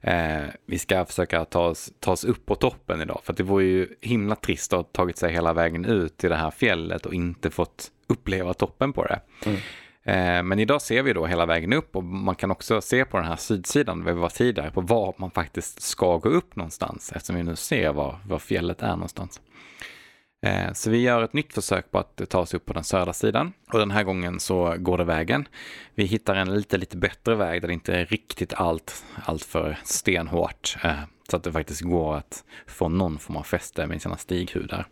Eh, 0.00 0.48
vi 0.66 0.78
ska 0.78 1.04
försöka 1.04 1.44
ta 1.44 1.66
oss, 1.66 1.92
ta 2.00 2.12
oss 2.12 2.24
upp 2.24 2.46
på 2.46 2.54
toppen 2.54 3.00
idag, 3.00 3.20
för 3.24 3.32
det 3.32 3.42
vore 3.42 3.64
ju 3.64 3.88
himla 4.00 4.36
trist 4.36 4.72
att 4.72 4.76
ha 4.76 4.82
tagit 4.82 5.18
sig 5.18 5.32
hela 5.32 5.52
vägen 5.52 5.84
ut 5.84 6.16
till 6.16 6.30
det 6.30 6.36
här 6.36 6.50
fjället 6.50 7.06
och 7.06 7.14
inte 7.14 7.50
fått 7.50 7.90
uppleva 8.06 8.54
toppen 8.54 8.92
på 8.92 9.04
det. 9.04 9.20
Mm. 9.46 9.60
Eh, 10.08 10.42
men 10.42 10.58
idag 10.58 10.82
ser 10.82 11.02
vi 11.02 11.12
då 11.12 11.26
hela 11.26 11.46
vägen 11.46 11.72
upp 11.72 11.96
och 11.96 12.04
man 12.04 12.34
kan 12.34 12.50
också 12.50 12.80
se 12.80 13.04
på 13.04 13.16
den 13.16 13.26
här 13.26 13.36
sydsidan, 13.36 14.04
där 14.04 14.12
vi 14.12 14.20
var 14.20 14.28
tidigare, 14.28 14.70
på 14.70 14.80
var 14.80 15.14
man 15.18 15.30
faktiskt 15.30 15.82
ska 15.82 16.16
gå 16.16 16.28
upp 16.28 16.56
någonstans 16.56 17.12
eftersom 17.12 17.36
vi 17.36 17.42
nu 17.42 17.56
ser 17.56 17.92
var, 17.92 18.18
var 18.26 18.38
fjället 18.38 18.82
är 18.82 18.90
någonstans. 18.90 19.40
Eh, 20.46 20.72
så 20.72 20.90
vi 20.90 21.02
gör 21.02 21.22
ett 21.22 21.32
nytt 21.32 21.54
försök 21.54 21.90
på 21.90 21.98
att 21.98 22.28
ta 22.28 22.38
oss 22.38 22.54
upp 22.54 22.66
på 22.66 22.72
den 22.72 22.84
södra 22.84 23.12
sidan 23.12 23.52
och 23.72 23.78
den 23.78 23.90
här 23.90 24.02
gången 24.02 24.40
så 24.40 24.74
går 24.78 24.98
det 24.98 25.04
vägen. 25.04 25.48
Vi 25.94 26.04
hittar 26.04 26.34
en 26.34 26.54
lite, 26.54 26.78
lite 26.78 26.96
bättre 26.96 27.34
väg 27.34 27.60
där 27.60 27.68
det 27.68 27.74
inte 27.74 27.94
är 27.94 28.06
riktigt 28.06 28.54
allt, 28.54 29.04
allt 29.24 29.44
för 29.44 29.78
stenhårt 29.84 30.76
eh, 30.84 31.00
så 31.30 31.36
att 31.36 31.44
det 31.44 31.52
faktiskt 31.52 31.80
går 31.80 32.16
att 32.16 32.44
få 32.66 32.88
någon 32.88 33.18
form 33.18 33.36
av 33.36 33.42
fäste 33.42 33.86
med 33.86 34.02
sina 34.02 34.16
stighudar. 34.16 34.86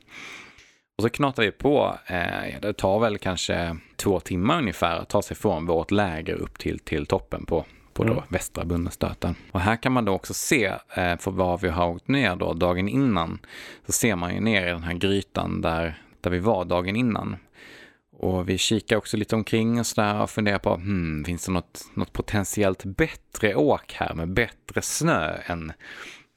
Och 0.96 1.02
så 1.02 1.08
knatar 1.08 1.42
vi 1.42 1.50
på, 1.50 1.98
eh, 2.06 2.60
det 2.60 2.72
tar 2.72 3.00
väl 3.00 3.18
kanske 3.18 3.76
två 3.96 4.20
timmar 4.20 4.58
ungefär 4.58 4.96
att 4.96 5.08
ta 5.08 5.22
sig 5.22 5.36
från 5.36 5.66
vårt 5.66 5.90
läger 5.90 6.34
upp 6.34 6.58
till, 6.58 6.78
till 6.78 7.06
toppen 7.06 7.46
på, 7.46 7.64
på 7.92 8.04
då 8.04 8.12
mm. 8.12 8.24
västra 8.28 8.64
Bunnestöten. 8.64 9.34
Och 9.52 9.60
här 9.60 9.76
kan 9.76 9.92
man 9.92 10.04
då 10.04 10.12
också 10.12 10.34
se, 10.34 10.64
eh, 10.94 11.16
för 11.16 11.30
var 11.30 11.58
vi 11.58 11.68
har 11.68 11.88
åkt 11.88 12.08
ner 12.08 12.36
då 12.36 12.52
dagen 12.52 12.88
innan, 12.88 13.38
så 13.86 13.92
ser 13.92 14.16
man 14.16 14.34
ju 14.34 14.40
ner 14.40 14.66
i 14.66 14.70
den 14.70 14.82
här 14.82 14.94
grytan 14.94 15.60
där, 15.60 16.02
där 16.20 16.30
vi 16.30 16.38
var 16.38 16.64
dagen 16.64 16.96
innan. 16.96 17.36
Och 18.18 18.48
vi 18.48 18.58
kikar 18.58 18.96
också 18.96 19.16
lite 19.16 19.36
omkring 19.36 19.80
och 19.80 19.86
sådär 19.86 20.22
och 20.22 20.30
funderar 20.30 20.58
på, 20.58 20.74
hmm, 20.74 21.24
finns 21.24 21.46
det 21.46 21.52
något, 21.52 21.90
något 21.94 22.12
potentiellt 22.12 22.84
bättre 22.84 23.54
åk 23.54 23.92
här 23.92 24.14
med 24.14 24.28
bättre 24.28 24.82
snö 24.82 25.36
än, 25.46 25.72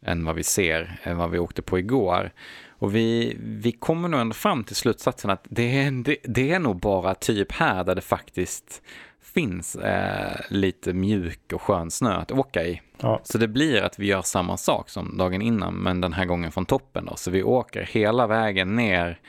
än 0.05 0.25
vad 0.25 0.35
vi 0.35 0.43
ser, 0.43 0.99
än 1.03 1.17
vad 1.17 1.31
vi 1.31 1.39
åkte 1.39 1.61
på 1.61 1.79
igår. 1.79 2.31
Och 2.79 2.95
vi, 2.95 3.37
vi 3.39 3.71
kommer 3.71 4.09
nog 4.09 4.19
ändå 4.19 4.33
fram 4.33 4.63
till 4.63 4.75
slutsatsen 4.75 5.31
att 5.31 5.45
det 5.49 5.79
är, 5.79 5.91
det, 5.91 6.17
det 6.23 6.51
är 6.51 6.59
nog 6.59 6.79
bara 6.79 7.15
typ 7.15 7.51
här 7.51 7.83
där 7.83 7.95
det 7.95 8.01
faktiskt 8.01 8.81
finns 9.21 9.75
eh, 9.75 10.39
lite 10.49 10.93
mjuk 10.93 11.53
och 11.53 11.61
skön 11.61 11.91
snö 11.91 12.13
att 12.13 12.31
åka 12.31 12.63
i. 12.63 12.81
Ja. 12.97 13.21
Så 13.23 13.37
det 13.37 13.47
blir 13.47 13.81
att 13.81 13.99
vi 13.99 14.05
gör 14.05 14.21
samma 14.21 14.57
sak 14.57 14.89
som 14.89 15.17
dagen 15.17 15.41
innan, 15.41 15.75
men 15.75 16.01
den 16.01 16.13
här 16.13 16.25
gången 16.25 16.51
från 16.51 16.65
toppen 16.65 17.05
då. 17.05 17.15
Så 17.15 17.31
vi 17.31 17.43
åker 17.43 17.83
hela 17.83 18.27
vägen 18.27 18.75
ner 18.75 19.19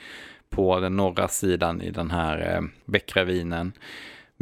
på 0.49 0.79
den 0.79 0.95
norra 0.95 1.27
sidan 1.27 1.81
i 1.81 1.91
den 1.91 2.11
här 2.11 2.55
eh, 2.55 2.61
bäckravinen. 2.85 3.73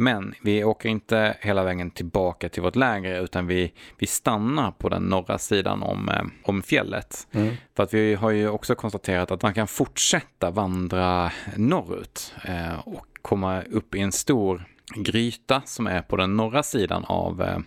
Men 0.00 0.34
vi 0.42 0.64
åker 0.64 0.88
inte 0.88 1.36
hela 1.40 1.64
vägen 1.64 1.90
tillbaka 1.90 2.48
till 2.48 2.62
vårt 2.62 2.76
läger 2.76 3.22
utan 3.22 3.46
vi, 3.46 3.72
vi 3.98 4.06
stannar 4.06 4.70
på 4.70 4.88
den 4.88 5.02
norra 5.02 5.38
sidan 5.38 5.82
om, 5.82 6.08
eh, 6.08 6.22
om 6.42 6.62
fjället. 6.62 7.28
Mm. 7.32 7.54
För 7.76 7.82
att 7.82 7.94
vi 7.94 8.14
har 8.14 8.30
ju 8.30 8.48
också 8.48 8.74
konstaterat 8.74 9.30
att 9.30 9.42
man 9.42 9.54
kan 9.54 9.66
fortsätta 9.66 10.50
vandra 10.50 11.32
norrut 11.56 12.34
eh, 12.44 12.88
och 12.88 13.06
komma 13.22 13.62
upp 13.62 13.94
i 13.94 14.00
en 14.00 14.12
stor 14.12 14.64
gryta 14.94 15.62
som 15.64 15.86
är 15.86 16.02
på 16.02 16.16
den 16.16 16.36
norra 16.36 16.62
sidan 16.62 17.04
av, 17.04 17.42
eh, 17.42 17.58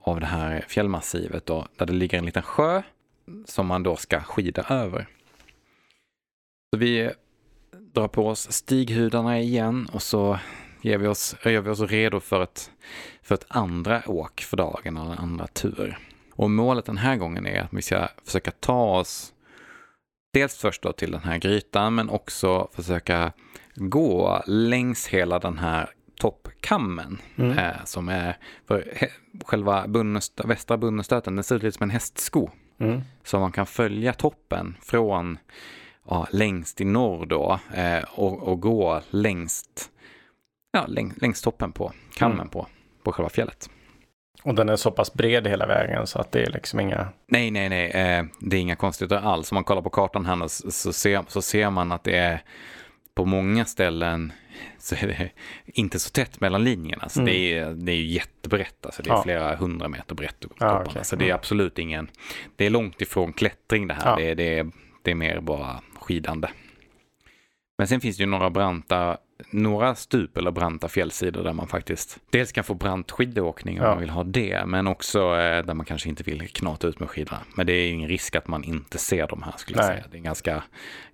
av 0.00 0.20
det 0.20 0.26
här 0.26 0.64
fjällmassivet 0.68 1.46
då, 1.46 1.66
där 1.76 1.86
det 1.86 1.92
ligger 1.92 2.18
en 2.18 2.26
liten 2.26 2.42
sjö 2.42 2.82
som 3.44 3.66
man 3.66 3.82
då 3.82 3.96
ska 3.96 4.20
skida 4.20 4.62
över. 4.68 5.06
Så 6.74 6.78
vi 6.78 7.10
drar 7.94 8.08
på 8.08 8.28
oss 8.28 8.52
stighudarna 8.52 9.40
igen 9.40 9.88
och 9.92 10.02
så 10.02 10.38
ger 10.82 10.98
vi 10.98 11.06
oss, 11.06 11.36
gör 11.44 11.60
vi 11.60 11.70
oss 11.70 11.80
redo 11.80 12.20
för 12.20 12.42
ett, 12.42 12.70
för 13.22 13.34
ett 13.34 13.46
andra 13.48 14.02
åk 14.06 14.40
för 14.40 14.56
dagen, 14.56 14.96
eller 14.96 15.12
en 15.12 15.18
andra 15.18 15.46
tur. 15.46 15.98
Och 16.32 16.50
målet 16.50 16.84
den 16.84 16.98
här 16.98 17.16
gången 17.16 17.46
är 17.46 17.60
att 17.60 17.72
vi 17.72 17.82
ska 17.82 18.08
försöka 18.24 18.50
ta 18.50 18.98
oss 18.98 19.32
dels 20.32 20.56
först 20.56 20.82
då 20.82 20.92
till 20.92 21.10
den 21.10 21.22
här 21.22 21.38
grytan, 21.38 21.94
men 21.94 22.10
också 22.10 22.68
försöka 22.72 23.32
gå 23.74 24.42
längs 24.46 25.06
hela 25.06 25.38
den 25.38 25.58
här 25.58 25.90
toppkammen 26.18 27.18
mm. 27.36 27.58
eh, 27.58 27.84
som 27.84 28.08
är 28.08 28.36
för 28.68 28.92
he, 28.96 29.08
själva 29.44 29.88
bunnestö, 29.88 30.46
västra 30.46 30.76
bunnestöten, 30.76 31.36
den 31.36 31.44
ser 31.44 31.56
ut 31.56 31.62
lite 31.62 31.78
som 31.78 31.84
en 31.84 31.90
hästsko. 31.90 32.50
Mm. 32.78 33.00
Så 33.24 33.38
man 33.38 33.52
kan 33.52 33.66
följa 33.66 34.12
toppen 34.12 34.76
från 34.82 35.38
ja, 36.08 36.26
längst 36.30 36.80
i 36.80 36.84
norr 36.84 37.26
då 37.26 37.60
eh, 37.74 38.04
och, 38.14 38.42
och, 38.42 38.60
gå 38.60 39.02
längst 39.10 39.91
ja, 40.72 40.86
läng, 40.86 41.12
längs 41.16 41.42
toppen 41.42 41.72
på 41.72 41.92
kammen 42.14 42.38
mm. 42.38 42.48
på, 42.48 42.66
på 43.02 43.12
själva 43.12 43.28
fjället. 43.30 43.70
Och 44.42 44.54
den 44.54 44.68
är 44.68 44.76
så 44.76 44.90
pass 44.90 45.14
bred 45.14 45.46
hela 45.46 45.66
vägen 45.66 46.06
så 46.06 46.18
att 46.18 46.32
det 46.32 46.42
är 46.42 46.50
liksom 46.50 46.80
inga... 46.80 47.08
Nej, 47.26 47.50
nej, 47.50 47.68
nej. 47.68 47.90
Eh, 47.90 48.24
det 48.40 48.56
är 48.56 48.60
inga 48.60 48.76
konstigheter 48.76 49.16
alls. 49.16 49.52
Om 49.52 49.54
man 49.54 49.64
kollar 49.64 49.82
på 49.82 49.90
kartan 49.90 50.26
här 50.26 50.48
så, 50.48 50.70
så, 50.70 50.92
ser, 50.92 51.24
så 51.28 51.42
ser 51.42 51.70
man 51.70 51.92
att 51.92 52.04
det 52.04 52.16
är 52.16 52.42
på 53.14 53.24
många 53.24 53.64
ställen 53.64 54.32
så 54.78 54.94
är 54.94 55.06
det 55.06 55.30
inte 55.66 55.98
så 55.98 56.10
tätt 56.10 56.40
mellan 56.40 56.64
linjerna. 56.64 57.08
Så 57.08 57.20
mm. 57.20 57.32
det, 57.32 57.58
är, 57.58 57.70
det 57.74 57.92
är 57.92 57.96
ju 57.96 58.06
jättebrett. 58.06 58.86
Alltså 58.86 59.02
det 59.02 59.10
är 59.10 59.14
ja. 59.14 59.22
flera 59.22 59.56
hundra 59.56 59.88
meter 59.88 60.14
brett. 60.14 60.44
Ja, 60.58 60.82
okay. 60.82 61.04
Så 61.04 61.16
det 61.16 61.24
är 61.24 61.26
mm. 61.26 61.36
absolut 61.36 61.78
ingen... 61.78 62.10
Det 62.56 62.66
är 62.66 62.70
långt 62.70 63.00
ifrån 63.00 63.32
klättring 63.32 63.86
det 63.86 63.94
här. 63.94 64.10
Ja. 64.10 64.16
Det, 64.16 64.34
det, 64.34 64.58
är, 64.58 64.70
det 65.02 65.10
är 65.10 65.14
mer 65.14 65.40
bara 65.40 65.80
skidande. 66.00 66.48
Men 67.78 67.88
sen 67.88 68.00
finns 68.00 68.16
det 68.16 68.22
ju 68.22 68.26
några 68.26 68.50
branta 68.50 69.18
några 69.50 69.94
stup 69.94 70.36
eller 70.36 70.50
branta 70.50 70.88
fjällsidor 70.88 71.44
där 71.44 71.52
man 71.52 71.68
faktiskt 71.68 72.18
dels 72.30 72.52
kan 72.52 72.64
få 72.64 72.74
brant 72.74 73.10
skidåkning 73.10 73.80
om 73.80 73.84
ja. 73.84 73.90
man 73.90 74.00
vill 74.00 74.10
ha 74.10 74.24
det, 74.24 74.66
men 74.66 74.86
också 74.86 75.18
eh, 75.18 75.64
där 75.64 75.74
man 75.74 75.86
kanske 75.86 76.08
inte 76.08 76.22
vill 76.22 76.48
knata 76.48 76.86
ut 76.86 77.00
med 77.00 77.10
skidorna. 77.10 77.38
Men 77.56 77.66
det 77.66 77.72
är 77.72 77.86
ju 77.86 77.92
ingen 77.92 78.08
risk 78.08 78.36
att 78.36 78.48
man 78.48 78.64
inte 78.64 78.98
ser 78.98 79.28
de 79.28 79.42
här 79.42 79.52
skulle 79.56 79.78
jag 79.78 79.86
säga. 79.86 80.04
Det 80.10 80.16
är 80.16 80.22
ganska, 80.22 80.62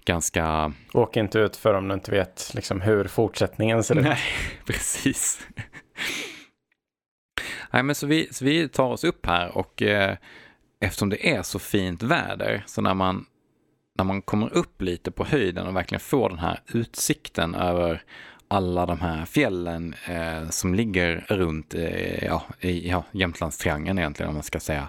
ganska... 0.04 0.72
Åk 0.92 1.16
inte 1.16 1.38
ut 1.38 1.56
för 1.56 1.74
om 1.74 1.88
du 1.88 1.94
inte 1.94 2.10
vet 2.10 2.50
liksom, 2.54 2.80
hur 2.80 3.04
fortsättningen 3.04 3.84
ser 3.84 3.98
ut. 3.98 4.04
Nej, 4.04 4.18
precis. 4.64 5.46
Nej, 7.70 7.82
men 7.82 7.94
så 7.94 8.06
vi, 8.06 8.28
så 8.32 8.44
vi 8.44 8.68
tar 8.68 8.88
oss 8.88 9.04
upp 9.04 9.26
här 9.26 9.56
och 9.58 9.82
eh, 9.82 10.16
eftersom 10.80 11.08
det 11.08 11.30
är 11.30 11.42
så 11.42 11.58
fint 11.58 12.02
väder 12.02 12.62
så 12.66 12.80
när 12.80 12.94
man 12.94 13.26
när 13.98 14.04
man 14.04 14.22
kommer 14.22 14.52
upp 14.52 14.82
lite 14.82 15.10
på 15.10 15.24
höjden 15.24 15.66
och 15.66 15.76
verkligen 15.76 16.00
får 16.00 16.28
den 16.28 16.38
här 16.38 16.60
utsikten 16.66 17.54
över 17.54 18.02
alla 18.48 18.86
de 18.86 19.00
här 19.00 19.24
fjällen 19.24 19.94
eh, 20.06 20.48
som 20.48 20.74
ligger 20.74 21.24
runt 21.28 21.74
eh, 21.74 22.24
ja, 22.24 22.42
i 22.60 22.90
ja, 22.90 23.04
Jämtlandstriangeln 23.12 23.98
egentligen 23.98 24.28
om 24.28 24.34
man 24.34 24.42
ska 24.42 24.60
säga. 24.60 24.88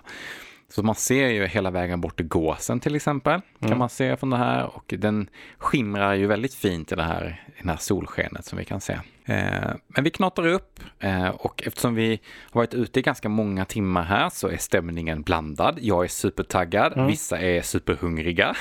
Så 0.69 0.83
man 0.83 0.95
ser 0.95 1.27
ju 1.27 1.47
hela 1.47 1.71
vägen 1.71 2.01
bort 2.01 2.17
till 2.17 2.27
Gåsen 2.27 2.79
till 2.79 2.95
exempel, 2.95 3.41
kan 3.59 3.67
mm. 3.67 3.79
man 3.79 3.89
se 3.89 4.17
från 4.17 4.29
det 4.29 4.37
här 4.37 4.75
och 4.75 4.93
den 4.97 5.29
skimrar 5.57 6.13
ju 6.13 6.27
väldigt 6.27 6.53
fint 6.53 6.91
i 6.91 6.95
det 6.95 7.03
här, 7.03 7.43
i 7.57 7.63
det 7.63 7.69
här 7.69 7.77
solskenet 7.77 8.45
som 8.45 8.57
vi 8.57 8.65
kan 8.65 8.81
se. 8.81 8.99
Eh, 9.29 9.71
men 9.87 10.03
vi 10.03 10.09
knatar 10.09 10.47
upp 10.47 10.79
eh, 10.99 11.27
och 11.27 11.63
eftersom 11.65 11.95
vi 11.95 12.19
har 12.51 12.61
varit 12.61 12.73
ute 12.73 12.99
i 12.99 13.03
ganska 13.03 13.29
många 13.29 13.65
timmar 13.65 14.03
här 14.03 14.29
så 14.29 14.47
är 14.47 14.57
stämningen 14.57 15.21
blandad. 15.21 15.77
Jag 15.81 16.03
är 16.03 16.07
supertaggad, 16.07 16.93
mm. 16.93 17.07
vissa 17.07 17.39
är 17.39 17.61
superhungriga. 17.61 18.55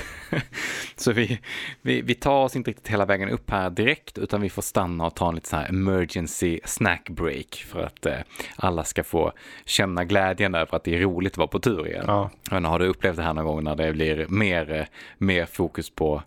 så 0.97 1.13
vi, 1.13 1.41
vi, 1.83 2.03
vi 2.03 2.15
tar 2.15 2.45
oss 2.45 2.57
inte 2.57 2.71
riktigt 2.71 2.89
hela 2.89 3.05
vägen 3.05 3.31
upp 3.31 3.51
här 3.51 3.71
direkt 3.71 4.19
utan 4.19 4.41
vi 4.41 4.51
får 4.51 4.63
stanna 4.63 5.07
och 5.07 5.15
ta 5.15 5.29
en 5.29 5.35
lite 5.35 5.49
så 5.49 5.57
här 5.57 5.69
emergency 5.69 6.61
snack 6.65 7.09
break 7.09 7.65
för 7.69 7.83
att 7.83 8.07
eh, 8.07 8.19
alla 8.57 8.85
ska 8.85 9.05
få 9.05 9.33
känna 9.65 10.05
glädjen 10.05 10.55
över 10.55 10.77
att 10.77 10.85
det 10.85 10.95
är 10.95 11.01
roligt 11.01 11.33
att 11.33 11.39
vara 11.39 11.49
på 11.49 11.59
tur 11.59 11.87
igen. 11.87 12.05
Ja. 12.07 12.31
Men 12.51 12.65
har 12.65 12.79
du 12.79 12.87
upplevt 12.87 13.17
det 13.17 13.23
här 13.23 13.35
någon 13.35 13.45
gång 13.45 13.65
när 13.65 13.77
det 13.77 13.93
blir 13.93 14.27
mer, 14.29 14.89
mer 15.19 15.47
fokus 15.47 15.91
på 15.91 16.23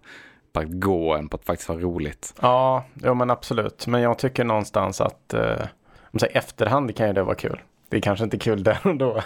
på 0.54 0.60
att 0.60 0.70
gå 0.70 1.16
än 1.16 1.30
på 1.30 1.38
att 1.38 1.46
faktiskt 1.46 1.70
vara 1.70 1.80
roligt. 1.80 2.34
Ja, 2.42 2.86
ja 2.94 3.14
men 3.14 3.30
absolut. 3.30 3.88
Men 3.88 4.02
jag 4.02 4.18
tycker 4.18 4.44
någonstans 4.44 5.02
att 5.02 5.34
eh, 5.34 5.66
om 6.02 6.20
säger, 6.20 6.38
efterhand 6.38 6.96
kan 6.96 7.08
ju 7.08 7.14
det 7.14 7.24
vara 7.24 7.36
kul. 7.36 7.62
Det 7.90 7.98
är 7.98 8.02
kanske 8.02 8.24
inte 8.24 8.38
kul 8.38 8.64
där 8.64 8.80
och 8.84 8.96
då. 8.96 9.22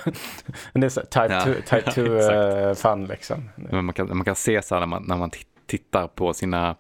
men 0.74 0.82
det 0.82 0.88
är 0.88 0.90
så 0.90 1.02
type 1.02 1.92
2 1.92 2.02
ja, 2.02 2.70
uh, 2.70 2.74
fun 2.76 3.06
liksom. 3.06 3.50
Men 3.56 3.86
man, 3.86 3.94
kan, 3.94 4.18
man 4.18 4.26
kan 4.26 4.36
se 4.36 4.62
så 4.62 4.76
här 4.76 4.80
när 4.80 4.88
man, 4.88 5.04
när 5.08 5.18
man 5.18 5.32
tittar 5.66 6.08
på 6.08 6.34
sina, 6.34 6.76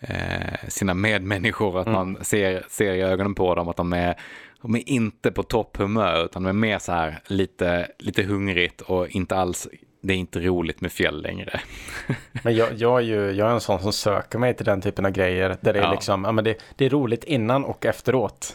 eh, 0.00 0.68
sina 0.68 0.94
medmänniskor 0.94 1.80
att 1.80 1.86
mm. 1.86 1.98
man 1.98 2.24
ser, 2.24 2.64
ser 2.68 2.94
i 2.94 3.02
ögonen 3.02 3.34
på 3.34 3.54
dem 3.54 3.68
att 3.68 3.76
de 3.76 3.92
är 3.92 4.20
de 4.62 4.74
är 4.74 4.88
inte 4.88 5.32
på 5.32 5.42
topphumör 5.42 6.24
utan 6.24 6.42
de 6.42 6.48
är 6.48 6.52
mer 6.52 6.78
så 6.78 6.92
här 6.92 7.20
lite, 7.26 7.88
lite 7.98 8.22
hungrigt 8.22 8.80
och 8.80 9.08
inte 9.08 9.36
alls 9.36 9.68
det 10.06 10.14
är 10.14 10.16
inte 10.16 10.40
roligt 10.40 10.80
med 10.80 10.92
fjäll 10.92 11.22
längre. 11.22 11.60
men 12.44 12.56
jag, 12.56 12.68
jag, 12.74 12.98
är 12.98 13.04
ju 13.04 13.30
jag 13.30 13.50
är 13.50 13.54
en 13.54 13.60
sån 13.60 13.80
som 13.80 13.92
söker 13.92 14.38
mig 14.38 14.54
till 14.54 14.66
den 14.66 14.80
typen 14.80 15.06
av 15.06 15.10
grejer. 15.10 15.56
Där 15.60 15.72
det 15.72 15.80
är 15.80 15.90
liksom, 15.90 16.24
ja 16.24 16.32
men 16.32 16.44
det, 16.44 16.54
det 16.76 16.86
är 16.86 16.90
roligt 16.90 17.24
innan 17.24 17.64
och 17.64 17.86
efteråt. 17.86 18.54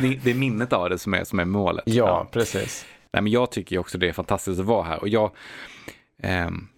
det, 0.00 0.18
det, 0.22 0.30
är 0.30 0.34
minnet 0.34 0.72
av 0.72 0.90
det 0.90 0.98
som 0.98 1.14
är, 1.14 1.24
som 1.24 1.38
är 1.38 1.44
målet. 1.44 1.84
Ja, 1.86 1.94
ja. 1.94 2.28
precis. 2.32 2.86
Nej, 3.12 3.22
men 3.22 3.32
jag 3.32 3.50
tycker 3.50 3.78
också 3.78 3.98
det 3.98 4.08
är 4.08 4.12
fantastiskt 4.12 4.60
att 4.60 4.66
vara 4.66 4.82
här. 4.82 5.00
Och 5.00 5.08
jag, 5.08 5.30
ähm, 6.22 6.68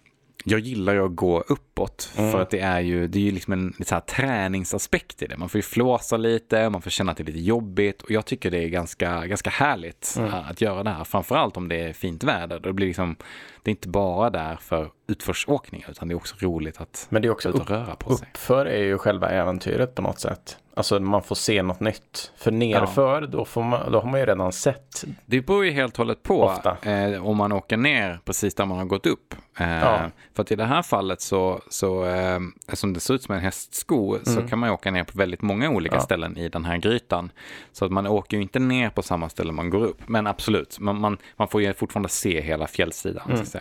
jag 0.49 0.59
gillar 0.59 0.93
ju 0.93 1.05
att 1.05 1.15
gå 1.15 1.39
uppåt 1.39 2.11
mm. 2.17 2.31
för 2.31 2.41
att 2.41 2.49
det 2.49 2.59
är 2.59 2.79
ju, 2.79 3.07
det 3.07 3.19
är 3.19 3.23
ju 3.23 3.31
liksom 3.31 3.53
en 3.53 3.73
så 3.85 3.95
här, 3.95 4.01
träningsaspekt 4.01 5.21
i 5.21 5.27
det. 5.27 5.37
Man 5.37 5.49
får 5.49 5.57
ju 5.57 5.63
flåsa 5.63 6.17
lite, 6.17 6.69
man 6.69 6.81
får 6.81 6.89
känna 6.89 7.11
att 7.11 7.17
det 7.17 7.23
är 7.23 7.25
lite 7.25 7.39
jobbigt 7.39 8.01
och 8.01 8.11
jag 8.11 8.25
tycker 8.25 8.51
det 8.51 8.63
är 8.63 8.67
ganska, 8.67 9.25
ganska 9.25 9.49
härligt 9.49 10.15
mm. 10.17 10.33
att 10.33 10.61
göra 10.61 10.83
det 10.83 10.89
här. 10.89 11.03
Framförallt 11.03 11.57
om 11.57 11.67
det 11.67 11.75
är 11.75 11.93
fint 11.93 12.23
väder. 12.23 12.59
Det 12.59 12.73
blir 12.73 12.87
liksom, 12.87 13.15
det 13.63 13.69
är 13.69 13.71
inte 13.71 13.87
bara 13.87 14.29
där 14.29 14.55
för 14.55 14.89
utförsåkning 15.07 15.85
utan 15.89 16.07
det 16.07 16.13
är 16.13 16.15
också 16.15 16.35
roligt 16.39 16.81
att 16.81 17.07
Men 17.09 17.21
det 17.21 17.27
är 17.27 17.31
också 17.31 17.51
och 17.51 17.69
röra 17.69 17.95
på 17.95 18.17
sig. 18.17 18.27
Uppför 18.31 18.65
är 18.65 18.83
ju 18.83 18.97
själva 18.97 19.29
äventyret 19.29 19.95
på 19.95 20.01
något 20.01 20.19
sätt. 20.19 20.57
Alltså 20.77 20.99
man 20.99 21.23
får 21.23 21.35
se 21.35 21.63
något 21.63 21.79
nytt. 21.79 22.31
För 22.37 22.51
nerför, 22.51 23.21
då, 23.21 23.45
får 23.45 23.63
man, 23.63 23.91
då 23.91 23.99
har 23.99 24.09
man 24.09 24.19
ju 24.19 24.25
redan 24.25 24.51
sett. 24.51 25.03
Det 25.25 25.41
beror 25.41 25.65
ju 25.65 25.71
helt 25.71 25.93
och 25.93 25.97
hållet 25.97 26.23
på 26.23 26.53
eh, 26.81 27.25
om 27.27 27.37
man 27.37 27.51
åker 27.51 27.77
ner 27.77 28.19
precis 28.25 28.55
där 28.55 28.65
man 28.65 28.77
har 28.77 28.85
gått 28.85 29.05
upp. 29.05 29.33
Eh, 29.59 29.77
Ja. 29.79 29.99
För 30.35 30.41
att 30.43 30.51
i 30.51 30.55
det 30.55 30.65
här 30.65 30.81
fallet 30.81 31.21
så, 31.21 31.61
så 31.69 32.05
eh, 32.05 32.39
eftersom 32.67 32.93
det 32.93 32.99
ser 32.99 33.13
ut 33.13 33.23
som 33.23 33.35
en 33.35 33.41
hästsko 33.41 34.17
så 34.23 34.41
kan 34.41 34.59
man 34.59 34.69
ju 34.69 34.73
åka 34.73 34.91
ner 34.91 35.03
på 35.03 35.17
väldigt 35.17 35.41
många 35.41 35.69
olika 35.69 35.93
Mm. 35.95 35.99
Ja. 36.01 36.05
ställen 36.05 36.37
i 36.37 36.49
den 36.49 36.65
här 36.65 36.77
grytan. 36.77 37.31
Så 37.71 37.85
att 37.85 37.91
man 37.91 38.07
åker 38.07 38.37
ju 38.37 38.43
inte 38.43 38.59
ner 38.59 38.89
på 38.89 39.01
samma 39.01 39.29
ställe 39.29 39.51
man 39.51 39.69
går 39.69 39.83
upp. 39.83 40.01
Men 40.07 40.27
absolut, 40.27 40.79
man, 40.79 40.99
man, 41.01 41.17
man 41.37 41.47
får 41.47 41.61
ju 41.61 41.73
fortfarande 41.73 42.09
se 42.09 42.41
hela 42.41 42.67
fjällsidan. 42.67 43.31
Mm. 43.31 43.45
Så 43.45 43.57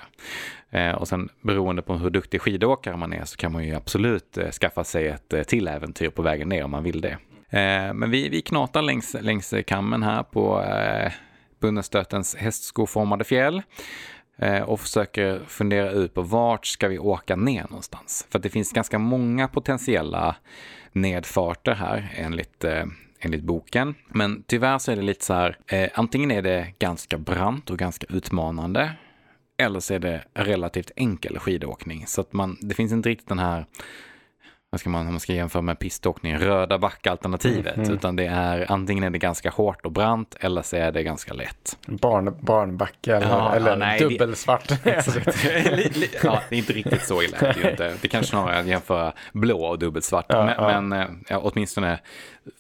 Eh, 0.71 0.91
och 0.91 1.09
sen 1.09 1.29
beroende 1.41 1.83
på 1.83 1.95
hur 1.95 2.11
duktig 2.11 2.41
skidåkare 2.41 2.97
man 2.97 3.13
är 3.13 3.25
så 3.25 3.37
kan 3.37 3.53
man 3.53 3.65
ju 3.65 3.75
absolut 3.75 4.39
eh, 4.39 4.51
skaffa 4.51 4.85
sig 4.85 5.09
ett 5.09 5.33
eh, 5.33 5.43
till 5.43 5.69
äventyr 5.69 6.11
på 6.11 6.23
vägen 6.23 6.49
ner 6.49 6.65
om 6.65 6.71
man 6.71 6.83
vill 6.83 7.01
det. 7.01 7.19
Men 7.95 8.11
vi, 8.11 8.29
vi 8.29 8.43
knatar 8.43 8.83
längs, 8.83 9.17
längs 9.21 9.55
kammen 9.67 10.03
här 10.03 10.23
på 10.23 10.63
eh, 10.63 11.13
Bunnestötens 11.61 12.37
hästskoformade 12.37 13.25
fjäll 13.25 13.63
och 14.67 14.81
försöker 14.81 15.41
fundera 15.47 15.91
ut 15.91 16.15
på 16.15 16.23
vart 16.23 16.67
ska 16.67 16.89
vi 16.89 16.99
åka 16.99 17.37
ner 17.37 17.63
någonstans. 17.63 18.27
För 18.31 18.39
det 18.39 18.49
finns 18.49 18.73
ganska 18.73 18.99
många 18.99 19.49
potentiella 19.49 20.37
nedfarter 20.93 21.75
här 21.75 22.15
enligt, 22.17 22.65
enligt 23.21 23.43
boken. 23.43 23.95
Men 24.09 24.43
tyvärr 24.47 24.79
så 24.79 24.93
är 24.93 24.97
det 24.97 25.03
lite 25.03 25.25
så 25.25 25.35
här, 25.35 25.59
eh, 25.67 25.91
antingen 25.95 26.31
är 26.31 26.43
det 26.43 26.67
ganska 26.79 27.19
brant 27.19 27.71
och 27.71 27.79
ganska 27.79 28.07
utmanande 28.11 28.91
eller 29.57 29.81
så 29.81 29.95
är 29.95 29.99
det 29.99 30.25
relativt 30.35 30.91
enkel 30.97 31.39
skidåkning. 31.39 32.07
Så 32.07 32.21
att 32.21 32.33
man, 32.33 32.59
det 32.61 32.75
finns 32.75 32.93
inte 32.93 33.09
riktigt 33.09 33.29
den 33.29 33.39
här, 33.39 33.67
vad 34.71 34.81
ska 34.81 34.91
man, 34.91 35.07
om 35.07 35.13
man 35.13 35.21
ska 35.21 35.33
jämföra 35.33 35.63
med 35.63 35.79
piståkning, 35.79 36.39
röda 36.39 36.79
backalternativet. 36.79 37.77
Mm. 37.77 37.91
Utan 37.91 38.17
det 38.17 38.27
är 38.27 38.73
antingen 38.73 39.05
är 39.05 39.11
det 39.11 39.19
ganska 39.19 39.51
hårt 39.51 39.87
och 39.87 39.93
brant 39.93 40.37
eller 40.41 40.63
så 40.63 40.77
är 40.77 40.93
det 40.93 41.03
ganska 41.03 41.35
lätt. 41.35 41.79
Barn, 41.87 42.37
barnbacke 42.41 43.17
eller, 43.17 43.29
Ja, 43.29 43.55
eller 43.55 43.71
ja, 43.71 43.77
nej, 43.77 43.99
det- 43.99 44.09
dubbelsvart. 44.09 44.71
Li- 45.95 46.11
ja, 46.23 46.43
det 46.49 46.57
är 46.57 46.59
inte 46.59 46.73
riktigt 46.73 47.05
så 47.05 47.23
illa. 47.23 47.39
Det, 47.41 47.47
är 47.47 47.71
inte. 47.71 47.95
det 48.03 48.09
kanske 48.09 48.31
snarare 48.31 48.59
att 48.59 48.67
jämföra 48.67 49.13
blå 49.33 49.65
och 49.65 49.79
dubbelsvart. 49.79 50.27
Ja, 50.29 50.45
men 50.59 50.87
men 50.89 51.01
eh, 51.01 51.09
ja, 51.29 51.39
åtminstone 51.39 51.99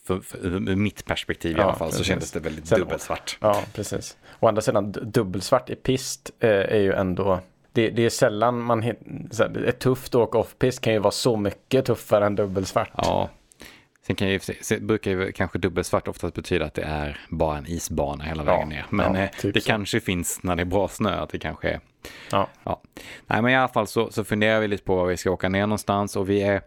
för, 0.07 0.20
för, 0.20 0.38
ur 0.47 0.76
mitt 0.76 1.05
perspektiv 1.05 1.59
i 1.59 1.61
alla 1.61 1.74
fall 1.74 1.88
så 1.88 1.92
precis. 1.92 2.07
kändes 2.07 2.32
det 2.32 2.40
väldigt 2.40 2.70
dubbelsvart. 2.70 3.38
Ja, 3.40 3.62
precis. 3.74 4.16
Å 4.41 4.49
andra 4.49 4.62
sidan, 4.62 4.93
dubbelsvart 4.93 5.70
i 5.70 5.74
pist 5.74 6.30
eh, 6.41 6.51
är 6.51 6.78
ju 6.80 6.93
ändå 6.93 7.41
det, 7.72 7.91
det 7.91 8.05
är 8.05 8.11
sällan 8.11 8.61
man 8.61 8.82
hit- 8.82 9.01
så 9.30 9.43
här, 9.43 9.64
Ett 9.64 9.78
tufft 9.78 10.14
åk 10.14 10.34
off-pist 10.34 10.80
kan 10.80 10.93
ju 10.93 10.99
vara 10.99 11.11
så 11.11 11.37
mycket 11.37 11.84
tuffare 11.84 12.26
än 12.26 12.34
dubbelsvart. 12.37 12.91
Ja. 12.97 13.30
Sen 14.07 14.16
kan 14.16 14.28
ju, 14.28 14.39
sen 14.61 14.87
brukar 14.87 15.11
ju 15.11 15.32
kanske 15.32 15.59
dubbelsvart 15.59 16.09
oftast 16.09 16.34
betyda 16.34 16.64
att 16.64 16.74
det 16.74 16.82
är 16.82 17.20
bara 17.30 17.59
en 17.59 17.66
isbana 17.66 18.24
hela 18.24 18.43
Ja, 18.45 18.53
vägen 18.53 18.68
ner. 18.68 18.87
Men 18.91 19.14
ja, 19.14 19.20
eh, 19.20 19.30
typ 19.30 19.55
det 19.55 19.61
så. 19.61 19.66
kanske 19.66 20.01
finns 20.01 20.43
när 20.43 20.57
det 20.57 20.62
är 20.62 20.64
bra 20.64 20.89
snö, 20.89 21.11
att 21.11 21.28
det 21.30 21.39
kanske 21.39 21.68
är 21.68 21.80
Ja. 22.32 22.49
Ja. 22.64 22.80
Nej, 23.26 23.43
men 23.43 23.53
i 23.53 23.57
alla 23.57 23.68
fall 23.68 23.87
så, 23.87 24.11
så 24.11 24.24
funderar 24.24 24.61
vi 24.61 24.68
lite 24.68 24.84
på 24.84 24.97
var 24.97 25.07
vi 25.07 25.16
ska 25.16 25.30
åka 25.30 25.49
ner 25.49 25.61
någonstans 25.66 26.16
och 26.16 26.30
vi 26.30 26.43
är, 26.43 26.61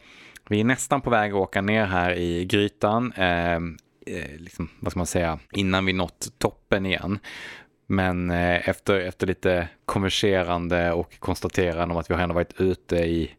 vi 0.49 0.59
är 0.59 0.63
nästan 0.63 1.01
på 1.01 1.09
väg 1.09 1.31
att 1.31 1.37
åka 1.37 1.61
ner 1.61 1.85
här 1.85 2.11
i 2.13 2.45
grytan. 2.45 3.13
Eh, 4.09 4.37
liksom, 4.39 4.69
vad 4.79 4.91
ska 4.91 4.99
man 4.99 5.07
säga, 5.07 5.39
innan 5.51 5.85
vi 5.85 5.93
nått 5.93 6.27
toppen 6.37 6.85
igen. 6.85 7.19
Men 7.87 8.29
eh, 8.31 8.69
efter, 8.69 8.99
efter 8.99 9.27
lite 9.27 9.67
konverserande 9.85 10.91
och 10.91 11.19
konstaterande 11.19 11.93
om 11.93 11.99
att 11.99 12.09
vi 12.09 12.13
har 12.13 12.21
ändå 12.21 12.35
varit 12.35 12.61
ute 12.61 12.95
i, 12.95 13.31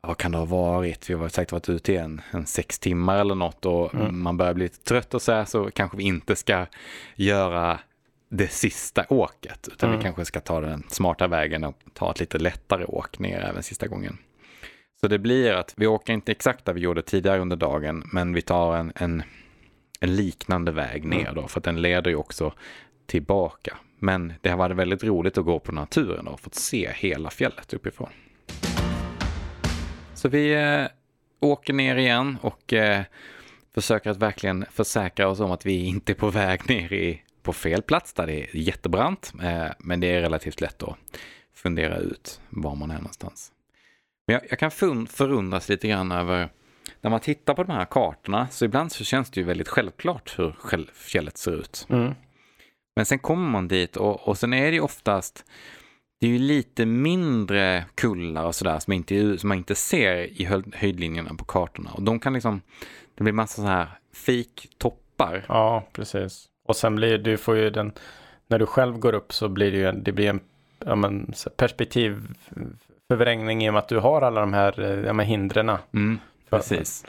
vad 0.00 0.16
kan 0.18 0.32
det 0.32 0.38
ha 0.38 0.44
varit? 0.44 1.10
Vi 1.10 1.14
har 1.14 1.28
säkert 1.28 1.52
varit 1.52 1.68
ute 1.68 1.92
i 1.92 1.96
en, 1.96 2.20
en 2.30 2.46
sex 2.46 2.78
timmar 2.78 3.18
eller 3.18 3.34
något 3.34 3.66
och 3.66 3.94
Mm. 3.94 4.22
man 4.22 4.36
börjar 4.36 4.54
bli 4.54 4.64
lite 4.64 4.84
trött 4.84 5.14
och 5.14 5.22
så 5.22 5.32
här 5.32 5.44
så 5.44 5.70
kanske 5.70 5.96
vi 5.96 6.02
inte 6.04 6.36
ska 6.36 6.66
göra 7.14 7.80
det 8.28 8.48
sista 8.52 9.04
åket. 9.08 9.68
Utan 9.72 9.88
Mm. 9.88 9.98
vi 9.98 10.04
kanske 10.04 10.24
ska 10.24 10.40
ta 10.40 10.60
den 10.60 10.82
smarta 10.88 11.26
vägen 11.28 11.64
och 11.64 11.76
ta 11.94 12.10
ett 12.10 12.20
lite 12.20 12.38
lättare 12.38 12.84
åk 12.84 13.18
ner 13.18 13.40
även 13.40 13.62
sista 13.62 13.86
gången. 13.86 14.18
Så 15.00 15.08
det 15.08 15.18
blir 15.18 15.52
att 15.52 15.74
vi 15.76 15.86
åker 15.86 16.12
inte 16.12 16.32
exakt 16.32 16.64
där 16.64 16.72
vi 16.72 16.80
gjorde 16.80 17.02
tidigare 17.02 17.38
under 17.40 17.56
dagen, 17.56 18.04
men 18.12 18.34
vi 18.34 18.42
tar 18.42 18.76
en, 18.76 18.92
en, 18.94 19.22
en 20.00 20.16
liknande 20.16 20.72
väg 20.72 21.04
ner 21.04 21.20
Mm. 21.20 21.34
då, 21.34 21.48
för 21.48 21.60
att 21.60 21.64
den 21.64 21.82
leder 21.82 22.10
ju 22.10 22.16
också 22.16 22.52
tillbaka. 23.06 23.76
Men 23.98 24.32
det 24.40 24.48
har 24.48 24.56
varit 24.56 24.76
väldigt 24.76 25.04
roligt 25.04 25.38
att 25.38 25.44
gå 25.44 25.58
på 25.58 25.72
naturen 25.72 26.28
och 26.28 26.40
fått 26.40 26.54
se 26.54 26.92
hela 26.94 27.30
fjället 27.30 27.74
uppifrån. 27.74 28.10
Så 30.14 30.28
vi 30.28 30.54
eh, 30.54 30.86
åker 31.40 31.72
ner 31.72 31.96
igen 31.96 32.38
och 32.42 32.72
eh, 32.72 33.02
försöker 33.74 34.10
att 34.10 34.16
verkligen 34.16 34.64
försäkra 34.70 35.28
oss 35.28 35.40
om 35.40 35.50
att 35.50 35.66
vi 35.66 35.84
inte 35.86 36.12
är 36.12 36.14
på 36.14 36.30
väg 36.30 36.68
ner 36.68 36.92
i, 36.92 37.22
på 37.42 37.52
fel 37.52 37.82
plats 37.82 38.12
där 38.12 38.26
det 38.26 38.42
är 38.44 38.56
jättebrant. 38.56 39.32
Eh, 39.42 39.66
men 39.78 40.00
det 40.00 40.06
är 40.06 40.20
relativt 40.20 40.60
lätt 40.60 40.82
att 40.82 40.96
fundera 41.54 41.96
ut 41.96 42.40
var 42.48 42.74
man 42.74 42.90
är 42.90 42.96
någonstans. 42.96 43.52
Men 44.26 44.34
jag, 44.34 44.42
jag 44.50 44.58
kan 44.58 44.70
förundras 45.06 45.68
lite 45.68 45.88
grann 45.88 46.12
över 46.12 46.48
när 47.00 47.10
man 47.10 47.20
tittar 47.20 47.54
på 47.54 47.62
de 47.62 47.72
här 47.72 47.84
kartorna 47.84 48.48
så 48.48 48.64
ibland 48.64 48.92
så 48.92 49.04
känns 49.04 49.30
det 49.30 49.40
ju 49.40 49.46
väldigt 49.46 49.68
självklart 49.68 50.38
hur 50.38 50.54
fjället 50.94 51.38
ser 51.38 51.52
ut. 51.52 51.86
Mm. 51.90 52.14
Men 52.96 53.06
sen 53.06 53.18
kommer 53.18 53.50
man 53.50 53.68
dit 53.68 53.96
och, 53.96 54.28
och 54.28 54.38
sen 54.38 54.52
är 54.52 54.66
det 54.66 54.74
ju 54.74 54.80
oftast 54.80 55.44
det 56.20 56.26
är 56.26 56.30
ju 56.30 56.38
lite 56.38 56.86
mindre 56.86 57.84
kullar 57.94 58.44
och 58.44 58.54
sådär 58.54 58.78
som, 58.78 58.92
inte, 58.92 59.38
som 59.38 59.48
man 59.48 59.58
inte 59.58 59.74
ser 59.74 60.40
i 60.40 60.44
höjd, 60.44 60.74
höjdlinjerna 60.74 61.34
på 61.34 61.44
kartorna. 61.44 61.90
Och 61.92 62.02
de 62.02 62.20
kan 62.20 62.32
liksom, 62.32 62.60
det 63.14 63.24
blir 63.24 63.32
massa 63.32 63.62
så 63.62 63.68
här 63.68 63.88
fake-toppar. 64.14 65.44
Ja, 65.48 65.84
precis. 65.92 66.46
Och 66.68 66.76
sen 66.76 66.96
blir 66.96 67.18
du 67.18 67.36
får 67.36 67.56
ju 67.56 67.70
den, 67.70 67.92
när 68.46 68.58
du 68.58 68.66
själv 68.66 68.98
går 68.98 69.14
upp 69.14 69.32
så 69.32 69.48
blir 69.48 69.72
det 69.72 69.78
ju 69.78 69.88
en, 69.88 70.02
det 70.02 70.12
blir 70.12 70.28
en 70.28 70.40
ja, 70.84 70.94
men, 70.94 71.32
perspektivförvrängning 71.56 73.64
i 73.64 73.68
och 73.68 73.74
med 73.74 73.78
att 73.78 73.88
du 73.88 73.98
har 73.98 74.22
alla 74.22 74.40
de 74.40 74.52
här 74.52 74.80
eh, 74.80 75.00
ja, 75.06 75.20
hindren. 75.20 75.70
Mm, 75.92 76.18
precis. 76.50 77.04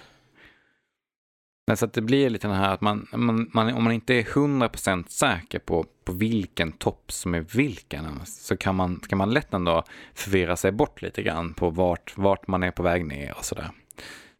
Men 1.67 1.77
så 1.77 1.85
att 1.85 1.93
det 1.93 2.01
blir 2.01 2.29
lite 2.29 2.47
den 2.47 2.57
här 2.57 2.73
att 2.73 2.81
man, 2.81 3.07
man, 3.13 3.49
man, 3.53 3.73
om 3.73 3.83
man 3.83 3.93
inte 3.93 4.13
är 4.13 4.23
100% 4.23 5.07
säker 5.07 5.59
på, 5.59 5.85
på 6.03 6.11
vilken 6.11 6.71
topp 6.71 7.11
som 7.11 7.33
är 7.35 7.39
vilken 7.39 8.25
så 8.25 8.57
kan 8.57 8.75
man, 8.75 8.99
kan 9.09 9.17
man 9.17 9.33
lätt 9.33 9.53
ändå 9.53 9.83
förvirra 10.13 10.55
sig 10.55 10.71
bort 10.71 11.01
lite 11.01 11.23
grann 11.23 11.53
på 11.53 11.69
vart, 11.69 12.17
vart 12.17 12.47
man 12.47 12.63
är 12.63 12.71
på 12.71 12.83
väg 12.83 13.05
ner 13.05 13.33
och 13.37 13.45
sådär. 13.45 13.69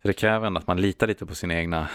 Så 0.02 0.08
det 0.08 0.14
kräver 0.14 0.48
ändå 0.48 0.60
att 0.60 0.68
man 0.68 0.82
litar 0.82 1.08
lite 1.08 1.26
på 1.26 1.36
sina 1.36 1.54
egna 1.54 1.88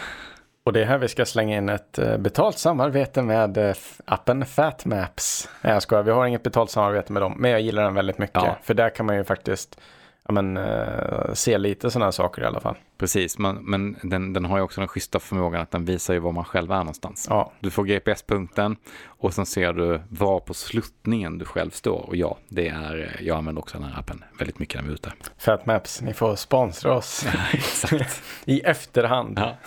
Och 0.63 0.73
det 0.73 0.81
är 0.81 0.85
här 0.85 0.97
vi 0.97 1.07
ska 1.07 1.25
slänga 1.25 1.57
in 1.57 1.69
ett 1.69 1.99
eh, 1.99 2.17
betalt 2.17 2.57
samarbete 2.57 3.21
med 3.21 3.57
eh, 3.57 3.75
appen 4.05 4.45
Fatmaps. 4.45 5.49
Nej 5.61 5.73
jag 5.73 5.81
skojar, 5.81 6.03
vi 6.03 6.11
har 6.11 6.25
inget 6.25 6.43
betalt 6.43 6.71
samarbete 6.71 7.13
med 7.13 7.21
dem, 7.21 7.35
men 7.37 7.51
jag 7.51 7.61
gillar 7.61 7.83
den 7.83 7.93
väldigt 7.93 8.17
mycket. 8.17 8.43
Ja. 8.43 8.57
För 8.63 8.73
där 8.73 8.89
kan 8.89 9.05
man 9.05 9.15
ju 9.15 9.23
faktiskt 9.23 9.79
ja, 10.27 10.33
men, 10.33 10.57
eh, 10.57 11.33
se 11.33 11.57
lite 11.57 11.91
sådana 11.91 12.05
här 12.05 12.11
saker 12.11 12.41
i 12.41 12.45
alla 12.45 12.59
fall. 12.59 12.75
Precis, 12.97 13.37
men, 13.37 13.55
men 13.55 13.97
den, 14.03 14.33
den 14.33 14.45
har 14.45 14.57
ju 14.57 14.63
också 14.63 14.81
den 14.81 14.87
schyssta 14.87 15.19
förmågan 15.19 15.61
att 15.61 15.71
den 15.71 15.85
visar 15.85 16.13
ju 16.13 16.19
var 16.19 16.31
man 16.31 16.45
själv 16.45 16.71
är 16.71 16.77
någonstans. 16.77 17.27
Ja, 17.29 17.51
Du 17.59 17.71
får 17.71 17.85
GPS-punkten 17.85 18.75
och 19.05 19.33
sen 19.33 19.45
ser 19.45 19.73
du 19.73 20.01
var 20.09 20.39
på 20.39 20.53
sluttningen 20.53 21.37
du 21.37 21.45
själv 21.45 21.69
står. 21.69 22.05
Och 22.07 22.15
ja, 22.15 22.37
det 22.49 22.67
är, 22.67 23.17
jag 23.21 23.37
använder 23.37 23.61
också 23.61 23.77
den 23.77 23.87
här 23.87 23.99
appen 23.99 24.23
väldigt 24.39 24.59
mycket 24.59 24.75
när 24.75 24.83
vi 24.83 24.89
är 24.89 24.93
ute. 24.93 25.13
Fatmaps, 25.37 26.01
ni 26.01 26.13
får 26.13 26.35
sponsra 26.35 26.95
oss 26.95 27.25
Exakt. 27.53 28.23
i 28.45 28.59
efterhand. 28.59 29.39
Ja. 29.39 29.57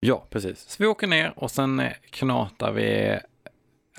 ja, 0.00 0.26
precis. 0.30 0.58
Så 0.68 0.76
vi 0.82 0.86
åker 0.86 1.06
ner 1.06 1.32
och 1.36 1.50
sen 1.50 1.80
eh, 1.80 1.92
knatar 2.10 2.72
vi, 2.72 3.18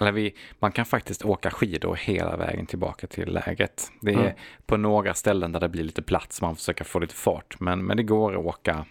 eller 0.03 0.11
vi, 0.11 0.35
man 0.59 0.71
kan 0.71 0.85
faktiskt 0.85 1.25
åka 1.25 1.51
skidor 1.51 1.95
hela 1.95 2.37
vägen 2.37 2.65
tillbaka 2.65 3.07
till 3.07 3.33
lägret. 3.33 3.91
Det 4.01 4.11
är 4.13 4.17
Mm. 4.19 4.33
på 4.65 4.77
några 4.77 5.13
ställen 5.13 5.51
där 5.51 5.59
det 5.59 5.69
blir 5.69 5.83
lite 5.83 6.01
plats, 6.01 6.41
man 6.41 6.55
försöker 6.55 6.83
få 6.83 6.99
lite 6.99 7.15
fart, 7.15 7.59
men, 7.59 7.85
men 7.85 7.97
det 7.97 8.03
går 8.03 8.31
att 8.39 8.45
åka 8.45 8.85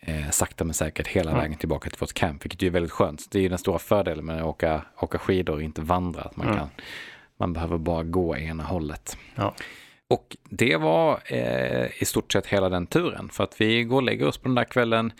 eh, 0.00 0.30
sakta 0.30 0.64
men 0.64 0.74
säkert 0.74 1.06
hela 1.06 1.30
Mm. 1.30 1.42
vägen 1.42 1.58
tillbaka 1.58 1.90
till 1.90 1.98
vårt 2.00 2.12
camp, 2.12 2.44
vilket 2.44 2.62
är 2.62 2.70
väldigt 2.70 2.92
skönt. 2.92 3.30
Det 3.30 3.40
är 3.44 3.48
den 3.48 3.58
stora 3.58 3.78
fördelen 3.78 4.24
med 4.24 4.36
att 4.40 4.44
åka, 4.46 4.82
åka 5.00 5.18
skidor 5.18 5.54
och 5.54 5.62
inte 5.62 5.80
vandra, 5.82 6.20
att 6.22 6.36
man 6.36 6.46
Mm. 6.46 6.58
kan 6.58 6.68
man 7.36 7.52
behöver 7.52 7.78
bara 7.78 8.02
gå 8.02 8.36
ena 8.36 8.64
hållet. 8.64 9.16
Ja. 9.34 9.54
Och 10.14 10.36
det 10.50 10.76
var 10.76 11.20
eh, 11.26 12.02
i 12.02 12.04
stort 12.04 12.32
sett 12.32 12.46
hela 12.46 12.68
den 12.68 12.86
turen. 12.86 13.28
För 13.28 13.44
att 13.44 13.60
vi 13.60 13.84
går 13.84 13.96
och 13.96 14.02
lägger 14.02 14.26
oss 14.26 14.38
på 14.38 14.48
den 14.48 14.54
där 14.54 14.64
kvällen, 14.64 15.12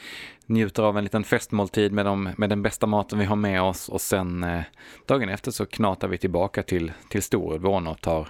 njuter 0.46 0.82
av 0.82 0.98
en 0.98 1.04
liten 1.04 1.24
festmåltid 1.24 1.92
med, 1.92 2.06
de, 2.06 2.30
med 2.36 2.50
den 2.50 2.62
bästa 2.62 2.86
maten 2.86 3.18
vi 3.18 3.24
har 3.24 3.36
med 3.36 3.62
oss 3.62 3.88
och 3.88 4.00
sen 4.00 4.44
eh, 4.44 4.60
dagen 5.06 5.28
efter 5.28 5.50
så 5.50 5.66
knatar 5.66 6.08
vi 6.08 6.18
tillbaka 6.18 6.62
till, 6.62 6.92
till 7.08 7.22
Storulvån 7.22 7.86
och 7.86 8.00
tar 8.00 8.28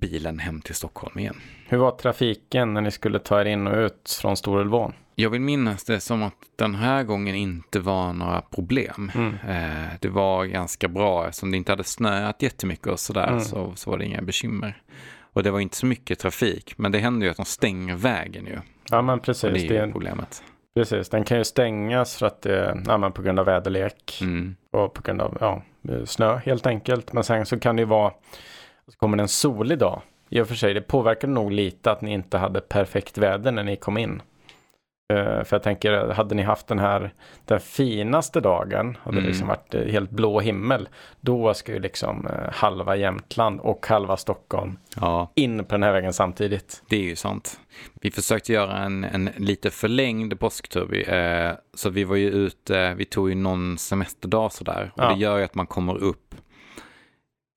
bilen 0.00 0.38
hem 0.38 0.60
till 0.60 0.74
Stockholm 0.74 1.18
igen. 1.18 1.36
Hur 1.68 1.78
var 1.78 1.90
trafiken 1.90 2.74
när 2.74 2.80
ni 2.80 2.90
skulle 2.90 3.18
ta 3.18 3.40
er 3.40 3.44
in 3.44 3.66
och 3.66 3.76
ut 3.76 4.18
från 4.20 4.36
Storulvån? 4.36 4.92
Jag 5.14 5.30
vill 5.30 5.40
minnas 5.40 5.84
det 5.84 6.00
som 6.00 6.22
att 6.22 6.34
den 6.56 6.74
här 6.74 7.02
gången 7.02 7.34
inte 7.34 7.80
var 7.80 8.12
några 8.12 8.40
problem. 8.40 9.12
Mm. 9.14 9.34
Eh, 9.48 9.88
det 10.00 10.08
var 10.08 10.44
ganska 10.44 10.88
bra 10.88 11.28
eftersom 11.28 11.50
det 11.50 11.56
inte 11.56 11.72
hade 11.72 11.84
snöat 11.84 12.42
jättemycket 12.42 12.86
och 12.86 13.00
sådär 13.00 13.28
Mm. 13.28 13.40
så, 13.40 13.72
så 13.76 13.90
var 13.90 13.98
det 13.98 14.04
inga 14.04 14.22
bekymmer. 14.22 14.82
Och 15.32 15.42
det 15.42 15.50
var 15.50 15.60
inte 15.60 15.76
så 15.76 15.86
mycket 15.86 16.18
trafik, 16.18 16.74
men 16.78 16.92
det 16.92 16.98
händer 16.98 17.26
ju 17.26 17.30
att 17.30 17.36
de 17.36 17.46
stänger 17.46 17.96
vägen 17.96 18.46
ju. 18.46 18.58
Ja 18.90 19.02
men 19.02 19.18
Och 19.18 19.24
precis. 19.24 19.42
det 19.42 19.48
är 19.48 19.68
Det 19.68 19.74
ju 19.74 19.80
är, 19.80 19.92
problemet. 19.92 20.42
Precis, 20.74 21.08
den 21.08 21.24
kan 21.24 21.38
ju 21.38 21.44
stängas 21.44 22.16
för 22.16 22.26
att 22.26 22.42
det, 22.42 22.82
ja, 22.86 22.98
men 22.98 23.12
på 23.12 23.22
grund 23.22 23.38
av 23.40 23.46
väderlek 23.46 24.18
Mm. 24.22 24.56
och 24.70 24.94
på 24.94 25.02
grund 25.02 25.20
av 25.20 25.36
ja, 25.40 25.62
snö 26.04 26.36
helt 26.36 26.66
enkelt. 26.66 27.12
Men 27.12 27.24
sen 27.24 27.46
så 27.46 27.58
kan 27.60 27.76
det 27.76 27.80
ju 27.82 27.86
vara, 27.86 28.12
så 28.88 28.98
kommer 28.98 29.16
det 29.16 29.22
en 29.22 29.28
solig 29.28 29.78
dag. 29.78 30.02
I 30.28 30.40
och 30.40 30.48
för 30.48 30.54
sig, 30.54 30.74
det 30.74 30.80
påverkar 30.80 31.28
nog 31.28 31.52
lite 31.52 31.90
att 31.90 32.00
ni 32.02 32.12
inte 32.12 32.38
hade 32.38 32.60
perfekt 32.60 33.18
väder 33.18 33.52
när 33.52 33.62
ni 33.62 33.76
kom 33.76 33.98
in. 33.98 34.22
Eh, 35.12 35.44
för 35.44 35.48
jag 35.56 35.62
tänker, 35.62 36.08
hade 36.12 36.34
ni 36.34 36.42
haft 36.42 36.66
den 36.66 36.78
här, 36.78 37.12
den 37.44 37.60
finaste 37.60 38.40
dagen, 38.40 38.96
hade 39.02 39.16
det 39.16 39.20
Mm. 39.20 39.28
liksom 39.30 39.48
varit 39.48 39.74
eh, 39.74 39.84
helt 39.84 40.10
blå 40.10 40.40
himmel, 40.40 40.88
då 41.20 41.54
ska 41.54 41.72
ju 41.72 41.78
liksom 41.78 42.26
eh, 42.26 42.52
halva 42.52 42.96
Jämtland 42.96 43.60
och 43.60 43.86
halva 43.86 44.16
Stockholm 44.16 44.78
Ja, 45.00 45.32
in 45.34 45.64
på 45.64 45.74
den 45.74 45.82
här 45.82 45.92
vägen 45.92 46.12
samtidigt. 46.12 46.82
det 46.88 46.96
är 46.96 47.02
ju 47.02 47.16
sant. 47.16 47.60
Vi 48.00 48.10
försökte 48.10 48.52
göra 48.52 48.76
en, 48.78 49.04
en 49.04 49.30
lite 49.36 49.70
förlängd 49.70 50.40
påsktur. 50.40 50.86
Vi, 50.90 51.02
eh, 51.08 51.52
så 51.74 51.90
vi 51.90 52.04
var 52.04 52.16
ju 52.16 52.30
ute, 52.30 52.94
vi 52.94 53.04
tog 53.04 53.28
ju 53.28 53.34
någon 53.34 53.78
semesterdag 53.78 54.52
sådär. 54.52 54.92
Och 54.94 55.02
Ja. 55.02 55.08
det 55.12 55.18
gör 55.20 55.38
ju 55.38 55.44
att 55.44 55.54
man 55.54 55.66
kommer 55.66 55.96
upp 56.02 56.31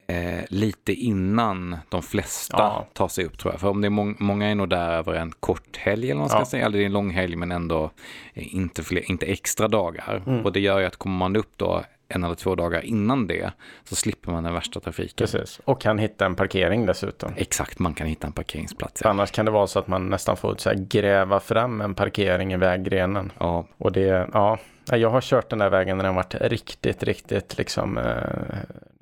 eh, 0.08 0.44
lite 0.50 0.94
innan 0.94 1.78
de 1.90 2.02
flesta 2.04 2.56
Ja. 2.60 2.88
tar 2.94 3.08
sig 3.08 3.26
upp 3.26 3.38
tror 3.38 3.54
jag. 3.54 3.62
För 3.62 3.68
om 3.70 3.82
det 3.82 3.88
är 3.88 3.90
mång- 3.90 4.16
många 4.20 4.48
är 4.48 4.56
nog 4.56 4.70
där 4.70 4.90
över 4.92 5.14
en 5.14 5.32
kort 5.32 5.78
helg 5.78 6.12
eller 6.12 6.22
vad 6.22 6.32
man 6.32 6.42
ska 6.42 6.46
säga. 6.46 6.66
Eller 6.66 6.78
det 6.78 6.84
är 6.84 6.86
en 6.86 6.92
lång 6.94 7.10
helg 7.12 7.36
men 7.36 7.52
ändå 7.52 7.92
eh, 8.34 8.56
inte, 8.56 8.84
fler, 8.84 9.12
inte 9.12 9.26
extra 9.26 9.68
dagar. 9.68 10.24
Mm. 10.28 10.46
Och 10.46 10.52
det 10.54 10.60
gör 10.60 10.80
ju 10.80 10.86
att 10.86 10.96
kommer 10.96 11.18
man 11.18 11.36
upp 11.36 11.52
då 11.58 11.84
en 12.08 12.24
eller 12.24 12.36
två 12.36 12.56
dagar 12.56 12.86
innan 12.86 13.28
det 13.28 13.52
så 13.84 13.96
slipper 13.96 14.32
man 14.32 14.44
den 14.44 14.54
värsta 14.54 14.80
trafiken. 14.80 15.16
Precis, 15.28 15.62
och 15.66 15.82
kan 15.82 15.98
hitta 15.98 16.26
en 16.26 16.36
parkering 16.36 16.86
dessutom. 16.86 17.34
Exakt, 17.38 17.80
man 17.80 17.94
kan 17.94 18.08
hitta 18.08 18.28
en 18.28 18.34
parkeringsplats. 18.34 19.02
Ja. 19.04 19.10
annars 19.10 19.32
kan 19.32 19.46
det 19.46 19.52
vara 19.52 19.68
så 19.68 19.80
att 19.80 19.88
man 19.88 20.08
nästan 20.08 20.38
får 20.38 20.56
så 20.58 20.72
gräva 20.76 21.40
fram 21.40 21.82
en 21.82 21.96
parkering 21.96 22.54
i 22.54 22.58
väggrenen. 22.58 23.32
ja, 23.40 23.66
Och 23.78 23.92
det, 23.92 24.28
ja, 24.34 24.58
jag 24.92 25.10
har 25.10 25.22
kört 25.22 25.50
den 25.50 25.60
där 25.60 25.70
vägen 25.70 25.98
när 25.98 26.04
den 26.04 26.16
varit 26.16 26.36
riktigt, 26.36 27.04
riktigt 27.04 27.58
liksom, 27.58 27.98
eh, 27.98 28.04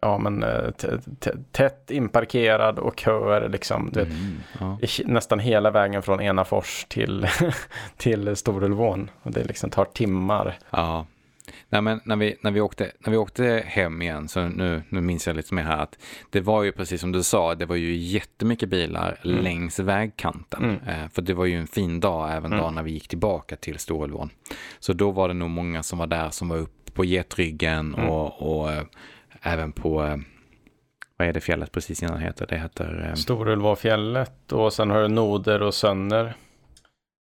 ja 0.02 0.18
men 0.18 0.44
eh, 0.44 0.70
tätt 1.52 1.92
inparkerad 1.92 2.80
och 2.80 3.00
köer 3.00 3.50
liksom, 3.50 3.92
Mm, 3.96 4.38
ja. 4.60 4.78
nästan 5.06 5.40
hela 5.40 5.72
vägen 5.72 6.02
från 6.02 6.22
Enafors 6.22 6.86
till, 6.90 7.28
till 7.98 8.36
Storulvån. 8.36 9.10
Och 9.24 9.32
det 9.32 9.44
liksom 9.44 9.70
tar 9.70 9.86
timmar. 9.86 10.58
Ja. 10.70 11.06
Nej, 11.74 11.82
men 11.82 12.00
när, 12.06 12.16
vi, 12.16 12.36
när, 12.42 12.52
vi 12.52 12.62
åkte, 12.62 12.92
när 13.00 13.12
vi 13.12 13.18
åkte 13.18 13.64
hem 13.66 14.02
igen, 14.02 14.28
så 14.28 14.42
nu, 14.48 14.84
nu 14.90 15.02
minns 15.02 15.28
jag 15.28 15.36
lite 15.36 15.54
mer 15.54 15.64
här 15.64 15.78
att 15.78 15.98
det 16.30 16.42
var 16.42 16.64
ju 16.64 16.72
precis 16.72 17.02
som 17.02 17.12
du 17.12 17.24
sa, 17.24 17.56
det 17.56 17.66
var 17.66 17.76
ju 17.76 17.96
jättemycket 17.96 18.70
bilar 18.70 19.20
Mm. 19.26 19.44
längs 19.44 19.80
vägkanten. 19.80 20.64
Mm. 20.64 21.04
Eh, 21.04 21.10
för 21.10 21.22
det 21.22 21.34
var 21.34 21.46
ju 21.46 21.58
en 21.58 21.68
fin 21.68 22.00
dag 22.00 22.32
även 22.32 22.46
Mm. 22.46 22.58
dagen 22.60 22.76
när 22.76 22.84
vi 22.84 22.92
gick 22.92 23.08
tillbaka 23.08 23.56
till 23.56 23.80
Storulvån. 23.80 24.30
Så 24.80 24.94
då 24.94 25.12
var 25.12 25.28
det 25.28 25.34
nog 25.34 25.50
många 25.50 25.84
som 25.84 26.00
var 26.00 26.08
där 26.08 26.30
som 26.30 26.50
var 26.50 26.58
uppe 26.58 26.92
på 26.92 27.06
Getryggen 27.06 27.96
Mm. 27.96 28.10
och, 28.10 28.60
och 28.62 28.72
eh, 28.72 28.84
även 29.42 29.72
på, 29.72 30.04
eh, 30.04 30.18
vad 31.18 31.28
är 31.28 31.34
det 31.34 31.42
fjället 31.42 31.72
precis 31.72 32.04
innan 32.04 32.18
det 32.18 32.24
heter? 32.26 32.48
Det 32.50 32.58
heter 32.58 33.08
eh, 33.10 33.14
Storulvåfjället 33.16 34.52
och 34.52 34.74
sen 34.74 34.90
har 34.90 35.02
du 35.02 35.08
Noder 35.08 35.62
och 35.62 35.74
Sönner. 35.74 36.34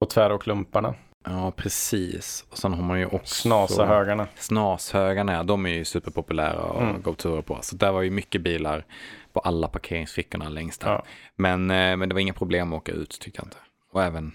Och 0.00 0.10
Tvär 0.10 0.32
och 0.32 0.42
Klumparna. 0.42 0.94
Ja, 1.28 1.50
precis. 1.56 2.44
Och 2.50 2.58
sen 2.58 2.74
har 2.74 2.82
man 2.82 2.98
ju 2.98 3.06
också... 3.06 3.34
Snasahögarna. 3.34 4.26
Snashögarna, 4.36 5.42
de 5.44 5.66
är 5.66 5.70
ju 5.70 5.84
superpopulära 5.84 6.58
att 6.62 6.82
Mm. 6.82 7.02
gå 7.02 7.14
turer 7.14 7.42
på. 7.42 7.58
Så 7.62 7.76
där 7.76 7.92
var 7.92 8.02
ju 8.02 8.10
mycket 8.10 8.40
bilar 8.40 8.84
på 9.32 9.40
alla 9.40 9.68
parkeringsfickorna 9.68 10.48
längst 10.48 10.80
där. 10.80 10.88
Ja. 10.90 11.04
Men, 11.36 11.70
eh, 11.70 11.96
men 11.96 12.08
det 12.08 12.14
var 12.14 12.20
inga 12.20 12.32
problem 12.32 12.72
att 12.72 12.76
åka 12.76 12.92
ut 12.92 13.20
tyckte 13.20 13.40
jag 13.40 13.46
inte. 13.46 13.56
Och 13.92 14.02
även, 14.02 14.32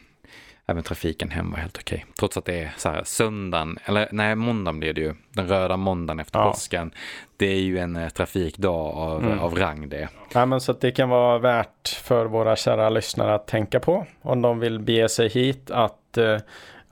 även 0.68 0.84
trafiken 0.84 1.30
hem 1.30 1.52
var 1.52 1.58
helt 1.58 1.78
okej. 1.78 2.06
Trots 2.20 2.38
att 2.38 2.46
det 2.46 2.60
är 2.60 2.74
så 2.78 2.90
här 2.90 3.04
söndagen, 3.04 3.78
eller 3.86 4.10
nej 4.12 4.36
måndagen 4.36 4.80
blir 4.80 4.94
det 4.94 5.02
ju. 5.02 5.14
Den 5.30 5.48
röda 5.48 5.78
måndagen 5.78 6.20
efter 6.20 6.40
Ja. 6.40 6.52
påsken. 6.52 6.92
Det 7.38 7.46
är 7.46 7.60
ju 7.62 7.78
en 7.80 7.96
eh, 7.96 8.10
trafikdag 8.10 8.76
av, 8.98 9.24
Mm. 9.24 9.40
av 9.40 9.56
rang 9.56 9.90
det. 9.90 10.10
Ja, 10.34 10.46
men 10.46 10.62
så 10.62 10.72
att 10.72 10.82
det 10.82 10.92
kan 10.92 11.10
vara 11.10 11.38
värt 11.40 11.88
för 12.04 12.26
våra 12.26 12.56
kära 12.56 12.90
lyssnare 12.90 13.36
att 13.36 13.48
tänka 13.48 13.80
på 13.80 14.06
om 14.22 14.42
de 14.42 14.60
vill 14.60 14.80
bege 14.80 15.10
sig 15.10 15.30
hit 15.30 15.72
att 15.72 16.18
eh, 16.18 16.24
ja, 16.26 16.40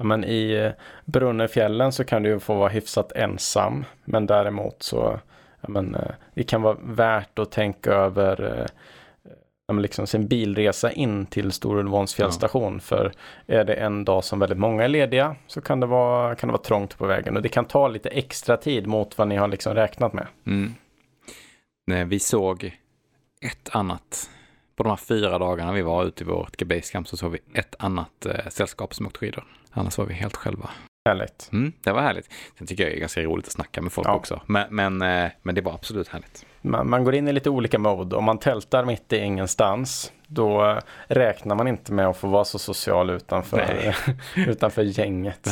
men 0.04 0.24
i 0.24 0.52
eh, 0.52 0.72
Brunnefjällen 1.06 1.92
så 1.92 2.04
kan 2.04 2.24
du 2.24 2.30
ju 2.30 2.40
få 2.40 2.56
vara 2.56 2.70
hyfsat 2.70 3.12
ensam 3.12 3.86
men 4.06 4.26
däremot 4.26 4.84
så 4.84 5.20
ja, 5.62 5.70
men, 5.70 5.96
eh, 5.96 6.12
det 6.34 6.44
kan 6.44 6.62
vara 6.62 6.78
värt 6.84 7.40
att 7.40 7.52
tänka 7.52 7.94
över 7.94 8.60
eh, 8.60 8.66
ja, 9.68 9.74
liksom 9.74 10.08
sin 10.08 10.28
bilresa 10.28 10.92
in 10.92 11.26
till 11.26 11.52
Storulvåns 11.52 12.14
fjällstation 12.14 12.80
för 12.80 13.12
är 13.46 13.64
det 13.64 13.74
en 13.74 14.06
dag 14.06 14.24
som 14.24 14.40
väldigt 14.40 14.60
många 14.60 14.84
är 14.84 14.88
lediga 14.88 15.36
så 15.48 15.62
kan 15.62 15.80
det 15.80 15.86
vara, 15.86 16.36
kan 16.36 16.48
det 16.48 16.52
vara 16.52 16.64
trångt 16.64 16.98
på 16.98 17.06
vägen 17.06 17.36
och 17.36 17.42
det 17.42 17.50
kan 17.50 17.66
ta 17.66 17.88
lite 17.88 18.10
extra 18.10 18.58
tid 18.58 18.88
mot 18.88 19.18
vad 19.18 19.28
ni 19.28 19.36
har 19.36 19.48
liksom 19.48 19.76
räknat 19.76 20.14
med. 20.14 20.28
Mm. 20.46 20.74
Nej, 21.88 22.06
vi 22.06 22.20
såg 22.20 22.78
ett 23.42 23.70
annat, 23.72 24.30
på 24.76 24.84
de 24.84 24.90
här 24.90 24.98
fyra 24.98 25.40
dagarna 25.40 25.72
vi 25.72 25.82
var 25.82 26.06
ute 26.06 26.24
i 26.24 26.28
vårt 26.28 26.64
basecamp 26.64 27.08
så 27.08 27.18
såg 27.18 27.32
vi 27.32 27.40
ett 27.54 27.76
annat 27.80 28.26
eh, 28.26 28.48
sällskap 28.50 28.94
som 28.94 29.08
åkte 29.08 29.20
skidor. 29.20 29.44
Annars 29.72 29.98
var 29.98 30.06
vi 30.06 30.14
helt 30.14 30.36
själva. 30.36 30.70
Härligt. 31.10 31.50
Mm, 31.54 31.74
det 31.84 31.92
var 31.92 32.02
härligt. 32.02 32.30
Sen 32.58 32.68
tycker 32.68 32.84
jag 32.84 32.92
det 32.92 32.98
är 32.98 33.00
ganska 33.00 33.22
roligt 33.22 33.48
att 33.48 33.54
snacka 33.54 33.82
med 33.82 33.92
folk 33.92 34.08
Ja. 34.08 34.14
också. 34.14 34.42
Men, 34.46 34.76
men, 34.76 35.02
eh, 35.02 35.32
men 35.42 35.56
det 35.56 35.62
var 35.62 35.74
absolut 35.74 36.08
härligt. 36.08 36.46
Man, 36.62 36.90
man 36.90 37.04
går 37.04 37.16
in 37.16 37.28
i 37.28 37.34
lite 37.34 37.50
olika 37.50 37.80
mode. 37.80 38.16
Om 38.16 38.24
man 38.24 38.38
tältar 38.38 38.86
mitt 38.86 39.14
i 39.14 39.18
ingenstans, 39.18 40.12
då 40.28 40.70
eh, 40.70 40.78
räknar 41.08 41.56
man 41.56 41.68
inte 41.68 41.94
med 41.94 42.08
att 42.08 42.18
få 42.18 42.28
vara 42.28 42.46
så 42.46 42.60
social 42.60 43.10
utanför, 43.10 43.96
utanför 44.36 44.84
gänget. 44.84 45.48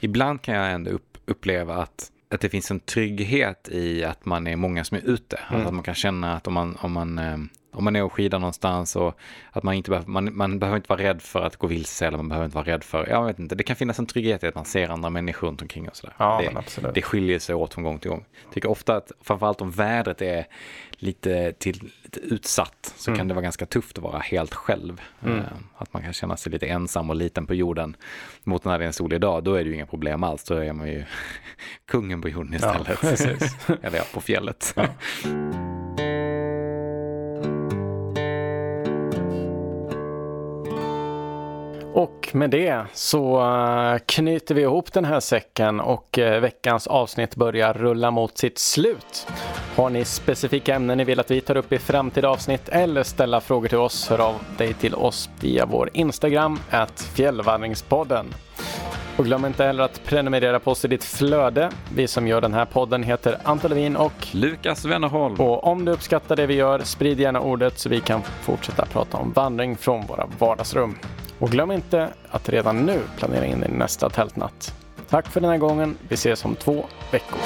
Ibland 0.00 0.42
kan 0.42 0.54
jag 0.54 0.72
ändå 0.72 0.90
upp, 0.90 1.18
uppleva 1.26 1.76
att, 1.76 2.10
att 2.30 2.40
det 2.40 2.48
finns 2.48 2.70
en 2.70 2.80
trygghet 2.80 3.68
i 3.72 4.04
att 4.04 4.24
man 4.24 4.46
är 4.46 4.56
många 4.56 4.84
som 4.84 4.96
är 4.96 5.02
ute. 5.02 5.36
Mm. 5.36 5.54
Alltså 5.54 5.68
att 5.68 5.74
man 5.74 5.82
kan 5.84 5.94
känna 5.94 6.36
att 6.36 6.46
om 6.46 6.54
man, 6.54 6.76
om 6.80 6.92
man, 6.92 7.18
eh, 7.18 7.36
om 7.78 7.84
man 7.84 7.96
är 7.96 8.02
och 8.04 8.12
skidar 8.12 8.38
någonstans 8.38 8.96
och 8.96 9.18
att 9.52 9.62
man 9.62 9.74
inte 9.74 9.90
behöver, 9.90 10.08
man, 10.08 10.36
man 10.36 10.58
behöver 10.58 10.76
inte 10.76 10.88
vara 10.88 11.02
rädd 11.02 11.22
för 11.22 11.42
att 11.44 11.56
gå 11.56 11.66
vilse 11.66 12.06
eller 12.06 12.16
man 12.16 12.28
behöver 12.28 12.44
inte 12.44 12.54
vara 12.56 12.66
rädd 12.66 12.84
för, 12.84 13.06
jag 13.06 13.24
vet 13.26 13.38
inte, 13.38 13.54
det 13.54 13.62
kan 13.62 13.76
finnas 13.76 13.98
en 13.98 14.06
trygghet 14.06 14.44
i 14.44 14.46
att 14.46 14.54
man 14.54 14.64
ser 14.64 14.88
andra 14.88 15.10
människor 15.10 15.46
runt 15.48 15.62
omkring 15.62 15.88
och 15.88 15.96
sådär. 15.96 16.14
Ja, 16.18 16.40
det, 16.52 16.58
absolut. 16.58 16.94
det 16.94 17.02
skiljer 17.02 17.38
sig 17.38 17.54
åt 17.54 17.74
från 17.74 17.84
gång 17.84 17.98
till 17.98 18.10
gång. 18.10 18.24
Jag 18.44 18.52
tycker 18.54 18.70
ofta 18.70 18.96
att 18.96 19.12
framförallt 19.22 19.60
om 19.60 19.70
vädret 19.70 20.22
är 20.22 20.46
lite, 21.00 21.52
till, 21.52 21.90
lite 22.04 22.20
utsatt 22.20 22.94
så 22.96 23.10
Mm. 23.10 23.18
kan 23.18 23.28
det 23.28 23.34
vara 23.34 23.42
ganska 23.42 23.66
tufft 23.66 23.98
att 23.98 24.04
vara 24.04 24.18
helt 24.18 24.54
själv. 24.54 25.00
Mm. 25.24 25.38
Eh, 25.38 25.44
Att 25.76 25.92
man 25.92 26.02
kan 26.02 26.12
känna 26.12 26.36
sig 26.36 26.52
lite 26.52 26.66
ensam 26.66 27.10
och 27.10 27.16
liten 27.16 27.46
på 27.46 27.54
jorden. 27.54 27.96
Mot 28.44 28.64
när 28.64 28.78
det 28.78 28.84
är 28.84 28.86
en 28.86 28.92
solig 28.92 29.20
dag, 29.20 29.44
då 29.44 29.54
är 29.54 29.64
det 29.64 29.68
ju 29.70 29.74
inga 29.74 29.86
problem 29.86 30.24
alls. 30.24 30.44
Då 30.44 30.54
är 30.54 30.72
man 30.72 30.88
ju 30.88 31.04
kungen 31.90 32.22
på 32.22 32.28
jorden 32.28 32.58
Ja, 32.62 32.76
istället. 32.76 33.00
precis. 33.00 33.56
Eller 33.82 33.98
ja, 33.98 34.04
på 34.14 34.20
fjället. 34.20 34.72
Ja. 34.76 34.86
Och 41.98 42.30
med 42.32 42.50
det 42.50 42.84
så 42.92 43.40
eh, 43.40 43.98
knyter 44.06 44.54
vi 44.54 44.62
ihop 44.62 44.92
den 44.92 45.04
här 45.04 45.20
säcken 45.20 45.80
och 45.80 46.18
eh, 46.18 46.40
veckans 46.40 46.86
avsnitt 46.86 47.36
börjar 47.36 47.72
rulla 47.72 48.10
mot 48.10 48.38
sitt 48.38 48.58
slut. 48.58 49.26
Har 49.76 49.90
ni 49.90 50.04
specifika 50.04 50.74
ämnen 50.74 50.98
ni 50.98 51.04
vill 51.04 51.20
att 51.20 51.30
vi 51.30 51.40
tar 51.40 51.56
upp 51.56 51.72
i 51.72 51.78
framtida 51.78 52.28
avsnitt 52.28 52.68
eller 52.68 53.02
ställa 53.02 53.40
frågor 53.40 53.68
till 53.68 53.78
oss, 53.78 54.08
hör 54.08 54.18
av 54.18 54.34
dig 54.58 54.74
till 54.74 54.94
oss 54.94 55.30
via 55.40 55.66
vår 55.66 55.90
Instagram, 55.92 56.60
at 56.70 57.00
fjällvandringspodden. 57.00 58.26
Och 59.16 59.24
glöm 59.24 59.44
inte 59.44 59.64
heller 59.64 59.84
att 59.84 60.04
prenumerera 60.04 60.60
på 60.60 60.70
oss 60.70 60.84
i 60.84 60.88
ditt 60.88 61.04
flöde. 61.04 61.70
Vi 61.94 62.08
som 62.08 62.26
gör 62.26 62.40
den 62.40 62.54
här 62.54 62.64
podden 62.64 63.02
heter 63.02 63.38
Anton 63.42 63.70
Levin 63.70 63.96
och 63.96 64.26
Lukas 64.32 64.84
Wennerholm. 64.84 65.34
och 65.40 65.66
om 65.66 65.84
du 65.84 65.92
uppskattar 65.92 66.36
det 66.36 66.46
vi 66.46 66.54
gör, 66.54 66.78
sprid 66.78 67.20
gärna 67.20 67.40
ordet 67.40 67.78
så 67.78 67.88
vi 67.88 68.00
kan 68.00 68.22
fortsätta 68.22 68.86
prata 68.86 69.16
om 69.16 69.32
vandring 69.32 69.76
från 69.76 70.06
våra 70.06 70.26
vardagsrum. 70.38 70.98
Och 71.38 71.50
glöm 71.50 71.70
inte 71.70 72.08
att 72.30 72.48
redan 72.48 72.86
nu 72.86 73.00
planera 73.16 73.46
in 73.46 73.60
din 73.60 73.70
nästa 73.70 74.10
tältnatt. 74.10 74.74
Tack 75.08 75.26
för 75.26 75.40
den 75.40 75.50
här 75.50 75.58
gången. 75.58 75.96
Vi 76.08 76.14
ses 76.14 76.44
om 76.44 76.54
två 76.54 76.86
veckor. 77.12 77.38